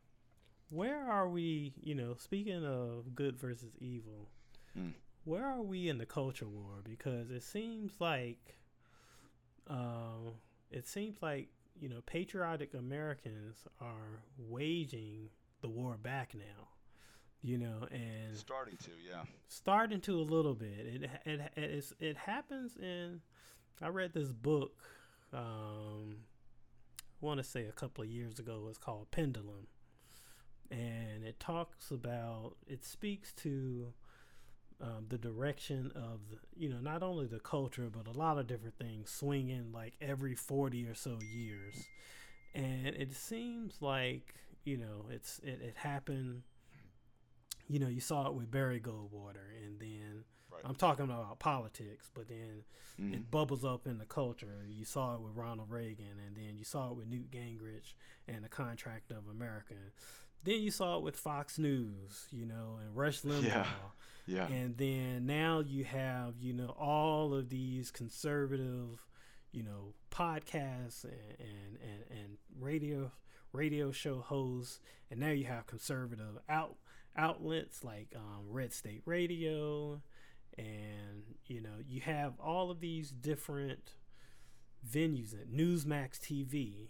Where 0.69 1.09
are 1.09 1.29
we, 1.29 1.73
you 1.81 1.95
know, 1.95 2.15
speaking 2.17 2.65
of 2.65 3.15
good 3.15 3.37
versus 3.37 3.71
evil, 3.79 4.29
Mm. 4.77 4.93
where 5.23 5.45
are 5.45 5.61
we 5.61 5.87
in 5.87 5.97
the 5.99 6.05
culture 6.05 6.47
war? 6.47 6.81
Because 6.83 7.31
it 7.31 7.43
seems 7.43 7.93
like, 8.01 8.57
um, 9.67 10.33
it 10.71 10.87
seems 10.87 11.21
like, 11.21 11.47
you 11.79 11.89
know, 11.89 12.01
patriotic 12.05 12.73
Americans 12.73 13.65
are 13.81 14.21
waging 14.37 15.29
the 15.61 15.67
war 15.69 15.97
back 16.01 16.33
now, 16.33 16.69
you 17.41 17.57
know, 17.57 17.87
and 17.91 18.35
Starting 18.35 18.77
to, 18.77 18.91
yeah. 19.09 19.23
starting 19.47 20.01
to 20.01 20.19
a 20.19 20.23
little 20.23 20.53
bit. 20.53 20.69
It 20.79 21.09
it 21.25 21.51
it, 21.55 21.91
it 21.99 22.17
happens 22.17 22.77
in. 22.77 23.21
I 23.81 23.89
read 23.89 24.13
this 24.13 24.31
book. 24.31 24.83
Um, 25.33 26.17
I 27.01 27.25
want 27.25 27.39
to 27.39 27.43
say 27.43 27.65
a 27.65 27.71
couple 27.71 28.03
of 28.03 28.09
years 28.09 28.39
ago. 28.39 28.67
It's 28.69 28.77
called 28.77 29.11
Pendulum, 29.11 29.67
and 30.71 31.23
it 31.23 31.39
talks 31.39 31.91
about. 31.91 32.55
It 32.67 32.85
speaks 32.85 33.33
to 33.33 33.93
um, 34.81 35.05
the 35.09 35.17
direction 35.17 35.91
of 35.95 36.19
the, 36.29 36.37
you 36.55 36.69
know 36.69 36.79
not 36.79 37.01
only 37.01 37.25
the 37.27 37.39
culture 37.39 37.89
but 37.91 38.07
a 38.13 38.17
lot 38.17 38.37
of 38.37 38.47
different 38.47 38.77
things 38.77 39.09
swinging 39.09 39.71
like 39.73 39.93
every 40.01 40.35
40 40.35 40.85
or 40.87 40.93
so 40.95 41.17
years 41.33 41.87
and 42.53 42.87
it 42.87 43.13
seems 43.13 43.81
like 43.81 44.33
you 44.63 44.77
know 44.77 45.05
it's 45.09 45.39
it, 45.39 45.61
it 45.61 45.73
happened 45.77 46.43
you 47.67 47.79
know 47.79 47.87
you 47.87 48.01
saw 48.01 48.27
it 48.27 48.33
with 48.33 48.51
barry 48.51 48.79
goldwater 48.79 49.47
and 49.65 49.79
then 49.79 50.23
Right. 50.51 50.61
i'm 50.65 50.75
talking 50.75 51.05
about 51.05 51.39
politics 51.39 52.09
but 52.13 52.27
then 52.29 52.63
Mhm. 52.99 53.13
it 53.13 53.31
bubbles 53.31 53.65
up 53.65 53.87
in 53.87 53.97
the 53.97 54.05
culture 54.05 54.65
you 54.69 54.85
saw 54.85 55.15
it 55.15 55.21
with 55.21 55.35
ronald 55.35 55.69
reagan 55.69 56.19
and 56.25 56.35
then 56.35 56.57
you 56.57 56.63
saw 56.63 56.91
it 56.91 56.95
with 56.95 57.07
newt 57.07 57.29
gingrich 57.31 57.93
and 58.27 58.43
the 58.43 58.49
contract 58.49 59.11
of 59.11 59.27
america 59.27 59.73
then 60.45 60.61
you 60.61 60.71
saw 60.71 60.97
it 60.97 61.03
with 61.03 61.15
fox 61.17 61.57
news 61.59 62.27
you 62.31 62.45
know 62.45 62.77
and 62.81 62.95
rush 62.95 63.21
limbaugh 63.23 63.43
Yeah. 63.43 63.65
Yeah. 64.27 64.47
and 64.47 64.75
then 64.77 65.25
now 65.27 65.59
you 65.59 65.83
have 65.83 66.35
you 66.39 66.53
know 66.53 66.69
all 66.79 67.33
of 67.35 67.49
these 67.49 67.91
conservative 67.91 69.05
you 69.51 69.63
know 69.63 69.93
podcasts 70.11 71.03
and 71.03 71.13
and 71.39 71.77
and, 71.81 72.19
and 72.19 72.37
radio 72.59 73.11
radio 73.53 73.91
show 73.91 74.19
hosts 74.21 74.79
and 75.11 75.19
now 75.19 75.29
you 75.29 75.45
have 75.45 75.67
conservative 75.67 76.37
out 76.49 76.75
outlets 77.15 77.83
like 77.83 78.13
um, 78.15 78.45
red 78.49 78.73
state 78.73 79.01
radio 79.05 80.01
and 80.57 81.23
you 81.45 81.61
know 81.61 81.77
you 81.87 82.01
have 82.01 82.33
all 82.39 82.71
of 82.71 82.79
these 82.79 83.11
different 83.11 83.93
venues 84.89 85.33
at 85.33 85.49
newsmax 85.51 86.19
tv 86.19 86.89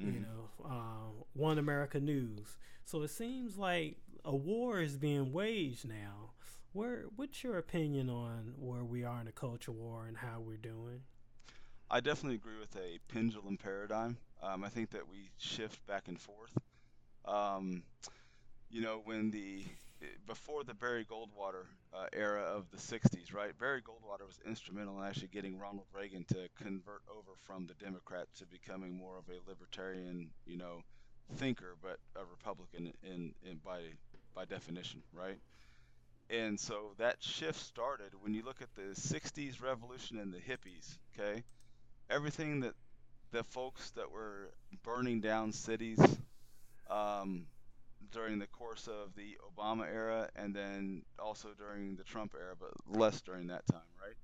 you 0.00 0.12
Mhm. 0.12 0.20
know, 0.20 0.50
uh, 0.64 1.24
One 1.34 1.58
America 1.58 2.00
News. 2.00 2.56
So 2.84 3.02
it 3.02 3.08
seems 3.10 3.58
like 3.58 3.98
a 4.24 4.34
war 4.34 4.80
is 4.80 4.96
being 4.96 5.32
waged 5.32 5.88
now. 5.88 6.30
Where, 6.72 7.04
what's 7.16 7.42
your 7.44 7.58
opinion 7.58 8.08
on 8.08 8.54
where 8.58 8.84
we 8.84 9.04
are 9.04 9.20
in 9.20 9.26
the 9.26 9.32
culture 9.32 9.72
war 9.72 10.06
and 10.06 10.16
how 10.16 10.40
we're 10.40 10.56
doing? 10.56 11.02
I 11.90 12.00
definitely 12.00 12.36
agree 12.36 12.58
with 12.58 12.74
a 12.76 12.98
pendulum 13.12 13.56
paradigm. 13.56 14.16
Um, 14.42 14.64
I 14.64 14.68
think 14.68 14.90
that 14.90 15.08
we 15.08 15.30
shift 15.38 15.84
back 15.86 16.08
and 16.08 16.18
forth. 16.20 16.56
Um, 17.24 17.84
you 18.70 18.80
know, 18.82 19.00
when 19.04 19.30
the 19.30 19.64
before 20.26 20.64
the 20.64 20.74
Barry 20.74 21.04
Goldwater 21.04 21.66
uh, 21.92 22.06
era 22.12 22.42
of 22.42 22.70
the 22.70 22.76
'60s, 22.78 23.32
right? 23.34 23.56
Barry 23.58 23.82
Goldwater 23.82 24.26
was 24.26 24.40
instrumental 24.46 25.00
in 25.00 25.06
actually 25.06 25.28
getting 25.28 25.58
Ronald 25.58 25.86
Reagan 25.94 26.24
to 26.28 26.48
convert 26.56 27.02
over 27.10 27.32
from 27.44 27.66
the 27.66 27.74
Democrat 27.74 28.26
to 28.38 28.46
becoming 28.46 28.96
more 28.96 29.18
of 29.18 29.24
a 29.28 29.48
libertarian, 29.48 30.30
you 30.46 30.56
know, 30.56 30.80
thinker, 31.36 31.76
but 31.82 31.98
a 32.16 32.24
Republican 32.24 32.92
in, 33.02 33.34
in 33.44 33.56
by 33.64 33.80
by 34.34 34.44
definition, 34.44 35.02
right? 35.12 35.38
And 36.30 36.58
so 36.58 36.94
that 36.98 37.22
shift 37.22 37.60
started 37.60 38.12
when 38.20 38.34
you 38.34 38.42
look 38.44 38.62
at 38.62 38.74
the 38.74 38.94
'60s 38.94 39.62
revolution 39.62 40.18
and 40.18 40.32
the 40.32 40.38
hippies. 40.38 40.98
Okay, 41.18 41.42
everything 42.10 42.60
that 42.60 42.74
the 43.32 43.44
folks 43.44 43.90
that 43.92 44.10
were 44.10 44.52
burning 44.82 45.20
down 45.20 45.52
cities 45.52 45.98
um, 46.90 47.46
during 48.12 48.38
the 48.38 48.46
course 48.48 48.88
of 48.88 49.14
the 49.16 49.38
Obama 49.50 49.86
era 49.86 50.28
and 50.36 50.54
then 50.54 51.02
also 51.18 51.50
during 51.58 51.96
the 51.96 52.04
Trump 52.04 52.34
era, 52.38 52.54
but 52.58 52.72
less 52.86 53.22
during 53.22 53.48
that 53.48 53.66
time, 53.66 53.90
right? 54.00 54.16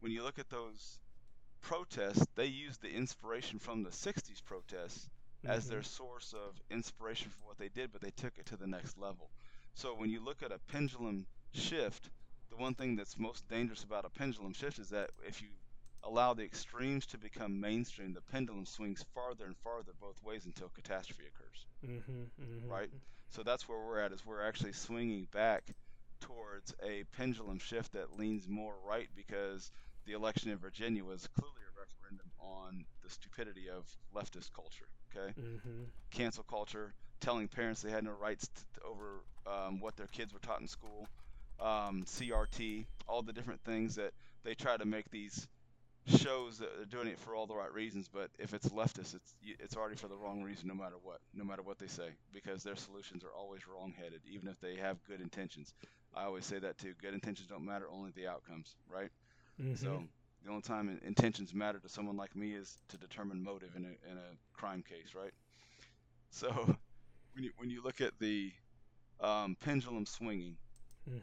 When 0.00 0.12
you 0.12 0.22
look 0.22 0.38
at 0.38 0.50
those 0.50 0.98
protests, 1.62 2.26
they 2.36 2.46
used 2.46 2.82
the 2.82 2.90
inspiration 2.92 3.58
from 3.58 3.82
the 3.82 3.92
60s 3.92 4.40
protests 4.40 5.08
as 5.46 5.68
their 5.68 5.82
source 5.82 6.32
of 6.34 6.60
inspiration 6.70 7.30
for 7.30 7.46
what 7.46 7.58
they 7.58 7.68
did, 7.68 7.92
but 7.92 8.02
they 8.02 8.10
took 8.10 8.38
it 8.38 8.46
to 8.46 8.56
the 8.56 8.66
next 8.66 8.98
level. 8.98 9.30
So 9.74 9.94
when 9.94 10.10
you 10.10 10.20
look 10.24 10.42
at 10.42 10.52
a 10.52 10.58
pendulum 10.68 11.26
shift, 11.52 12.10
the 12.50 12.56
one 12.56 12.74
thing 12.74 12.96
that's 12.96 13.18
most 13.18 13.46
dangerous 13.48 13.84
about 13.84 14.04
a 14.04 14.10
pendulum 14.10 14.52
shift 14.52 14.78
is 14.78 14.90
that 14.90 15.10
if 15.26 15.42
you 15.42 15.48
allow 16.04 16.34
the 16.34 16.44
extremes 16.44 17.06
to 17.06 17.18
become 17.18 17.60
mainstream, 17.60 18.12
the 18.12 18.22
pendulum 18.22 18.66
swings 18.66 19.04
farther 19.14 19.44
and 19.46 19.56
farther 19.58 19.92
both 20.00 20.20
ways 20.22 20.44
until 20.46 20.68
catastrophe 20.70 21.24
occurs. 21.26 21.66
Mm-hmm, 21.84 22.22
mm-hmm. 22.42 22.70
Right. 22.70 22.90
So 23.30 23.42
that's 23.42 23.68
where 23.68 23.78
we're 23.78 24.00
at 24.00 24.12
is 24.12 24.24
we're 24.24 24.46
actually 24.46 24.72
swinging 24.72 25.26
back 25.32 25.64
towards 26.20 26.74
a 26.82 27.04
pendulum 27.16 27.58
shift 27.58 27.92
that 27.92 28.12
leans 28.18 28.48
more 28.48 28.74
right 28.86 29.08
because 29.14 29.70
the 30.06 30.12
election 30.12 30.50
in 30.50 30.58
Virginia 30.58 31.04
was 31.04 31.28
clearly 31.38 31.60
a 31.66 31.78
referendum 31.78 32.30
on 32.38 32.84
the 33.02 33.10
stupidity 33.10 33.68
of 33.68 33.86
leftist 34.14 34.52
culture. 34.52 34.86
Okay, 35.14 35.34
Mm-hmm. 35.38 35.84
cancel 36.10 36.44
culture, 36.44 36.94
telling 37.20 37.48
parents 37.48 37.82
they 37.82 37.90
had 37.90 38.04
no 38.04 38.12
rights 38.12 38.48
t- 38.48 38.62
t- 38.74 38.80
over 38.86 39.22
um, 39.46 39.80
what 39.80 39.96
their 39.96 40.06
kids 40.08 40.32
were 40.32 40.38
taught 40.40 40.60
in 40.60 40.68
school, 40.68 41.08
um, 41.60 42.04
CRT, 42.06 42.86
all 43.08 43.22
the 43.22 43.32
different 43.32 43.60
things 43.64 43.94
that 43.96 44.12
they 44.44 44.54
try 44.54 44.76
to 44.76 44.84
make 44.84 45.10
these 45.10 45.46
shows 46.06 46.58
that 46.58 46.70
they're 46.76 46.86
doing 46.86 47.08
it 47.08 47.18
for 47.18 47.34
all 47.34 47.46
the 47.46 47.54
right 47.54 47.72
reasons. 47.72 48.08
But 48.12 48.30
if 48.38 48.54
it's 48.54 48.68
leftist, 48.68 49.14
it's 49.14 49.34
it's 49.42 49.76
already 49.76 49.96
for 49.96 50.08
the 50.08 50.16
wrong 50.16 50.42
reason, 50.42 50.68
no 50.68 50.74
matter 50.74 50.96
what, 51.02 51.18
no 51.34 51.44
matter 51.44 51.62
what 51.62 51.78
they 51.78 51.86
say, 51.86 52.10
because 52.32 52.62
their 52.62 52.76
solutions 52.76 53.24
are 53.24 53.34
always 53.34 53.66
wrong-headed, 53.66 54.20
even 54.26 54.48
if 54.48 54.60
they 54.60 54.76
have 54.76 55.02
good 55.04 55.20
intentions. 55.20 55.72
I 56.14 56.24
always 56.24 56.44
say 56.46 56.58
that 56.58 56.78
too. 56.78 56.94
Good 57.00 57.14
intentions 57.14 57.48
don't 57.48 57.64
matter, 57.64 57.86
only 57.90 58.10
the 58.14 58.26
outcomes, 58.28 58.76
right? 58.88 59.10
Mhm. 59.58 59.74
So 59.74 60.04
the 60.44 60.50
only 60.50 60.62
time 60.62 61.00
intentions 61.04 61.54
matter 61.54 61.78
to 61.80 61.88
someone 61.88 62.16
like 62.16 62.34
me 62.36 62.54
is 62.54 62.78
to 62.88 62.98
determine 62.98 63.42
motive 63.42 63.76
in 63.76 63.84
a 63.84 64.10
in 64.10 64.18
a 64.18 64.36
crime 64.54 64.82
case, 64.82 65.14
right? 65.14 65.32
So 66.30 66.48
when 67.34 67.44
you 67.44 67.50
when 67.56 67.70
you 67.70 67.82
look 67.82 68.00
at 68.00 68.18
the 68.18 68.52
um, 69.20 69.56
pendulum 69.60 70.06
swinging, 70.06 70.56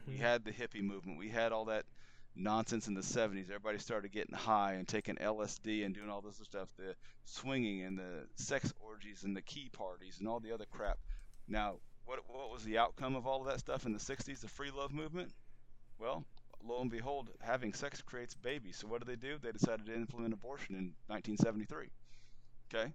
we 0.06 0.16
Mhm. 0.16 0.18
had 0.18 0.44
the 0.44 0.52
hippie 0.52 0.82
movement, 0.82 1.18
we 1.18 1.28
had 1.28 1.52
all 1.52 1.66
that 1.66 1.84
nonsense 2.34 2.88
in 2.88 2.94
the 2.94 3.02
70s. 3.02 3.48
Everybody 3.48 3.78
started 3.78 4.12
getting 4.12 4.34
high 4.34 4.74
and 4.74 4.86
taking 4.88 5.16
LSD 5.18 5.84
and 5.84 5.94
doing 5.94 6.08
all 6.10 6.20
this 6.20 6.36
other 6.36 6.44
stuff, 6.44 6.68
the 6.76 6.94
swinging 7.24 7.82
and 7.82 7.98
the 7.98 8.26
sex 8.36 8.72
orgies 8.80 9.24
and 9.24 9.36
the 9.36 9.42
key 9.42 9.68
parties 9.72 10.18
and 10.18 10.28
all 10.28 10.40
the 10.40 10.52
other 10.52 10.66
crap. 10.70 10.98
Now, 11.48 11.76
what 12.04 12.20
what 12.28 12.50
was 12.50 12.64
the 12.64 12.78
outcome 12.78 13.14
of 13.16 13.26
all 13.26 13.40
of 13.42 13.46
that 13.48 13.60
stuff 13.60 13.86
in 13.86 13.92
the 13.92 14.00
60s, 14.00 14.40
the 14.40 14.48
free 14.48 14.70
love 14.70 14.92
movement? 14.92 15.32
Well, 15.98 16.24
lo 16.62 16.80
and 16.80 16.90
behold, 16.90 17.30
having 17.40 17.72
sex 17.74 18.02
creates 18.02 18.34
babies. 18.34 18.78
So 18.78 18.86
what 18.88 19.04
did 19.04 19.08
they 19.08 19.28
do? 19.28 19.38
They 19.38 19.52
decided 19.52 19.86
to 19.86 19.94
implement 19.94 20.34
abortion 20.34 20.74
in 20.76 20.94
1973. 21.08 21.90
Okay? 22.72 22.92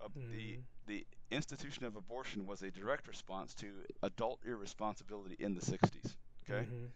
Uh, 0.00 0.08
the 0.30 0.58
Mhm. 0.58 0.64
the 0.86 1.06
institution 1.30 1.84
of 1.84 1.96
abortion 1.96 2.46
was 2.46 2.62
a 2.62 2.70
direct 2.70 3.06
response 3.08 3.54
to 3.54 3.84
adult 4.02 4.40
irresponsibility 4.44 5.36
in 5.38 5.54
the 5.54 5.64
60s. 5.64 6.16
Okay? 6.44 6.68
Mhm. 6.68 6.92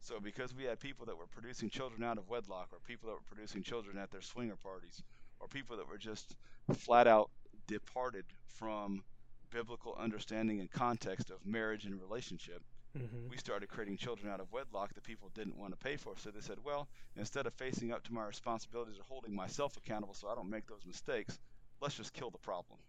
So 0.00 0.20
because 0.20 0.54
we 0.54 0.64
had 0.64 0.80
people 0.80 1.06
that 1.06 1.16
were 1.16 1.26
producing 1.26 1.70
children 1.70 2.02
out 2.02 2.18
of 2.18 2.28
wedlock, 2.28 2.68
or 2.72 2.78
people 2.80 3.08
that 3.08 3.14
were 3.16 3.28
producing 3.34 3.62
children 3.62 3.98
at 3.98 4.10
their 4.10 4.20
swinger 4.22 4.56
parties, 4.56 5.02
or 5.40 5.48
people 5.48 5.76
that 5.76 5.88
were 5.88 5.98
just 5.98 6.36
flat 6.74 7.06
out 7.06 7.30
departed 7.66 8.24
from 8.46 9.02
biblical 9.50 9.94
understanding 9.98 10.60
and 10.60 10.70
context 10.70 11.30
of 11.30 11.44
marriage 11.46 11.84
and 11.84 12.00
relationship, 12.00 12.62
Mhm. 12.94 13.28
we 13.28 13.36
started 13.36 13.68
creating 13.68 13.96
children 13.96 14.30
out 14.32 14.40
of 14.40 14.50
wedlock 14.52 14.92
that 14.94 15.04
people 15.04 15.28
didn't 15.30 15.56
want 15.56 15.72
to 15.72 15.76
pay 15.78 15.96
for. 15.96 16.16
So 16.16 16.30
they 16.30 16.40
said, 16.40 16.58
well, 16.62 16.88
instead 17.16 17.46
of 17.46 17.54
facing 17.54 17.92
up 17.92 18.02
to 18.04 18.12
my 18.12 18.24
responsibilities 18.26 18.98
or 18.98 19.04
holding 19.04 19.34
myself 19.34 19.76
accountable 19.76 20.14
so 20.14 20.28
I 20.28 20.34
don't 20.34 20.50
make 20.50 20.66
those 20.66 20.86
mistakes, 20.86 21.38
let's 21.80 21.96
just 21.96 22.12
kill 22.12 22.30
the 22.30 22.38
problem. 22.38 22.80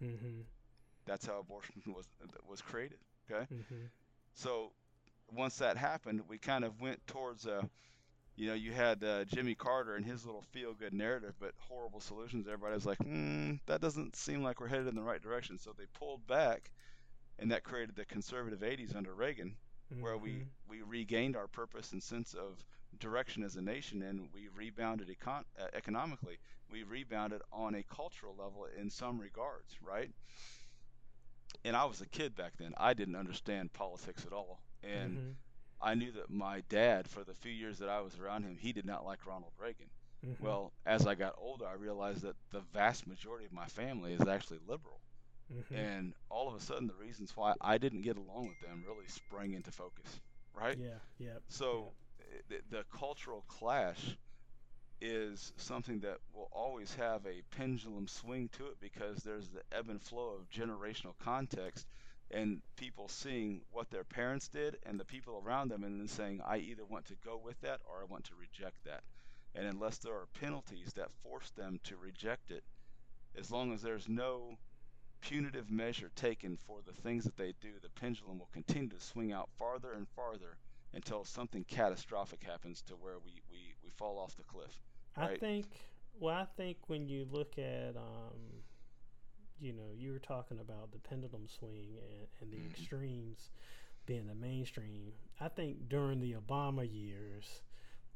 Mhm. 0.00 0.46
That's 1.06 1.26
how 1.26 1.38
abortion 1.38 1.82
was 1.86 2.06
was 2.46 2.60
created. 2.60 2.98
Okay. 3.30 3.46
Mhm. 3.50 3.90
So 4.34 4.72
once 5.30 5.56
that 5.58 5.76
happened, 5.76 6.22
we 6.28 6.38
kind 6.38 6.64
of 6.64 6.80
went 6.80 7.06
towards 7.06 7.46
uh, 7.46 7.62
you 8.36 8.48
know, 8.48 8.54
you 8.54 8.72
had 8.72 9.04
uh, 9.04 9.24
Jimmy 9.24 9.54
Carter 9.54 9.94
and 9.96 10.06
his 10.06 10.24
little 10.24 10.42
feel-good 10.52 10.94
narrative, 10.94 11.34
but 11.38 11.52
horrible 11.58 12.00
solutions. 12.00 12.46
Everybody 12.46 12.74
was 12.74 12.86
like, 12.86 12.98
mm, 12.98 13.60
that 13.66 13.80
doesn't 13.80 14.16
seem 14.16 14.42
like 14.42 14.60
we're 14.60 14.68
headed 14.68 14.88
in 14.88 14.94
the 14.94 15.02
right 15.02 15.20
direction. 15.22 15.58
So 15.58 15.72
they 15.76 15.84
pulled 15.98 16.26
back, 16.26 16.70
and 17.38 17.50
that 17.52 17.64
created 17.64 17.96
the 17.96 18.04
conservative 18.06 18.62
80s 18.62 18.94
under 18.94 19.14
Reagan, 19.14 19.56
where 20.00 20.16
we 20.16 20.30
Mhm. 20.32 20.48
we 20.68 20.82
regained 20.82 21.36
our 21.36 21.46
purpose 21.48 21.92
and 21.92 22.02
sense 22.02 22.34
of 22.34 22.64
direction 22.98 23.42
as 23.44 23.56
a 23.56 23.62
nation, 23.62 24.02
and 24.02 24.32
we 24.32 24.48
rebounded 24.48 25.08
econ- 25.08 25.44
uh, 25.58 25.68
economically. 25.74 26.38
We 26.70 26.84
rebounded 26.84 27.42
on 27.52 27.74
a 27.74 27.82
cultural 27.82 28.34
level 28.34 28.64
in 28.66 28.90
some 28.90 29.18
regards, 29.18 29.80
right? 29.82 30.10
And 31.64 31.76
I 31.76 31.84
was 31.84 32.00
a 32.00 32.06
kid 32.06 32.34
back 32.34 32.56
then. 32.56 32.74
I 32.76 32.94
didn't 32.94 33.16
understand 33.16 33.72
politics 33.72 34.24
at 34.26 34.32
all, 34.32 34.60
and 34.82 35.20
Mhm. 35.20 35.36
I 35.80 35.94
knew 35.94 36.12
that 36.12 36.30
my 36.30 36.62
dad, 36.68 37.08
for 37.08 37.24
the 37.24 37.34
few 37.34 37.52
years 37.52 37.78
that 37.78 37.88
I 37.88 38.00
was 38.00 38.18
around 38.18 38.44
him, 38.44 38.56
he 38.58 38.72
did 38.72 38.84
not 38.86 39.04
like 39.04 39.26
Ronald 39.26 39.52
Reagan. 39.58 39.90
Mhm. 40.22 40.36
Well, 40.38 40.72
as 40.86 41.06
I 41.06 41.14
got 41.14 41.34
older, 41.38 41.66
I 41.66 41.74
realized 41.74 42.22
that 42.22 42.36
the 42.50 42.60
vast 42.60 43.06
majority 43.06 43.46
of 43.46 43.52
my 43.52 43.66
family 43.66 44.12
is 44.14 44.26
actually 44.26 44.60
liberal. 44.66 45.00
Mhm. 45.50 45.74
And 45.74 46.14
all 46.30 46.48
of 46.48 46.54
a 46.54 46.60
sudden, 46.60 46.86
the 46.88 46.94
reasons 46.94 47.36
why 47.36 47.54
I 47.60 47.78
didn't 47.78 48.02
get 48.02 48.16
along 48.16 48.48
with 48.48 48.60
them 48.60 48.82
really 48.84 49.06
sprang 49.08 49.52
into 49.52 49.70
focus, 49.72 50.20
right? 50.54 50.78
Yeah. 50.78 50.98
Yeah. 51.18 51.38
So 51.48 51.94
i- 52.20 52.40
the, 52.48 52.60
the 52.70 52.84
cultural 52.90 53.42
clash 53.48 54.16
is 55.00 55.52
something 55.56 56.00
that 56.00 56.18
will 56.32 56.48
always 56.52 56.94
have 56.94 57.24
a 57.26 57.42
pendulum 57.50 58.06
swing 58.08 58.48
to 58.50 58.66
it 58.66 58.78
because 58.80 59.18
there's 59.18 59.48
the 59.50 59.62
ebb 59.72 59.88
and 59.88 60.02
flow 60.02 60.30
of 60.30 60.48
generational 60.50 61.16
context 61.18 61.86
and 62.32 62.62
people 62.76 63.08
seeing 63.08 63.60
what 63.70 63.90
their 63.90 64.04
parents 64.04 64.48
did 64.48 64.78
and 64.84 64.98
the 64.98 65.04
people 65.04 65.42
around 65.44 65.70
them 65.70 65.84
and 65.84 66.00
then 66.00 66.08
saying 66.08 66.40
I 66.46 66.58
either 66.58 66.84
want 66.84 67.06
to 67.06 67.14
go 67.24 67.40
with 67.42 67.60
that 67.60 67.80
or 67.84 68.00
I 68.00 68.10
want 68.10 68.24
to 68.24 68.34
reject 68.34 68.84
that. 68.84 69.02
And 69.54 69.66
unless 69.66 69.98
there 69.98 70.14
are 70.14 70.28
penalties 70.40 70.92
that 70.94 71.12
force 71.22 71.50
them 71.50 71.78
to 71.84 71.96
reject 71.96 72.50
it, 72.50 72.64
as 73.38 73.50
long 73.50 73.72
as 73.72 73.82
there's 73.82 74.08
no 74.08 74.56
punitive 75.20 75.70
measure 75.70 76.10
taken 76.16 76.56
for 76.56 76.80
the 76.84 76.92
things 76.92 77.24
that 77.24 77.36
they 77.36 77.54
do, 77.60 77.70
the 77.82 77.90
pendulum 77.90 78.38
will 78.38 78.50
continue 78.52 78.88
to 78.88 79.00
swing 79.00 79.32
out 79.32 79.48
farther 79.58 79.92
and 79.92 80.08
farther 80.08 80.56
until 80.94 81.24
something 81.24 81.64
catastrophic 81.64 82.42
happens 82.42 82.82
to 82.82 82.94
where 82.94 83.18
we, 83.24 83.40
we, 83.50 83.74
we 83.82 83.90
fall 83.90 84.18
off 84.18 84.36
the 84.36 84.42
cliff. 84.42 84.78
I 85.16 85.36
think. 85.36 85.66
Well, 86.18 86.34
I 86.34 86.46
think 86.56 86.76
when 86.88 87.08
you 87.08 87.26
look 87.30 87.58
at, 87.58 87.96
um, 87.96 88.62
you 89.62 89.72
know, 89.72 89.92
you 89.96 90.10
were 90.12 90.18
talking 90.18 90.58
about 90.58 90.90
the 90.90 90.98
pendulum 90.98 91.46
swing 91.48 91.96
and, 92.10 92.26
and 92.40 92.52
the 92.52 92.56
Mhm. 92.56 92.70
extremes 92.72 93.50
being 94.06 94.26
the 94.26 94.34
mainstream. 94.34 95.12
I 95.40 95.48
think 95.48 95.88
during 95.88 96.18
the 96.20 96.32
Obama 96.34 96.84
years, 96.92 97.62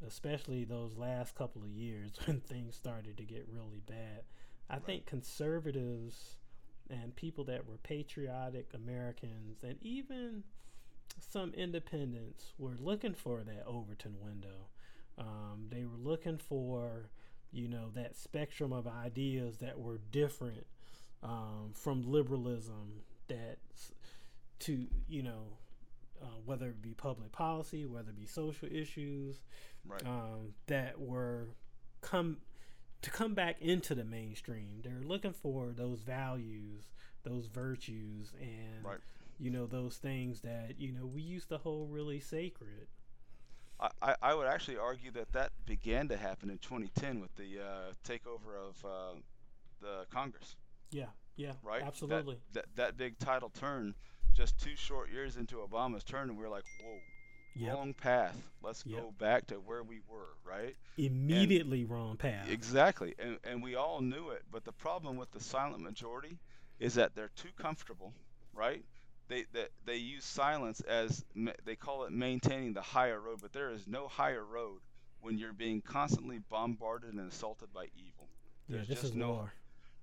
especially 0.04 0.64
those 0.64 0.96
last 0.96 1.36
couple 1.36 1.62
of 1.62 1.68
years 1.68 2.18
when 2.26 2.40
things 2.40 2.74
started 2.74 3.16
to 3.18 3.24
get 3.24 3.46
really 3.48 3.80
bad, 3.86 4.24
I 4.68 4.80
think 4.80 5.06
conservatives 5.06 6.38
and 6.90 7.14
people 7.14 7.44
that 7.44 7.66
were 7.66 7.78
patriotic 7.78 8.74
Americans 8.74 9.62
and 9.62 9.80
even 9.82 10.42
some 11.20 11.54
independents 11.54 12.52
were 12.58 12.74
looking 12.78 13.14
for 13.14 13.44
that 13.44 13.64
Overton 13.66 14.20
window. 14.20 14.68
Um, 15.18 15.68
they 15.70 15.84
were 15.84 15.96
looking 15.96 16.36
for, 16.38 17.10
you 17.52 17.68
know, 17.68 17.90
that 17.94 18.16
spectrum 18.16 18.72
of 18.72 18.86
ideas 18.86 19.58
that 19.58 19.78
were 19.78 19.98
different 20.10 20.66
um, 21.26 21.72
from 21.74 22.02
liberalism. 22.10 23.02
That 23.28 23.58
to 24.60 24.86
you 25.08 25.22
know, 25.22 25.58
uh, 26.22 26.26
whether 26.44 26.68
it 26.68 26.80
be 26.80 26.94
public 26.94 27.32
policy, 27.32 27.84
whether 27.86 28.10
it 28.10 28.16
be 28.16 28.26
social 28.26 28.68
issues, 28.70 29.42
Right. 29.84 30.04
um, 30.06 30.54
that 30.66 31.00
were 31.00 31.48
come 32.00 32.38
to 33.02 33.10
come 33.10 33.34
back 33.34 33.60
into 33.60 33.94
the 33.94 34.04
mainstream. 34.04 34.80
They're 34.82 35.02
looking 35.02 35.32
for 35.32 35.72
those 35.72 36.00
values, 36.02 36.90
those 37.24 37.46
virtues, 37.46 38.32
and 38.40 38.84
Right. 38.84 39.00
you 39.38 39.50
know 39.50 39.66
those 39.66 39.96
things 39.98 40.40
that 40.42 40.78
you 40.78 40.92
know 40.92 41.06
we 41.06 41.22
used 41.22 41.48
to 41.50 41.58
hold 41.58 41.92
really 41.92 42.20
sacred. 42.20 42.88
I, 43.78 44.16
I, 44.22 44.34
would 44.34 44.46
actually 44.46 44.78
argue 44.78 45.10
that 45.10 45.32
that 45.32 45.52
began 45.66 46.08
to 46.08 46.16
happen 46.16 46.48
in 46.48 46.56
2010 46.58 47.20
with 47.20 47.34
the 47.34 47.60
uh, 47.60 47.92
takeover 48.08 48.56
of 48.56 48.84
uh, 48.86 49.20
the 49.82 50.06
Congress, 50.10 50.56
Yeah, 50.96 51.06
yeah, 51.36 51.52
right? 51.62 51.82
Absolutely. 51.82 52.38
That, 52.54 52.64
that 52.76 52.96
big 52.96 53.18
title 53.18 53.50
turn, 53.50 53.94
just 54.34 54.58
two 54.58 54.74
short 54.76 55.10
years 55.10 55.36
into 55.36 55.56
Obama's 55.56 56.04
turn, 56.04 56.30
and 56.30 56.38
we 56.38 56.44
are 56.44 56.48
like, 56.48 56.64
whoa, 56.82 56.98
Yep. 57.58 57.74
wrong 57.74 57.94
path. 57.94 58.36
Let's 58.62 58.84
Yep. 58.86 59.00
go 59.00 59.10
back 59.18 59.46
to 59.48 59.54
where 59.56 59.82
we 59.82 60.00
were, 60.08 60.28
right? 60.44 60.74
Immediately 60.98 61.84
wrong 61.84 62.16
path. 62.16 62.48
Exactly, 62.50 63.14
and 63.18 63.38
and 63.44 63.62
we 63.62 63.74
all 63.76 64.00
knew 64.00 64.30
it. 64.30 64.42
But 64.50 64.64
the 64.64 64.72
problem 64.72 65.16
with 65.16 65.30
the 65.32 65.40
silent 65.40 65.82
majority 65.82 66.38
is 66.78 66.94
that 66.94 67.14
they're 67.14 67.30
too 67.36 67.48
comfortable, 67.56 68.12
right? 68.54 68.84
They 69.28 69.44
they, 69.52 69.66
they 69.86 69.96
use 69.96 70.24
silence 70.24 70.80
as 70.82 71.24
they 71.64 71.76
call 71.76 72.04
it 72.04 72.12
maintaining 72.12 72.72
the 72.74 72.82
higher 72.82 73.20
road, 73.20 73.38
but 73.42 73.52
there 73.52 73.70
is 73.70 73.86
no 73.86 74.06
higher 74.08 74.44
road 74.44 74.80
when 75.20 75.38
you're 75.38 75.52
being 75.54 75.80
constantly 75.82 76.38
bombarded 76.50 77.12
and 77.14 77.28
assaulted 77.30 77.72
by 77.72 77.86
evil. 77.96 78.28
yeah, 78.68 78.76
There's 78.76 78.88
this 78.88 79.00
just 79.00 79.12
is 79.12 79.16
no 79.16 79.30
war. 79.32 79.52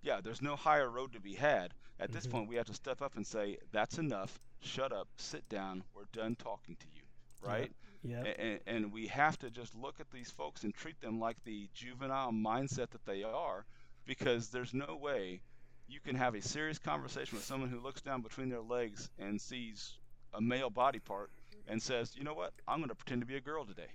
Yeah, 0.03 0.21
there's 0.21 0.41
no 0.41 0.55
higher 0.55 0.89
road 0.89 1.13
to 1.13 1.21
be 1.21 1.35
had. 1.35 1.73
At 1.99 2.11
this 2.11 2.27
Mhm. 2.27 2.31
point, 2.31 2.49
we 2.49 2.55
have 2.57 2.67
to 2.67 2.73
step 2.75 3.01
up 3.01 3.15
and 3.15 3.25
say, 3.27 3.57
"That's 3.71 3.97
enough. 3.99 4.39
Shut 4.61 4.91
up. 4.93 5.09
Sit 5.17 5.47
down. 5.49 5.83
We're 5.93 6.05
done 6.13 6.35
talking 6.35 6.75
to 6.77 6.87
you." 6.93 7.03
Right? 7.41 7.71
Yeah, 8.03 8.27
and, 8.37 8.59
and 8.67 8.91
we 8.93 9.07
have 9.07 9.37
to 9.39 9.51
just 9.51 9.75
look 9.75 9.99
at 9.99 10.11
these 10.11 10.31
folks 10.31 10.63
and 10.63 10.73
treat 10.73 10.99
them 11.01 11.19
like 11.19 11.37
the 11.43 11.69
juvenile 11.73 12.31
mindset 12.31 12.91
that 12.91 13.05
they 13.05 13.23
are 13.23 13.65
because 14.05 14.49
there's 14.49 14.73
no 14.73 14.95
way 14.97 15.41
you 15.87 15.99
can 16.01 16.15
have 16.15 16.35
a 16.35 16.41
serious 16.41 16.79
conversation 16.79 17.35
with 17.37 17.45
someone 17.45 17.69
who 17.69 17.79
looks 17.79 18.01
down 18.01 18.21
between 18.21 18.49
their 18.49 18.61
legs 18.61 19.09
and 19.17 19.39
sees 19.41 19.99
a 20.33 20.41
male 20.41 20.69
body 20.69 20.99
part 20.99 21.31
and 21.67 21.81
says 21.81 22.15
you 22.15 22.23
know 22.23 22.33
what 22.33 22.53
i'm 22.67 22.79
going 22.79 22.89
to 22.89 22.95
pretend 22.95 23.21
to 23.21 23.27
be 23.27 23.35
a 23.37 23.41
girl 23.41 23.65
today 23.65 23.87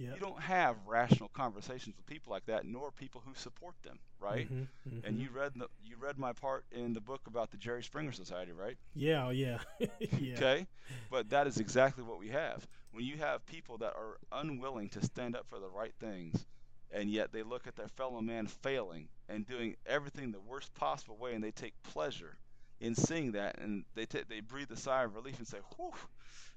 yeah. 0.00 0.14
you 0.14 0.20
don't 0.20 0.40
have 0.40 0.76
rational 0.86 1.28
conversations 1.30 1.96
with 1.96 2.06
people 2.06 2.30
like 2.32 2.46
that 2.46 2.64
nor 2.66 2.90
people 2.92 3.22
who 3.24 3.34
support 3.34 3.74
them 3.82 3.98
right 4.20 4.50
Mhm, 4.50 4.68
and 5.04 5.16
mhm. 5.16 5.20
you 5.20 5.30
read 5.30 5.52
the 5.56 5.68
you 5.82 5.96
read 5.98 6.18
my 6.18 6.32
part 6.32 6.64
in 6.72 6.92
the 6.94 7.00
book 7.00 7.22
about 7.26 7.50
the 7.50 7.58
jerry 7.58 7.82
springer 7.82 8.12
society 8.12 8.52
right 8.52 8.78
Yeah, 8.94 9.26
oh, 9.26 9.30
yeah, 9.30 9.58
yeah. 10.18 10.36
Okay? 10.36 10.66
But 11.10 11.30
that 11.30 11.46
is 11.46 11.58
exactly 11.58 12.02
what 12.04 12.18
we 12.18 12.28
have. 12.28 12.66
When 12.92 13.04
you 13.04 13.16
have 13.18 13.44
people 13.46 13.78
that 13.78 13.94
are 13.94 14.18
unwilling 14.32 14.88
to 14.90 15.04
stand 15.04 15.36
up 15.36 15.46
for 15.48 15.58
the 15.60 15.68
right 15.68 15.94
things, 16.00 16.46
and 16.90 17.10
yet 17.10 17.32
they 17.32 17.42
look 17.42 17.66
at 17.66 17.76
their 17.76 17.88
fellow 17.88 18.20
man 18.20 18.46
failing 18.46 19.08
and 19.28 19.46
doing 19.46 19.76
everything 19.86 20.32
the 20.32 20.40
worst 20.40 20.74
possible 20.74 21.16
way, 21.16 21.34
and 21.34 21.42
they 21.44 21.52
take 21.52 21.74
pleasure 21.82 22.38
in 22.80 22.94
seeing 22.94 23.32
that, 23.32 23.58
and 23.58 23.84
they 23.94 24.06
t- 24.06 24.22
they 24.28 24.40
breathe 24.40 24.70
a 24.70 24.76
sigh 24.76 25.04
of 25.04 25.14
relief 25.14 25.38
and 25.38 25.46
say, 25.48 25.58
"Whew, 25.76 25.92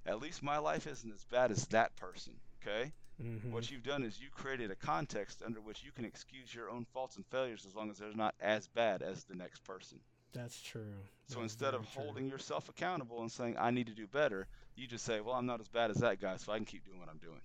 at 0.06 0.20
least 0.20 0.42
my 0.44 0.58
life 0.58 0.88
isn't 0.88 1.14
as 1.14 1.26
bad 1.26 1.52
as 1.52 1.66
that 1.68 1.96
person." 1.96 2.40
Okay. 2.62 2.94
Mm-hmm. 3.24 3.52
What 3.52 3.72
you've 3.72 3.84
done 3.84 4.04
is 4.04 4.20
you 4.20 4.28
created 4.32 4.72
a 4.72 4.76
context 4.76 5.42
under 5.46 5.62
which 5.62 5.84
you 5.84 5.92
can 5.92 6.06
excuse 6.06 6.54
your 6.54 6.70
own 6.70 6.86
faults 6.94 7.16
and 7.16 7.26
failures 7.28 7.66
as 7.66 7.76
long 7.76 7.90
as 7.90 7.98
they're 7.98 8.14
not 8.14 8.36
as 8.42 8.68
bad 8.68 9.02
as 9.02 9.24
the 9.24 9.36
next 9.36 9.64
person. 9.64 10.00
That's 10.34 10.62
true. 10.62 10.94
So 11.28 11.42
instead 11.42 11.74
of 11.74 11.82
true. 11.92 12.04
holding 12.04 12.28
yourself 12.28 12.68
accountable 12.68 13.22
and 13.22 13.32
saying, 13.32 13.56
I 13.60 13.72
need 13.72 13.88
to 13.88 13.94
do 13.94 14.08
better, 14.08 14.48
you 14.76 14.88
just 14.88 15.06
say, 15.06 15.22
Well, 15.22 15.36
I'm 15.36 15.46
not 15.46 15.62
as 15.62 15.68
bad 15.68 15.92
as 15.92 15.98
that 15.98 16.20
guy, 16.20 16.38
so 16.38 16.52
I 16.52 16.58
can 16.58 16.66
keep 16.66 16.86
doing 16.86 17.00
what 17.00 17.10
I'm 17.10 17.20
doing. 17.20 17.42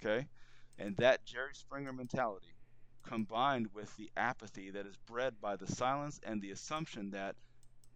Okay? 0.00 0.26
And 0.78 0.96
that 0.98 1.24
Jerry 1.24 1.54
Springer 1.54 1.92
mentality, 1.92 2.54
combined 3.06 3.68
with 3.74 3.94
the 3.96 4.10
apathy 4.16 4.70
that 4.70 4.86
is 4.86 4.96
bred 5.06 5.40
by 5.40 5.56
the 5.56 5.66
silence 5.66 6.20
and 6.24 6.40
the 6.40 6.52
assumption 6.52 7.10
that 7.10 7.34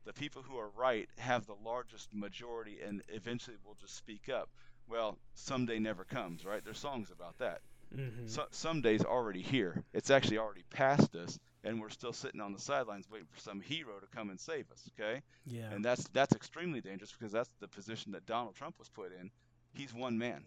the 0.04 0.12
people 0.12 0.42
who 0.42 0.58
are 0.58 0.70
right 0.70 1.08
have 1.18 1.46
the 1.46 1.54
largest 1.64 2.12
majority 2.12 2.78
and 2.84 3.02
eventually 3.08 3.56
will 3.64 3.76
just 3.80 3.96
speak 3.96 4.28
up. 4.28 4.48
Well, 4.88 5.18
someday 5.34 5.78
never 5.78 6.04
comes, 6.04 6.44
right? 6.44 6.62
There's 6.64 6.78
songs 6.78 7.10
about 7.10 7.38
that. 7.38 7.62
Mhm. 7.94 8.28
So, 8.28 8.46
someday's 8.50 9.04
already 9.04 9.42
here. 9.42 9.84
It's 9.92 10.10
actually 10.10 10.38
already 10.38 10.62
past 10.70 11.14
us, 11.14 11.38
and 11.62 11.80
we're 11.80 11.90
still 11.90 12.12
sitting 12.12 12.40
on 12.40 12.52
the 12.52 12.58
sidelines 12.58 13.08
waiting 13.10 13.26
for 13.30 13.38
some 13.40 13.60
hero 13.60 13.98
to 14.00 14.06
come 14.06 14.30
and 14.30 14.40
save 14.40 14.70
us. 14.70 14.88
Okay? 14.98 15.22
yeah. 15.46 15.70
And 15.70 15.84
that's 15.84 16.08
that's 16.08 16.34
extremely 16.34 16.80
dangerous 16.80 17.12
because 17.12 17.32
that's 17.32 17.50
the 17.60 17.68
position 17.68 18.12
that 18.12 18.24
Donald 18.26 18.54
Trump 18.54 18.78
was 18.78 18.88
put 18.88 19.12
in. 19.12 19.30
He's 19.74 19.92
one 19.94 20.18
man. 20.18 20.44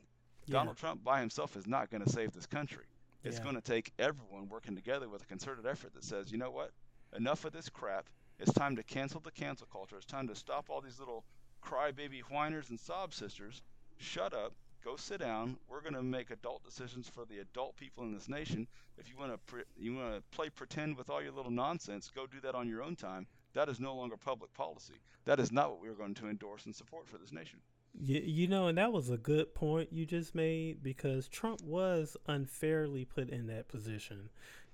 yeah. 0.47 0.53
Donald 0.53 0.77
Trump 0.77 1.03
by 1.03 1.19
himself 1.19 1.55
is 1.55 1.65
not 1.67 1.89
going 1.89 2.03
to 2.03 2.09
save 2.09 2.31
this 2.33 2.45
country. 2.47 2.85
It's 3.23 3.37
Yeah. 3.37 3.43
going 3.43 3.55
to 3.55 3.61
take 3.61 3.91
everyone 3.97 4.47
working 4.49 4.75
together 4.75 5.09
with 5.09 5.23
a 5.23 5.25
concerted 5.25 5.65
effort 5.65 5.93
that 5.95 6.03
says, 6.03 6.31
you 6.31 6.37
know 6.37 6.51
what? 6.51 6.71
Enough 7.13 7.45
of 7.45 7.53
this 7.53 7.69
crap. 7.69 8.09
It's 8.39 8.53
time 8.53 8.75
to 8.75 8.83
cancel 8.83 9.19
the 9.21 9.31
cancel 9.31 9.65
culture. 9.67 9.97
It's 9.97 10.05
time 10.05 10.27
to 10.27 10.35
stop 10.35 10.69
all 10.69 10.81
these 10.81 10.99
little 10.99 11.25
crybaby 11.63 12.21
whiners 12.21 12.69
and 12.69 12.79
sob 12.79 13.13
sisters. 13.13 13.61
Shut 13.97 14.33
up. 14.33 14.53
Go 14.83 14.95
sit 14.95 15.19
down. 15.19 15.57
We're 15.67 15.81
going 15.81 15.95
to 15.95 16.03
make 16.03 16.29
adult 16.29 16.63
decisions 16.63 17.09
for 17.09 17.25
the 17.25 17.39
adult 17.39 17.75
people 17.75 18.03
in 18.03 18.13
this 18.13 18.29
nation. 18.29 18.67
If 18.99 19.09
you 19.09 19.17
want 19.17 19.31
to 19.31 19.37
pre- 19.39 19.63
you 19.75 19.95
want 19.95 20.15
to 20.15 20.21
play 20.35 20.49
pretend 20.49 20.95
with 20.95 21.09
all 21.09 21.23
your 21.23 21.31
little 21.31 21.51
nonsense, 21.51 22.11
go 22.13 22.27
do 22.27 22.39
that 22.41 22.53
on 22.53 22.69
your 22.69 22.83
own 22.83 22.95
time. 22.95 23.25
That 23.53 23.67
is 23.67 23.79
no 23.79 23.95
longer 23.95 24.15
public 24.15 24.53
policy. 24.53 24.93
That 25.25 25.39
is 25.39 25.51
not 25.51 25.71
what 25.71 25.81
we're 25.81 25.93
going 25.93 26.13
to 26.15 26.27
endorse 26.27 26.65
and 26.65 26.75
support 26.75 27.07
for 27.07 27.17
this 27.17 27.31
nation. 27.31 27.59
You, 27.99 28.21
you 28.23 28.47
know, 28.47 28.67
and 28.67 28.77
that 28.77 28.91
was 28.91 29.09
a 29.09 29.17
good 29.17 29.55
point 29.55 29.91
you 29.91 30.05
just 30.05 30.35
made 30.35 30.83
because 30.83 31.27
Trump 31.29 31.61
was 31.61 32.15
unfairly 32.27 33.05
put 33.05 33.29
in 33.29 33.47
that 33.47 33.69
position. 33.69 34.29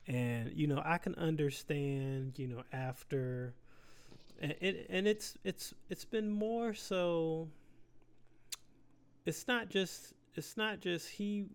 And, 0.07 0.51
you 0.53 0.67
know, 0.67 0.81
I 0.83 0.97
can 0.97 1.15
understand, 1.15 2.37
you 2.37 2.47
know, 2.47 2.63
after 2.73 3.53
and 4.41 4.55
it 4.59 4.87
and 4.89 5.07
it's 5.07 5.37
it's 5.43 5.73
it's 5.89 6.03
been 6.03 6.31
more 6.31 6.73
so 6.73 7.47
it's 9.25 9.47
not 9.47 9.69
just 9.69 10.13
it's 10.35 10.57
not 10.57 10.79
just 10.79 11.09
he 11.09 11.45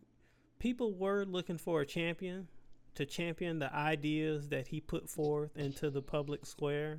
people 0.58 0.94
were 0.94 1.24
looking 1.24 1.58
for 1.58 1.80
a 1.80 1.86
champion 1.86 2.48
to 2.94 3.04
champion 3.04 3.58
the 3.58 3.72
ideas 3.74 4.48
that 4.48 4.68
he 4.68 4.80
put 4.80 5.08
forth 5.08 5.56
into 5.56 5.90
the 5.90 6.02
public 6.02 6.46
square 6.46 6.98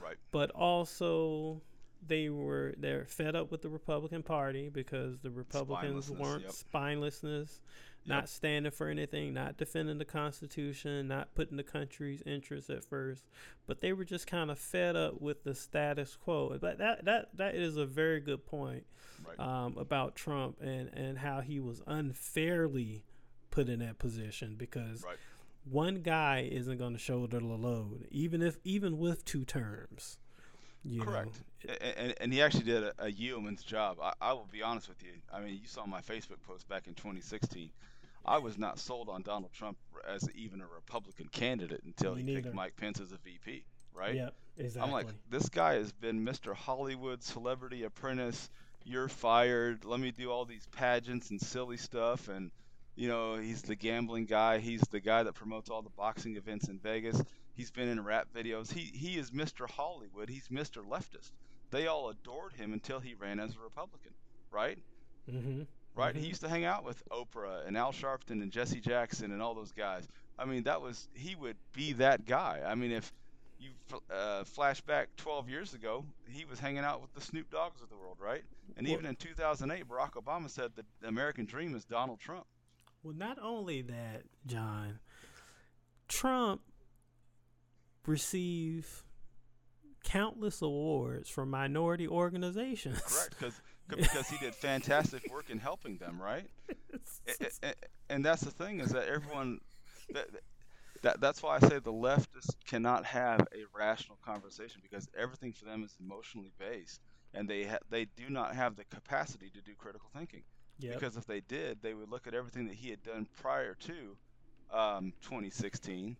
Right. 0.00 0.16
but 0.30 0.50
also 0.50 1.62
they 2.06 2.28
were 2.28 2.74
they're 2.78 3.06
fed 3.06 3.34
up 3.34 3.50
with 3.50 3.62
the 3.62 3.68
Republican 3.68 4.22
Party 4.22 4.68
because 4.68 5.18
the 5.20 5.30
Republicans 5.30 6.10
weren't 6.10 6.42
yep. 6.42 6.52
spinelessness, 6.52 7.60
not 8.06 8.28
standing 8.28 8.72
for 8.72 8.88
anything, 8.88 9.34
not 9.34 9.56
defending 9.56 9.98
the 9.98 10.04
Constitution, 10.04 11.08
not 11.08 11.34
putting 11.34 11.56
the 11.56 11.62
country's 11.62 12.22
interests 12.22 12.70
at 12.70 12.84
first, 12.84 13.24
but 13.66 13.80
they 13.80 13.92
were 13.92 14.04
just 14.04 14.26
kind 14.26 14.50
of 14.50 14.58
fed 14.58 14.96
up 14.96 15.20
with 15.20 15.44
the 15.44 15.54
status 15.54 16.16
quo. 16.16 16.56
But 16.60 16.78
that 16.78 17.04
that 17.04 17.28
that 17.36 17.54
is 17.54 17.76
a 17.76 17.86
very 17.86 18.20
good 18.20 18.46
point 18.46 18.84
Right. 19.26 19.40
um, 19.40 19.76
about 19.78 20.14
Trump 20.14 20.60
and 20.60 20.88
and 20.92 21.18
how 21.18 21.40
he 21.40 21.58
was 21.60 21.82
unfairly 21.86 23.04
put 23.50 23.68
in 23.68 23.78
that 23.80 23.98
position 23.98 24.56
because 24.56 25.02
Right. 25.02 25.16
one 25.64 26.02
guy 26.02 26.48
isn't 26.50 26.76
going 26.78 26.92
to 26.92 26.98
shoulder 26.98 27.38
the 27.40 27.46
load, 27.46 28.06
even 28.10 28.42
if 28.42 28.58
even 28.64 28.98
with 28.98 29.24
two 29.24 29.44
terms. 29.44 30.18
You 30.82 31.02
Correct. 31.02 31.40
Know, 31.66 31.74
And, 31.96 32.14
and 32.20 32.32
he 32.32 32.40
actually 32.40 32.62
did 32.62 32.84
a, 32.84 32.92
a 32.98 33.08
yeoman's 33.10 33.64
job. 33.64 33.98
I, 34.00 34.12
I 34.20 34.32
will 34.34 34.46
be 34.52 34.62
honest 34.62 34.88
with 34.88 35.02
you. 35.02 35.10
I 35.32 35.40
mean, 35.40 35.54
you 35.60 35.66
saw 35.66 35.84
my 35.84 36.00
Facebook 36.00 36.40
post 36.46 36.68
back 36.68 36.86
in 36.86 36.94
2016. 36.94 37.70
I 38.26 38.38
was 38.38 38.58
not 38.58 38.78
sold 38.78 39.08
on 39.08 39.22
Donald 39.22 39.52
Trump 39.52 39.78
as 40.08 40.28
even 40.34 40.60
a 40.60 40.66
Republican 40.66 41.28
candidate 41.28 41.82
until 41.84 42.14
Me 42.14 42.22
he 42.22 42.24
neither. 42.24 42.42
picked 42.42 42.54
Mike 42.54 42.76
Pence 42.76 43.00
as 43.00 43.12
a 43.12 43.18
VP, 43.18 43.64
right? 43.94 44.14
Yep, 44.14 44.34
exactly. 44.58 44.86
I'm 44.86 44.92
like, 44.92 45.08
this 45.30 45.48
guy 45.48 45.74
has 45.74 45.92
been 45.92 46.24
Mr. 46.24 46.54
Hollywood 46.54 47.22
Celebrity 47.22 47.84
Apprentice. 47.84 48.50
You're 48.84 49.08
fired. 49.08 49.84
Let 49.84 50.00
me 50.00 50.10
do 50.12 50.30
all 50.30 50.44
these 50.44 50.66
pageants 50.66 51.30
and 51.30 51.40
silly 51.40 51.76
stuff. 51.76 52.28
And, 52.28 52.50
you 52.96 53.08
know, 53.08 53.36
he's 53.36 53.62
the 53.62 53.76
gambling 53.76 54.26
guy. 54.26 54.58
He's 54.58 54.82
the 54.90 55.00
guy 55.00 55.22
that 55.24 55.34
promotes 55.34 55.70
all 55.70 55.82
the 55.82 55.90
boxing 55.90 56.36
events 56.36 56.68
in 56.68 56.78
Vegas. 56.78 57.22
He's 57.54 57.70
been 57.70 57.88
in 57.88 58.02
rap 58.04 58.28
videos. 58.34 58.72
He, 58.72 58.82
he 58.96 59.18
is 59.18 59.30
Mr. 59.30 59.68
Hollywood. 59.68 60.28
He's 60.28 60.48
Mr. 60.48 60.84
Leftist. 60.86 61.32
They 61.70 61.86
all 61.86 62.08
adored 62.10 62.52
him 62.54 62.72
until 62.72 63.00
he 63.00 63.14
ran 63.14 63.40
as 63.40 63.56
a 63.56 63.60
Republican, 63.60 64.12
right? 64.50 64.78
mm-hmm. 65.30 65.62
Right? 65.96 66.14
Mhm. 66.14 66.18
He 66.18 66.26
used 66.26 66.42
to 66.42 66.48
hang 66.48 66.64
out 66.64 66.84
with 66.84 67.02
Oprah 67.08 67.66
and 67.66 67.76
Al 67.76 67.92
Sharpton 67.92 68.42
and 68.42 68.50
Jesse 68.52 68.80
Jackson 68.80 69.32
and 69.32 69.40
all 69.42 69.54
those 69.54 69.72
guys. 69.72 70.06
I 70.38 70.44
mean, 70.44 70.62
that 70.64 70.80
was 70.82 71.08
he 71.14 71.34
would 71.34 71.56
be 71.72 71.94
that 71.94 72.26
guy. 72.26 72.62
I 72.66 72.74
mean, 72.74 72.92
if 72.92 73.12
you 73.58 73.70
uh, 74.10 74.44
flash 74.44 74.82
back 74.82 75.08
12 75.16 75.48
years 75.48 75.72
ago, 75.72 76.04
he 76.28 76.44
was 76.44 76.60
hanging 76.60 76.84
out 76.84 77.00
with 77.00 77.12
the 77.14 77.20
Snoop 77.22 77.50
Doggs 77.50 77.80
of 77.80 77.88
the 77.88 77.96
world, 77.96 78.18
right? 78.20 78.44
And 78.76 78.86
Well- 78.86 78.92
even 78.94 79.06
in 79.06 79.16
2008, 79.16 79.88
Barack 79.88 80.12
Obama 80.12 80.50
said 80.50 80.74
that 80.76 80.84
the 81.00 81.08
American 81.08 81.46
dream 81.46 81.74
is 81.74 81.84
Donald 81.86 82.20
Trump. 82.20 82.46
Well, 83.02 83.14
not 83.14 83.38
only 83.40 83.80
that, 83.82 84.24
John, 84.46 84.98
Trump 86.08 86.60
received 88.06 89.02
countless 90.04 90.62
awards 90.62 91.28
from 91.28 91.50
minority 91.50 92.06
organizations. 92.06 93.00
Correct, 93.00 93.30
because 93.30 93.60
because 93.88 94.28
he 94.28 94.36
did 94.38 94.54
fantastic 94.54 95.30
work 95.32 95.50
in 95.50 95.58
helping 95.58 95.96
them, 95.98 96.20
right? 96.20 96.46
A- 97.28 97.44
a- 97.44 97.70
a- 97.70 97.74
and 98.08 98.24
that's 98.24 98.42
the 98.42 98.50
thing 98.50 98.80
is 98.80 98.90
that 98.90 99.08
everyone 99.08 99.58
that, 100.12 100.26
that 101.02 101.20
that's 101.20 101.42
why 101.42 101.56
I 101.56 101.60
say 101.60 101.78
the 101.78 101.92
leftists 101.92 102.54
cannot 102.66 103.04
have 103.04 103.40
a 103.40 103.64
rational 103.76 104.18
conversation 104.24 104.80
because 104.82 105.08
everything 105.18 105.52
for 105.52 105.64
them 105.64 105.82
is 105.84 105.94
emotionally 106.00 106.52
based, 106.58 107.00
and 107.34 107.48
they 107.48 107.64
ha- 107.64 107.78
they 107.90 108.04
do 108.04 108.28
not 108.30 108.54
have 108.54 108.76
the 108.76 108.84
capacity 108.84 109.50
to 109.50 109.60
do 109.60 109.72
critical 109.76 110.08
thinking. 110.16 110.42
Yep. 110.78 110.94
Because 110.94 111.16
if 111.16 111.26
they 111.26 111.40
did, 111.40 111.78
they 111.82 111.94
would 111.94 112.10
look 112.10 112.26
at 112.26 112.34
everything 112.34 112.66
that 112.66 112.74
he 112.76 112.90
had 112.90 113.02
done 113.02 113.26
prior 113.40 113.74
to 113.74 114.16
um, 114.76 115.12
2016 115.22 116.16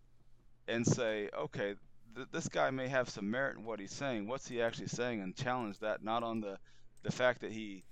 and 0.67 0.85
say, 0.85 1.29
okay, 1.37 1.75
th- 2.15 2.27
this 2.31 2.47
guy 2.49 2.69
may 2.71 2.87
have 2.87 3.09
some 3.09 3.29
merit 3.29 3.57
in 3.57 3.63
what 3.65 3.79
he's 3.79 3.93
saying. 3.93 4.27
What's 4.27 4.47
he 4.47 4.61
actually 4.61 4.87
saying? 4.87 5.21
And 5.21 5.35
challenge 5.35 5.79
that 5.79 6.03
not 6.03 6.23
on 6.23 6.41
the 6.41 6.57
the 7.03 7.11
fact 7.11 7.41
that 7.41 7.51
he 7.51 7.83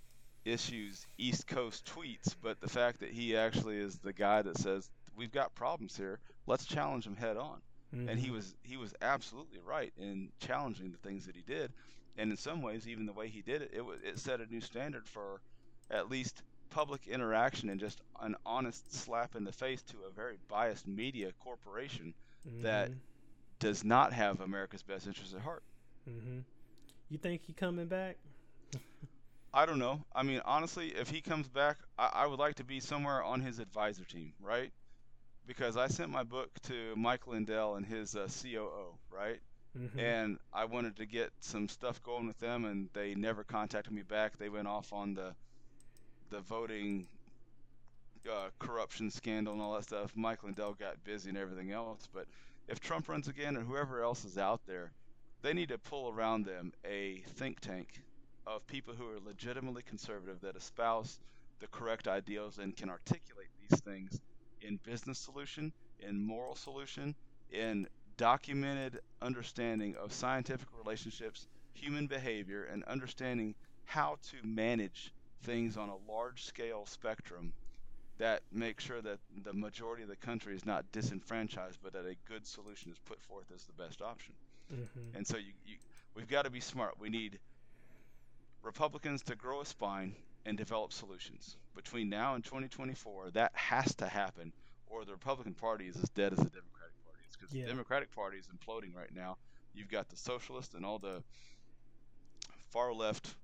issues 0.45 1.07
East 1.17 1.47
Coast 1.47 1.85
tweets, 1.85 2.35
but 2.41 2.59
the 2.59 2.69
fact 2.69 2.99
that 2.99 3.11
he 3.11 3.35
actually 3.35 3.77
is 3.77 3.97
the 3.99 4.13
guy 4.13 4.41
that 4.41 4.57
says 4.57 4.89
we've 5.15 5.31
got 5.31 5.53
problems 5.55 5.95
here. 5.97 6.19
Let's 6.45 6.65
challenge 6.65 7.05
him 7.05 7.15
head 7.15 7.37
on. 7.37 7.61
And 8.07 8.19
he 8.19 8.29
Mhm. 8.29 8.31
was 8.31 8.55
he 8.63 8.77
was 8.77 8.93
absolutely 9.01 9.59
right 9.59 9.93
in 9.97 10.31
challenging 10.39 10.91
the 10.91 10.97
things 10.97 11.25
that 11.25 11.35
he 11.35 11.41
did. 11.43 11.73
And 12.17 12.31
in 12.31 12.37
some 12.37 12.61
ways, 12.61 12.87
even 12.87 13.05
the 13.05 13.13
way 13.13 13.27
he 13.29 13.41
did 13.41 13.61
it, 13.61 13.71
it 13.73 13.81
wa- 13.85 13.95
it 14.03 14.19
set 14.19 14.41
a 14.41 14.45
new 14.45 14.61
standard 14.61 15.07
for 15.07 15.41
at 15.89 16.09
least 16.09 16.43
public 16.69 17.07
interaction 17.07 17.69
and 17.69 17.79
just 17.79 18.01
an 18.19 18.35
honest 18.45 18.93
slap 18.93 19.35
in 19.35 19.43
the 19.43 19.51
face 19.51 19.83
to 19.83 20.03
a 20.03 20.11
very 20.11 20.37
biased 20.47 20.87
media 20.87 21.31
corporation 21.39 22.13
that 22.61 22.91
Mhm. 22.91 22.99
does 23.59 23.83
not 23.83 24.13
have 24.13 24.39
America's 24.41 24.83
best 24.83 25.07
interests 25.07 25.33
at 25.33 25.41
heart. 25.41 25.63
Mhm. 26.07 26.45
You 27.09 27.17
think 27.17 27.43
he 27.43 27.53
coming 27.53 27.87
back? 27.87 28.17
I 29.53 29.65
don't 29.65 29.79
know. 29.79 30.05
I 30.13 30.23
mean, 30.23 30.41
honestly, 30.45 30.89
if 30.89 31.09
he 31.09 31.21
comes 31.21 31.47
back, 31.47 31.77
I, 31.97 32.09
I 32.13 32.27
would 32.27 32.39
like 32.39 32.55
to 32.55 32.63
be 32.63 32.79
somewhere 32.79 33.23
on 33.23 33.41
his 33.41 33.59
advisor 33.59 34.03
team, 34.05 34.33
right? 34.39 34.71
Because 35.45 35.77
I 35.77 35.87
sent 35.87 36.09
my 36.11 36.23
book 36.23 36.49
to 36.63 36.95
Mike 36.95 37.27
Lindell 37.27 37.75
and 37.75 37.85
his 37.85 38.15
uh, 38.15 38.27
COO, 38.27 38.97
right? 39.09 39.39
Mhm. 39.77 39.97
And 39.97 40.39
I 40.53 40.65
wanted 40.65 40.97
to 40.97 41.05
get 41.05 41.31
some 41.41 41.67
stuff 41.69 42.01
going 42.03 42.27
with 42.27 42.39
them, 42.39 42.65
and 42.65 42.89
they 42.93 43.15
never 43.15 43.43
contacted 43.43 43.93
me 43.93 44.03
back. 44.03 44.37
They 44.37 44.49
went 44.49 44.67
off 44.67 44.91
on 44.93 45.13
the 45.13 45.35
the 46.29 46.41
voting 46.41 47.07
uh, 48.31 48.49
corruption 48.59 49.09
scandal 49.11 49.53
and 49.53 49.61
all 49.61 49.73
that 49.75 49.83
stuff. 49.83 50.11
Mike 50.15 50.43
Lindell 50.43 50.73
got 50.73 51.03
busy 51.03 51.29
and 51.29 51.37
everything 51.37 51.71
else. 51.71 52.07
But 52.11 52.27
if 52.67 52.79
Trump 52.79 53.07
runs 53.07 53.27
again, 53.27 53.55
and 53.55 53.67
whoever 53.67 54.01
else 54.01 54.25
is 54.25 54.37
out 54.37 54.61
there, 54.65 54.93
they 55.41 55.53
need 55.53 55.69
to 55.69 55.77
pull 55.77 56.09
around 56.09 56.45
them 56.45 56.73
a 56.85 57.23
think 57.35 57.59
tank 57.59 58.01
of 58.47 58.65
people 58.67 58.93
who 58.93 59.05
are 59.05 59.19
legitimately 59.25 59.83
conservative 59.83 60.41
that 60.41 60.55
espouse 60.55 61.19
the 61.59 61.67
correct 61.67 62.07
ideals 62.07 62.57
and 62.57 62.75
can 62.75 62.89
articulate 62.89 63.47
these 63.69 63.79
things 63.81 64.19
in 64.61 64.79
business 64.83 65.17
solution, 65.19 65.71
in 65.99 66.23
moral 66.25 66.55
solution, 66.55 67.15
in 67.51 67.87
documented 68.17 68.99
understanding 69.21 69.95
of 69.97 70.13
scientific 70.13 70.67
relationships 70.77 71.47
human 71.73 72.07
behavior 72.07 72.63
and 72.71 72.83
understanding 72.85 73.53
how 73.85 74.17
to 74.23 74.47
manage 74.47 75.13
things 75.43 75.77
on 75.77 75.89
a 75.89 76.11
large 76.11 76.43
scale 76.43 76.85
spectrum 76.85 77.53
that 78.17 78.41
make 78.51 78.79
sure 78.79 79.01
that 79.01 79.19
the 79.43 79.53
majority 79.53 80.01
of 80.01 80.09
the 80.09 80.15
country 80.15 80.55
is 80.55 80.65
not 80.65 80.89
disenfranchised, 80.93 81.77
but 81.83 81.93
that 81.93 82.05
a 82.05 82.15
good 82.27 82.47
solution 82.47 82.91
is 82.91 82.97
put 83.05 83.21
forth 83.21 83.45
as 83.53 83.65
the 83.65 83.73
best 83.73 84.01
option. 84.01 84.33
Mm-hmm. 84.73 85.17
And 85.17 85.27
so 85.27 85.37
you, 85.37 85.51
you 85.65 85.75
we've 86.15 86.29
got 86.29 86.45
to 86.45 86.49
be 86.49 86.61
smart. 86.61 86.95
We 86.99 87.09
need 87.09 87.39
Republicans 88.65 89.21
to 89.23 89.35
grow 89.35 89.61
a 89.61 89.65
spine 89.65 90.15
and 90.45 90.57
develop 90.57 90.91
solutions. 90.91 91.55
Between 91.75 92.09
now 92.09 92.35
and 92.35 92.43
2024, 92.43 93.31
that 93.31 93.51
has 93.55 93.93
to 93.95 94.07
happen, 94.07 94.51
or 94.87 95.05
the 95.05 95.11
Republican 95.11 95.53
Party 95.53 95.87
is 95.87 95.95
as 95.97 96.09
dead 96.09 96.33
as 96.33 96.39
the 96.39 96.49
Democratic 96.49 97.03
Party 97.05 97.19
is. 97.29 97.35
Because 97.35 97.53
Yeah. 97.53 97.63
the 97.65 97.69
Democratic 97.71 98.11
Party 98.11 98.37
is 98.37 98.47
imploding 98.47 98.95
right 98.95 99.13
now. 99.13 99.37
You've 99.73 99.89
got 99.89 100.09
the 100.09 100.15
socialists 100.17 100.73
and 100.73 100.85
all 100.85 100.99
the 100.99 101.23
far 102.71 102.91
left, 102.93 103.35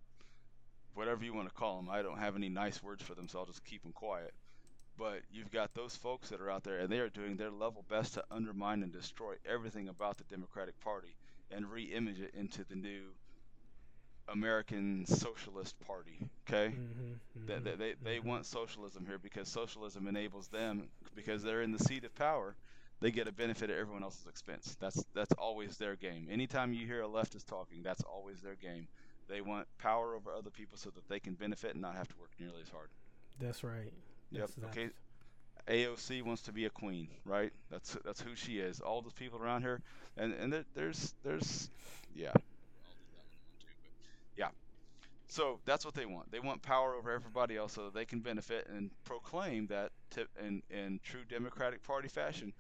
whatever 0.96 1.24
you 1.24 1.34
want 1.34 1.48
to 1.48 1.54
call 1.54 1.78
them. 1.78 1.90
I 1.90 2.02
don't 2.02 2.18
have 2.18 2.36
any 2.36 2.50
nice 2.50 2.82
words 2.82 3.04
for 3.04 3.14
them, 3.16 3.28
so 3.28 3.40
I'll 3.40 3.46
just 3.46 3.64
keep 3.64 3.84
them 3.84 3.94
quiet. 3.94 4.34
But 4.98 5.22
you've 5.32 5.52
got 5.52 5.74
those 5.74 5.96
folks 5.96 6.30
that 6.30 6.42
are 6.42 6.50
out 6.50 6.64
there, 6.64 6.80
and 6.80 6.92
they 6.92 7.00
are 7.00 7.10
doing 7.10 7.38
their 7.38 7.52
level 7.52 7.84
best 7.88 8.16
to 8.16 8.26
undermine 8.32 8.84
and 8.84 8.92
destroy 8.92 9.36
everything 9.46 9.88
about 9.88 10.18
the 10.18 10.24
Democratic 10.26 10.80
Party 10.80 11.16
and 11.50 11.70
re-image 11.72 12.20
it 12.20 12.34
into 12.34 12.64
the 12.64 12.76
new 12.76 13.14
American 14.28 15.06
Socialist 15.06 15.76
Party. 15.86 16.30
Okay, 16.50 16.76
Mm-hmm. 16.76 17.14
they, 17.48 17.60
they, 17.60 17.76
they, 17.76 17.94
they 18.04 18.20
want 18.20 18.46
socialism 18.46 19.06
here 19.06 19.18
because 19.18 19.48
socialism 19.50 20.08
enables 20.08 20.48
them 20.48 20.90
because 21.16 21.44
they're 21.44 21.62
in 21.62 21.72
the 21.72 21.80
seat 21.80 22.04
of 22.06 22.14
power. 22.16 22.56
They 23.02 23.12
get 23.12 23.28
a 23.28 23.32
benefit 23.32 23.70
at 23.70 23.78
everyone 23.78 24.04
else's 24.04 24.28
expense. 24.28 24.76
That's 24.80 25.04
that's 25.14 25.32
always 25.34 25.78
their 25.78 25.96
game. 25.96 26.28
Anytime 26.30 26.74
you 26.74 26.86
hear 26.86 27.02
a 27.04 27.08
leftist 27.08 27.46
talking, 27.46 27.82
that's 27.84 28.04
always 28.04 28.42
their 28.42 28.56
game. 28.56 28.88
They 29.28 29.42
want 29.42 29.68
power 29.78 30.16
over 30.16 30.32
other 30.32 30.50
people 30.52 30.78
so 30.78 30.90
that 30.92 31.08
they 31.10 31.20
can 31.20 31.34
benefit 31.36 31.72
and 31.74 31.82
not 31.82 31.96
have 31.96 32.08
to 32.10 32.16
work 32.20 32.32
nearly 32.40 32.62
as 32.62 32.70
hard. 32.70 32.90
That's 33.40 33.64
right. 33.64 33.92
Yep. 34.32 34.52
That's 34.58 34.78
Okay. 34.78 34.90
AOC 35.68 36.22
wants 36.24 36.44
to 36.44 36.52
be 36.52 36.66
a 36.66 36.70
queen, 36.70 37.08
right? 37.26 37.52
That's 37.70 37.98
that's 38.04 38.22
who 38.22 38.36
she 38.36 38.60
is. 38.60 38.80
All 38.82 39.02
those 39.02 39.14
people 39.14 39.40
around 39.42 39.64
her, 39.64 39.82
and 40.18 40.34
and 40.34 40.52
there, 40.54 40.66
there's 40.74 41.14
there's. 41.24 41.70
Yeah. 42.14 42.34
So 45.32 45.62
that's 45.66 45.86
what 45.86 45.96
they 45.96 46.06
want. 46.06 46.32
They 46.32 46.40
want 46.40 46.62
power 46.62 46.96
over 46.96 47.12
everybody 47.12 47.58
else 47.58 47.74
so 47.74 47.90
they 47.90 48.06
can 48.06 48.20
benefit 48.22 48.68
and 48.70 48.92
proclaim 49.06 49.68
that 49.68 49.92
tip 50.12 50.30
in 50.40 50.64
in 50.70 51.00
true 51.04 51.24
Democratic 51.30 51.84
Party 51.84 52.10
fashion. 52.10 52.54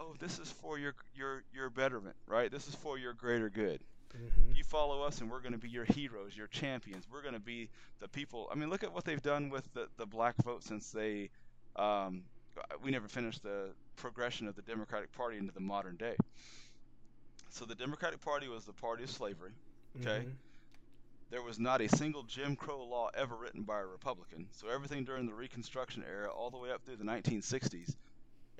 Oh, 0.00 0.14
this 0.18 0.38
is 0.38 0.50
for 0.50 0.78
your 0.78 0.94
your 1.14 1.44
your 1.52 1.70
betterment, 1.70 2.16
right? 2.26 2.50
This 2.50 2.68
is 2.68 2.74
for 2.76 2.98
your 2.98 3.14
greater 3.14 3.50
good 3.50 3.82
Mm-hmm. 4.16 4.54
you 4.54 4.64
follow 4.64 5.02
us 5.02 5.20
and 5.22 5.30
we're 5.30 5.40
going 5.40 5.52
to 5.52 5.58
be 5.58 5.70
your 5.70 5.86
heroes 5.86 6.36
your 6.36 6.46
champions 6.48 7.06
we're 7.10 7.22
going 7.22 7.34
to 7.34 7.40
be 7.40 7.70
the 8.00 8.08
people 8.08 8.48
i 8.52 8.54
mean 8.54 8.68
look 8.70 8.82
at 8.84 8.92
what 8.92 9.04
they've 9.04 9.22
done 9.22 9.48
with 9.50 9.66
the, 9.74 9.88
the 9.96 10.06
black 10.06 10.36
vote 10.44 10.62
since 10.62 10.90
they 10.90 11.30
um, 11.76 12.24
we 12.82 12.90
never 12.90 13.08
finished 13.08 13.42
the 13.42 13.74
progression 13.96 14.46
of 14.48 14.54
the 14.56 14.62
democratic 14.62 15.12
party 15.12 15.38
into 15.38 15.52
the 15.52 15.60
modern 15.60 15.96
day 15.96 16.14
so 17.50 17.64
the 17.64 17.74
democratic 17.74 18.20
party 18.20 18.48
was 18.48 18.64
the 18.66 18.72
party 18.72 19.04
of 19.04 19.10
slavery 19.10 19.52
okay 20.00 20.26
Mhm. 20.26 20.36
There 21.32 21.42
was 21.42 21.58
not 21.58 21.80
a 21.80 21.88
single 21.88 22.22
jim 22.22 22.54
crow 22.54 22.84
law 22.84 23.10
ever 23.14 23.34
written 23.34 23.62
by 23.64 23.80
a 23.80 23.84
republican 23.86 24.46
so 24.52 24.68
everything 24.68 25.04
during 25.04 25.26
the 25.26 25.34
reconstruction 25.34 26.04
era 26.08 26.30
all 26.30 26.50
the 26.50 26.58
way 26.58 26.70
up 26.70 26.82
through 26.84 26.96
the 26.96 27.04
1960s 27.04 27.96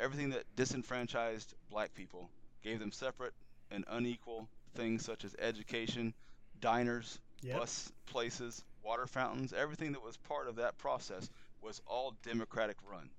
everything 0.01 0.31
that 0.31 0.45
disenfranchised 0.57 1.55
black 1.71 1.95
people 1.95 2.29
gave 2.65 2.81
them 2.81 2.91
separate 2.93 3.35
and 3.71 3.85
unequal 3.89 4.49
things 4.75 5.05
such 5.05 5.25
as 5.25 5.35
education, 5.39 6.15
diners, 6.61 7.19
Yep. 7.43 7.59
bus 7.59 7.93
places, 8.07 8.63
water 8.85 9.07
fountains, 9.07 9.53
everything 9.53 9.93
that 9.93 10.03
was 10.03 10.17
part 10.17 10.49
of 10.49 10.57
that 10.57 10.79
process 10.79 11.29
was 11.61 11.81
all 11.87 12.15
Democratic 12.23 12.77
run. 12.89 13.11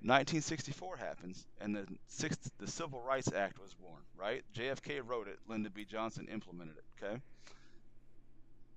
1964 0.00 0.96
happens, 0.96 1.46
and 1.60 1.76
the 1.76 1.86
sixth, 2.08 2.50
the 2.58 2.66
Civil 2.66 3.00
Rights 3.02 3.32
Act 3.32 3.60
was 3.60 3.72
born. 3.74 4.00
Right? 4.16 4.42
JFK 4.54 5.00
wrote 5.06 5.28
it. 5.28 5.38
Lyndon 5.46 5.70
B. 5.72 5.84
Johnson 5.84 6.26
implemented 6.32 6.76
it. 6.76 6.84
Okay. 7.04 7.20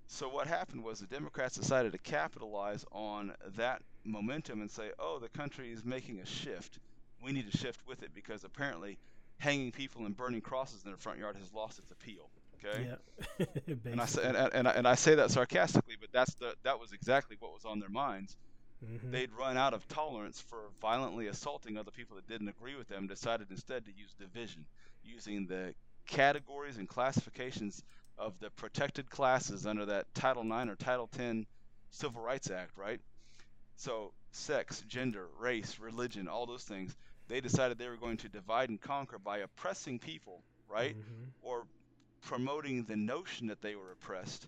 So 0.08 0.30
what 0.30 0.48
happened 0.48 0.84
was 0.84 1.00
the 1.00 1.08
Democrats 1.08 1.56
decided 1.56 1.92
to 1.94 1.98
capitalize 2.00 2.86
on 2.92 3.34
that 3.58 3.82
momentum 4.04 4.62
and 4.62 4.70
say, 4.72 4.92
"Oh, 5.00 5.20
the 5.20 5.30
country 5.30 5.72
is 5.72 5.84
making 5.84 6.20
a 6.20 6.26
shift. 6.26 6.80
We 7.22 7.32
need 7.32 7.52
to 7.52 7.58
shift 7.58 7.86
with 7.86 8.04
it 8.04 8.14
because 8.14 8.44
apparently 8.44 8.98
hanging 9.40 9.72
people 9.72 10.06
and 10.06 10.16
burning 10.16 10.42
crosses 10.42 10.84
in 10.84 10.90
their 10.92 10.98
front 10.98 11.20
yard 11.20 11.38
has 11.38 11.52
lost 11.54 11.80
its 11.80 11.92
appeal." 11.92 12.30
Okay. 12.56 12.88
Yeah. 12.88 13.46
And 13.92 14.02
I 14.02 14.06
say 14.06 14.24
and, 14.24 14.36
and, 14.36 14.68
and, 14.68 14.88
I, 14.88 14.96
say 14.96 15.16
that 15.16 15.32
sarcastically, 15.32 15.96
but 16.00 16.10
that's 16.12 16.34
the 16.36 16.56
that 16.64 16.80
was 16.80 16.92
exactly 16.94 17.36
what 17.40 17.54
was 17.54 17.66
on 17.66 17.80
their 17.80 17.90
minds. 17.90 18.36
Mhm. 18.84 19.12
They'd 19.12 19.32
run 19.34 19.58
out 19.58 19.74
of 19.74 19.88
tolerance 19.88 20.40
for 20.42 20.70
violently 20.82 21.28
assaulting 21.28 21.78
other 21.78 21.92
people 21.92 22.16
that 22.16 22.28
didn't 22.28 22.50
agree 22.50 22.76
with 22.76 22.88
them. 22.88 23.08
Decided 23.08 23.50
instead 23.52 23.86
to 23.86 23.92
use 23.94 24.14
division, 24.16 24.66
using 25.04 25.48
the 25.48 25.74
categories 26.08 26.78
and 26.78 26.88
classifications 26.88 27.84
of 28.18 28.40
the 28.40 28.50
protected 28.52 29.10
classes 29.10 29.66
under 29.66 29.86
that 29.86 30.14
Title 30.14 30.44
IX 30.44 30.70
or 30.72 30.76
Title 30.76 31.10
X 31.18 31.46
Civil 31.92 32.22
Rights 32.22 32.50
Act, 32.50 32.72
right? 32.78 33.00
So 33.78 34.14
sex, 34.32 34.82
gender, 34.88 35.28
race, 35.40 35.80
religion, 35.80 36.28
all 36.28 36.46
those 36.46 36.64
things. 36.64 36.96
They 37.28 37.42
decided 37.42 37.78
they 37.78 37.88
were 37.90 37.98
going 37.98 38.18
to 38.18 38.30
divide 38.30 38.70
and 38.70 38.80
conquer 38.82 39.18
by 39.18 39.40
oppressing 39.40 40.00
people, 40.00 40.44
right? 40.68 40.96
Mhm. 40.96 41.32
or 41.42 41.66
promoting 42.22 42.84
the 42.86 42.96
notion 42.96 43.48
that 43.48 43.62
they 43.62 43.76
were 43.76 43.92
oppressed 43.92 44.48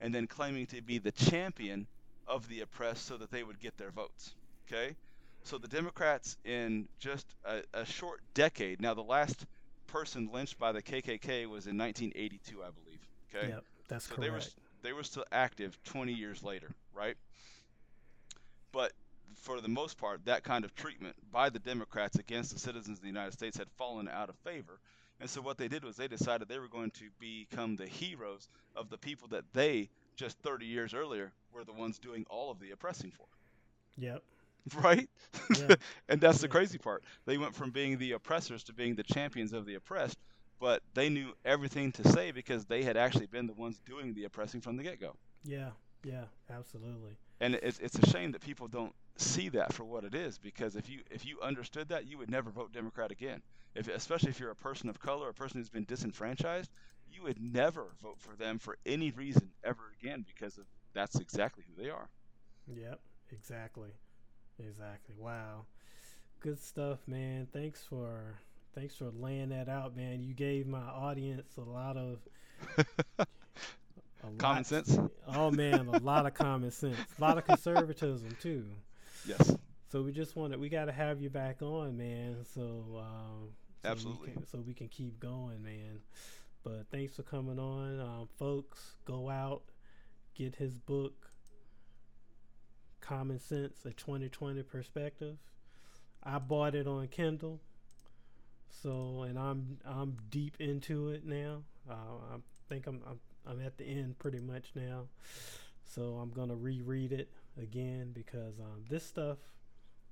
and 0.00 0.14
then 0.14 0.26
claiming 0.26 0.66
to 0.66 0.80
be 0.82 0.98
the 0.98 1.12
champion 1.12 1.86
of 2.26 2.48
the 2.48 2.60
oppressed 2.60 3.04
so 3.06 3.16
that 3.16 3.30
they 3.30 3.42
would 3.42 3.58
get 3.60 3.76
their 3.76 3.90
votes. 3.90 4.34
Okay? 4.66 4.94
So 5.42 5.58
the 5.58 5.68
Democrats, 5.68 6.36
in 6.44 6.88
just 6.98 7.26
a, 7.44 7.62
a 7.72 7.84
short 7.84 8.20
decade, 8.34 8.80
now 8.80 8.94
the 8.94 9.02
last 9.02 9.46
person 9.86 10.30
lynched 10.32 10.58
by 10.58 10.72
the 10.72 10.82
KKK 10.82 11.46
was 11.46 11.66
in 11.66 11.76
1982, 11.76 12.62
I 12.62 12.70
believe. 12.70 12.85
Okay? 13.36 13.50
Yep. 13.50 13.64
That's 13.88 14.08
so 14.08 14.16
correct. 14.16 14.20
they 14.20 14.30
were 14.30 14.40
they 14.82 14.92
were 14.92 15.04
still 15.04 15.24
active 15.32 15.78
20 15.84 16.12
years 16.12 16.42
later, 16.42 16.74
right? 16.94 17.16
But 18.72 18.92
for 19.34 19.60
the 19.60 19.68
most 19.68 19.96
part, 19.98 20.24
that 20.26 20.42
kind 20.44 20.64
of 20.64 20.74
treatment 20.74 21.16
by 21.30 21.48
the 21.50 21.58
Democrats 21.58 22.16
against 22.18 22.52
the 22.52 22.58
citizens 22.58 22.98
of 22.98 23.02
the 23.02 23.08
United 23.08 23.32
States 23.32 23.56
had 23.56 23.70
fallen 23.72 24.08
out 24.08 24.28
of 24.30 24.36
favor. 24.38 24.80
And 25.20 25.28
so 25.30 25.40
what 25.42 25.56
they 25.58 25.68
did 25.68 25.84
was 25.84 25.96
they 25.96 26.08
decided 26.08 26.48
they 26.48 26.58
were 26.58 26.68
going 26.68 26.90
to 26.92 27.10
become 27.18 27.76
the 27.76 27.86
heroes 27.86 28.48
of 28.74 28.88
the 28.90 28.98
people 28.98 29.28
that 29.28 29.44
they 29.52 29.90
just 30.16 30.38
30 30.40 30.66
years 30.66 30.94
earlier 30.94 31.32
were 31.52 31.64
the 31.64 31.72
ones 31.72 31.98
doing 31.98 32.24
all 32.28 32.50
of 32.50 32.58
the 32.60 32.70
oppressing 32.72 33.12
for. 33.12 33.26
Yep. 33.96 34.22
Right? 34.74 35.08
Yeah. 35.48 35.74
and 36.08 36.20
that's 36.20 36.40
the 36.40 36.48
Yeah. 36.48 36.48
crazy 36.48 36.78
part. 36.78 37.04
They 37.26 37.38
went 37.38 37.54
from 37.54 37.70
being 37.70 37.98
the 37.98 38.12
oppressors 38.12 38.64
to 38.64 38.72
being 38.72 38.94
the 38.96 39.02
champions 39.04 39.52
of 39.52 39.66
the 39.66 39.74
oppressed, 39.74 40.18
but 40.58 40.82
they 40.94 41.08
knew 41.08 41.32
everything 41.44 41.92
to 41.92 42.08
say 42.08 42.30
because 42.32 42.64
they 42.66 42.82
had 42.82 42.96
actually 42.96 43.26
been 43.26 43.46
the 43.46 43.54
ones 43.54 43.80
doing 43.80 44.14
the 44.14 44.24
oppressing 44.24 44.60
from 44.60 44.76
the 44.76 44.82
get-go. 44.82 45.16
Yeah. 45.44 45.70
Yeah. 46.02 46.26
Absolutely. 46.50 47.16
And 47.40 47.54
it's 47.56 47.78
it's 47.78 47.98
a 47.98 48.06
shame 48.10 48.32
that 48.32 48.40
people 48.40 48.68
don't 48.68 48.94
see 49.16 49.48
that 49.50 49.72
for 49.72 49.84
what 49.84 50.04
it 50.04 50.14
is 50.14 50.38
because 50.38 50.76
if 50.76 50.88
you 50.88 51.00
if 51.10 51.24
you 51.24 51.40
understood 51.40 51.88
that, 51.88 52.06
you 52.06 52.18
would 52.18 52.30
never 52.30 52.50
vote 52.50 52.72
Democrat 52.72 53.10
again. 53.10 53.42
If 53.74 53.88
especially 53.88 54.30
if 54.30 54.38
you're 54.40 54.50
a 54.50 54.56
person 54.56 54.88
of 54.88 54.98
color, 55.00 55.28
a 55.28 55.34
person 55.34 55.58
who's 55.60 55.68
been 55.70 55.84
disenfranchised, 55.84 56.70
you 57.08 57.22
would 57.22 57.40
never 57.40 57.94
vote 58.02 58.20
for 58.20 58.36
them 58.36 58.58
for 58.58 58.78
any 58.86 59.10
reason 59.10 59.52
ever 59.64 59.92
again 60.00 60.24
because 60.26 60.56
of 60.58 60.66
that's 60.94 61.18
exactly 61.20 61.64
who 61.66 61.80
they 61.82 61.90
are. 61.90 62.08
Yep. 62.66 63.00
Exactly. 63.30 63.90
Exactly. 64.58 65.14
Wow. 65.18 65.66
Good 66.40 66.60
stuff, 66.60 67.00
man. 67.06 67.48
Thanks 67.52 67.84
for 67.84 68.38
thanks 68.76 68.94
for 68.94 69.10
laying 69.18 69.48
that 69.48 69.68
out, 69.68 69.96
man. 69.96 70.22
You 70.22 70.34
gave 70.34 70.66
my 70.66 70.78
audience 70.82 71.56
a 71.56 71.62
lot 71.62 71.96
of 71.96 72.18
a 73.18 73.26
Common 74.38 74.58
lot- 74.58 74.66
sense? 74.66 74.98
Oh 75.26 75.50
man, 75.50 75.88
a 75.88 75.98
lot 75.98 76.26
of 76.26 76.34
common 76.34 76.70
sense. 76.70 76.98
A 77.18 77.20
lot 77.20 77.38
of 77.38 77.44
conservatism 77.46 78.36
too. 78.40 78.64
Yes. 79.26 79.56
So 79.90 80.02
we 80.02 80.12
just 80.12 80.36
wanted 80.36 80.60
we 80.60 80.68
got 80.68 80.84
to 80.86 80.92
have 80.92 81.20
you 81.20 81.30
back 81.30 81.62
on, 81.62 81.96
man. 81.96 82.36
So 82.54 83.00
um, 83.00 83.48
so 83.82 83.90
Absolutely. 83.90 84.28
we 84.28 84.32
can, 84.34 84.46
so 84.46 84.58
we 84.66 84.74
can 84.74 84.88
keep 84.88 85.18
going, 85.20 85.62
man. 85.62 86.00
But 86.64 86.86
thanks 86.90 87.14
for 87.16 87.22
coming 87.22 87.58
on, 87.58 88.00
um, 88.00 88.28
folks. 88.38 88.96
Go 89.04 89.30
out, 89.30 89.62
get 90.34 90.56
his 90.56 90.74
book, 90.76 91.30
Common 93.00 93.38
Sense: 93.38 93.84
A 93.84 93.90
2020 93.92 94.62
Perspective. 94.64 95.36
I 96.24 96.38
bought 96.38 96.74
it 96.74 96.88
on 96.88 97.06
Kindle, 97.06 97.60
so 98.82 99.22
and 99.22 99.38
I'm 99.38 99.78
I'm 99.84 100.16
deep 100.30 100.56
into 100.60 101.08
it 101.10 101.24
now. 101.24 101.62
Uh, 101.88 102.34
I 102.34 102.36
think 102.68 102.86
I'm, 102.86 103.00
I'm 103.06 103.20
I'm 103.46 103.64
at 103.64 103.78
the 103.78 103.84
end 103.84 104.18
pretty 104.18 104.40
much 104.40 104.72
now. 104.74 105.04
So 105.84 106.16
I'm 106.16 106.30
gonna 106.30 106.56
reread 106.56 107.12
it 107.12 107.30
again 107.60 108.10
because 108.12 108.58
um, 108.58 108.84
this 108.88 109.04
stuff, 109.04 109.38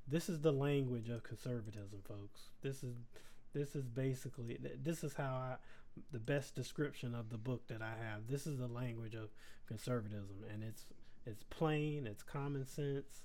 this 0.07 0.29
is 0.29 0.41
the 0.41 0.53
language 0.53 1.09
of 1.09 1.23
conservatism, 1.25 1.99
folks. 2.07 2.51
This 2.63 2.83
is 2.83 2.95
this 3.53 3.75
is 3.75 3.89
basically 3.89 4.59
this 4.83 5.05
is 5.05 5.15
how 5.15 5.35
I 5.35 5.57
the 6.11 6.19
best 6.19 6.55
description 6.55 7.15
of 7.15 7.31
the 7.31 7.39
book 7.39 7.67
that 7.69 7.83
I 7.83 7.95
have. 8.03 8.29
This 8.29 8.47
is 8.47 8.59
the 8.59 8.69
language 8.69 9.15
of 9.15 9.31
conservatism, 9.67 10.45
and 10.53 10.63
it's 10.63 10.87
it's 11.27 11.45
plain, 11.45 12.07
it's 12.07 12.23
common 12.23 12.67
sense, 12.67 13.23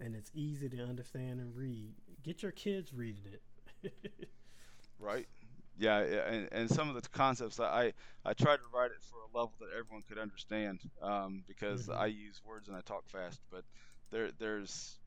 and 0.00 0.14
it's 0.14 0.30
easy 0.34 0.68
to 0.68 0.82
understand 0.82 1.40
and 1.40 1.54
read. 1.56 1.94
Get 2.22 2.42
your 2.42 2.52
kids 2.52 2.92
reading 2.92 3.24
it. 3.32 3.92
right. 5.02 5.26
Yeah, 5.78 5.98
and, 5.98 6.48
and 6.52 6.70
some 6.70 6.88
of 6.88 6.94
the 6.94 7.08
concepts 7.08 7.58
I 7.58 7.92
I 8.24 8.34
tried 8.34 8.56
to 8.56 8.62
write 8.74 8.90
it 8.90 9.02
for 9.02 9.16
a 9.18 9.38
level 9.38 9.52
that 9.60 9.68
everyone 9.76 10.02
could 10.08 10.18
understand 10.18 10.80
um, 11.00 11.42
because 11.48 11.88
mm-hmm. 11.88 12.00
I 12.00 12.06
use 12.06 12.40
words 12.44 12.68
and 12.68 12.76
I 12.76 12.80
talk 12.82 13.08
fast, 13.08 13.40
but 13.50 13.64
there 14.10 14.30
there's 14.38 14.98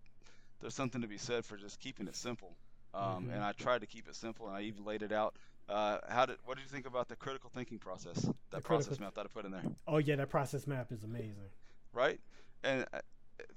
there's 0.60 0.74
something 0.74 1.02
to 1.02 1.08
be 1.08 1.18
said 1.18 1.46
for 1.46 1.58
just 1.58 1.80
keeping 1.80 2.08
it 2.08 2.16
simple. 2.16 2.56
Um, 2.94 3.02
mm-hmm. 3.02 3.32
And 3.32 3.44
I 3.44 3.52
tried 3.52 3.82
to 3.82 3.88
keep 3.88 4.08
it 4.08 4.16
simple, 4.16 4.48
and 4.48 4.56
I 4.56 4.62
even 4.62 4.86
laid 4.86 5.02
it 5.02 5.12
out. 5.12 5.36
Uh, 5.68 5.98
how 6.08 6.26
did 6.26 6.38
what 6.46 6.58
did 6.58 6.64
you 6.64 6.70
think 6.70 6.88
about 6.88 7.08
the 7.10 7.16
critical 7.16 7.50
thinking 7.54 7.78
process? 7.78 8.22
That 8.22 8.34
the 8.52 8.62
process 8.62 8.88
critical, 8.88 9.06
map 9.06 9.16
that 9.16 9.26
I 9.26 9.28
put 9.28 9.46
in 9.46 9.52
there. 9.52 9.64
Oh 9.88 9.98
yeah, 9.98 10.16
that 10.16 10.30
process 10.30 10.68
map 10.68 10.92
is 10.92 11.04
amazing. 11.04 11.50
Right, 11.94 12.20
and 12.64 12.86
uh, 12.94 13.00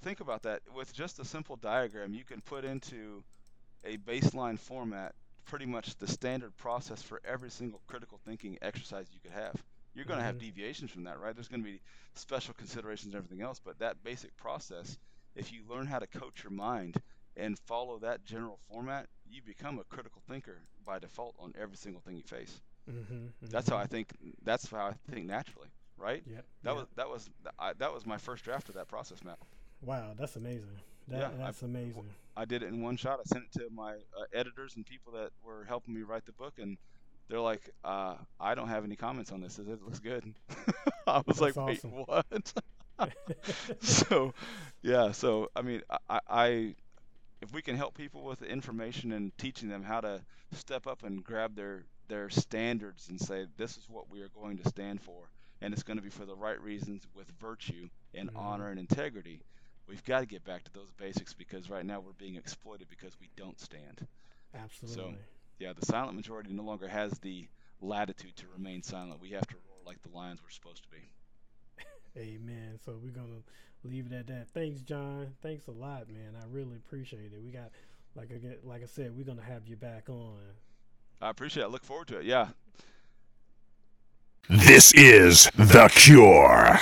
think 0.03 0.21
about 0.21 0.43
that. 0.43 0.63
With 0.75 0.93
just 0.93 1.19
a 1.19 1.25
simple 1.25 1.57
diagram, 1.57 2.15
you 2.15 2.25
can 2.25 2.41
put 2.41 2.65
into 2.65 3.23
a 3.85 3.97
baseline 3.99 4.59
format 4.59 5.15
pretty 5.49 5.67
much 5.67 5.97
the 5.97 6.07
standard 6.07 6.57
process 6.59 7.03
for 7.03 7.21
every 7.25 7.51
single 7.51 7.81
critical 7.87 8.21
thinking 8.25 8.59
exercise 8.63 9.07
you 9.13 9.21
could 9.21 9.33
have. 9.33 9.57
You're 9.95 10.05
going 10.05 10.19
to 10.19 10.25
mm-hmm. 10.25 10.27
have 10.27 10.39
deviations 10.39 10.91
from 10.91 11.05
that, 11.05 11.19
right? 11.19 11.35
There's 11.35 11.49
going 11.49 11.63
to 11.63 11.69
be 11.69 11.81
special 12.15 12.55
considerations 12.55 13.15
and 13.15 13.17
everything 13.17 13.43
else, 13.45 13.61
but 13.65 13.79
that 13.81 14.05
basic 14.05 14.37
process, 14.37 14.99
if 15.35 15.53
you 15.53 15.63
learn 15.69 15.87
how 15.87 15.99
to 15.99 16.07
coach 16.07 16.45
your 16.45 16.53
mind 16.53 16.99
and 17.37 17.59
follow 17.59 17.99
that 17.99 18.25
general 18.25 18.59
format, 18.71 19.07
you 19.31 19.41
become 19.43 19.79
a 19.79 19.85
critical 19.85 20.23
thinker 20.29 20.59
by 20.85 20.99
default 20.99 21.35
on 21.41 21.55
every 21.61 21.77
single 21.77 22.01
thing 22.03 22.17
you 22.17 22.23
face. 22.23 22.61
Mm-hmm, 22.89 23.15
mm-hmm. 23.15 23.47
That's 23.51 23.69
how 23.69 23.77
I 23.77 23.87
think. 23.87 24.11
That's 24.45 24.71
how 24.71 24.79
I 24.87 24.95
think 25.11 25.27
naturally, 25.27 25.69
right? 25.97 26.23
Yeah. 26.27 26.41
That 26.63 26.75
was 26.75 26.87
that 26.97 27.09
was 27.09 27.29
I, 27.59 27.73
that 27.79 27.93
was 27.93 28.07
my 28.07 28.17
first 28.17 28.45
draft 28.45 28.69
of 28.69 28.75
that 28.77 28.89
process 28.89 29.23
map. 29.23 29.39
Wow, 29.83 30.13
that's 30.19 30.37
amazing. 30.37 30.79
That, 31.09 31.21
yeah, 31.21 31.29
that's 31.39 31.63
I, 31.63 31.67
amazing. 31.67 32.09
I 32.39 32.45
did 32.45 32.63
it 32.63 32.69
in 32.69 32.83
one 32.83 32.97
shot. 32.97 33.19
I 33.19 33.25
sent 33.25 33.45
it 33.45 33.59
to 33.59 33.69
my 33.75 33.93
uh, 33.93 34.25
editors 34.33 34.77
and 34.77 34.87
people 34.87 35.13
that 35.15 35.31
were 35.45 35.65
helping 35.65 35.93
me 35.93 36.03
write 36.03 36.25
the 36.25 36.33
book, 36.33 36.55
and 36.59 36.79
they're 37.29 37.41
like, 37.41 37.69
uh, 37.85 38.15
"I 38.39 38.55
don't 38.55 38.69
have 38.69 38.85
any 38.85 38.95
comments 38.95 39.33
on 39.33 39.41
this. 39.41 39.59
It 39.59 39.83
looks 39.83 39.99
good." 39.99 40.35
I 41.07 41.23
was 41.27 41.39
that's 41.39 41.57
like, 41.57 41.57
"Wait, 41.57 41.85
what?" 41.85 42.53
so, 43.81 44.35
yeah. 44.83 45.11
So 45.13 45.51
I 45.57 45.63
mean, 45.63 45.83
I, 46.09 46.21
I 46.29 46.75
if 47.43 47.53
we 47.53 47.61
can 47.61 47.77
help 47.77 47.95
people 47.95 48.23
with 48.23 48.39
the 48.39 48.47
information 48.47 49.13
and 49.13 49.37
teaching 49.37 49.69
them 49.69 49.83
how 49.83 50.01
to 50.01 50.23
step 50.53 50.87
up 50.87 51.03
and 51.03 51.25
grab 51.25 51.57
their 51.57 51.85
their 52.09 52.31
standards 52.31 53.09
and 53.09 53.21
say 53.21 53.47
this 53.57 53.77
is 53.77 53.89
what 53.89 54.11
we 54.11 54.23
are 54.23 54.29
going 54.29 54.59
to 54.59 54.69
stand 54.69 55.03
for 55.03 55.29
and 55.61 55.75
it's 55.75 55.83
going 55.83 55.99
to 55.99 56.03
be 56.03 56.09
for 56.09 56.25
the 56.25 56.35
right 56.35 56.61
reasons 56.63 57.07
with 57.15 57.31
virtue 57.41 57.89
and 58.15 58.31
mm-hmm. 58.31 58.39
honor 58.39 58.71
and 58.71 58.79
integrity 58.79 59.41
we've 59.89 60.05
got 60.05 60.21
to 60.21 60.27
get 60.27 60.45
back 60.45 60.65
to 60.65 60.73
those 60.73 60.91
basics 60.97 61.33
because 61.33 61.71
right 61.71 61.85
now 61.85 62.01
we're 62.01 62.13
being 62.13 62.37
exploited 62.37 62.89
because 62.89 63.13
we 63.21 63.29
don't 63.37 63.59
stand 63.61 64.07
absolutely 64.55 65.03
so 65.03 65.15
yeah 65.59 65.73
the 65.79 65.87
silent 65.87 66.15
majority 66.15 66.53
no 66.53 66.63
longer 66.63 66.89
has 66.89 67.13
the 67.21 67.47
latitude 67.81 68.35
to 68.37 68.47
remain 68.53 68.83
silent 68.83 69.21
we 69.21 69.31
have 69.31 69.47
to 69.47 69.55
roar 69.69 69.79
like 69.87 70.01
the 70.03 70.17
lions 70.17 70.41
we're 70.43 70.51
supposed 70.51 70.83
to 70.83 70.89
be 70.91 71.09
amen 72.21 72.79
so 72.85 72.99
we're 73.03 73.11
going 73.13 73.29
to 73.29 73.43
leave 73.85 74.07
it 74.11 74.15
at 74.15 74.27
that. 74.29 74.49
Thanks, 74.53 74.81
John. 74.81 75.35
Thanks 75.43 75.67
a 75.69 75.73
lot, 75.73 76.09
man. 76.09 76.35
I 76.41 76.45
really 76.51 76.77
appreciate 76.77 77.33
it. 77.33 77.41
We 77.43 77.51
got, 77.51 77.71
like 78.15 78.31
I 78.33 78.39
get, 78.39 78.67
like 78.67 78.83
I 78.83 78.87
said, 78.87 79.17
we're 79.17 79.25
gonna 79.25 79.43
have 79.43 79.67
you 79.67 79.77
back 79.77 80.09
on. 80.09 80.39
I 81.21 81.31
appreciate 81.31 81.63
it. 81.63 81.67
I 81.67 81.69
look 81.69 81.85
forward 81.85 82.09
to 82.09 82.19
it. 82.19 82.25
Yeah. 82.25 82.49
This 84.49 84.95
is 84.95 85.51
The 85.57 85.91
Cure. 85.93 86.81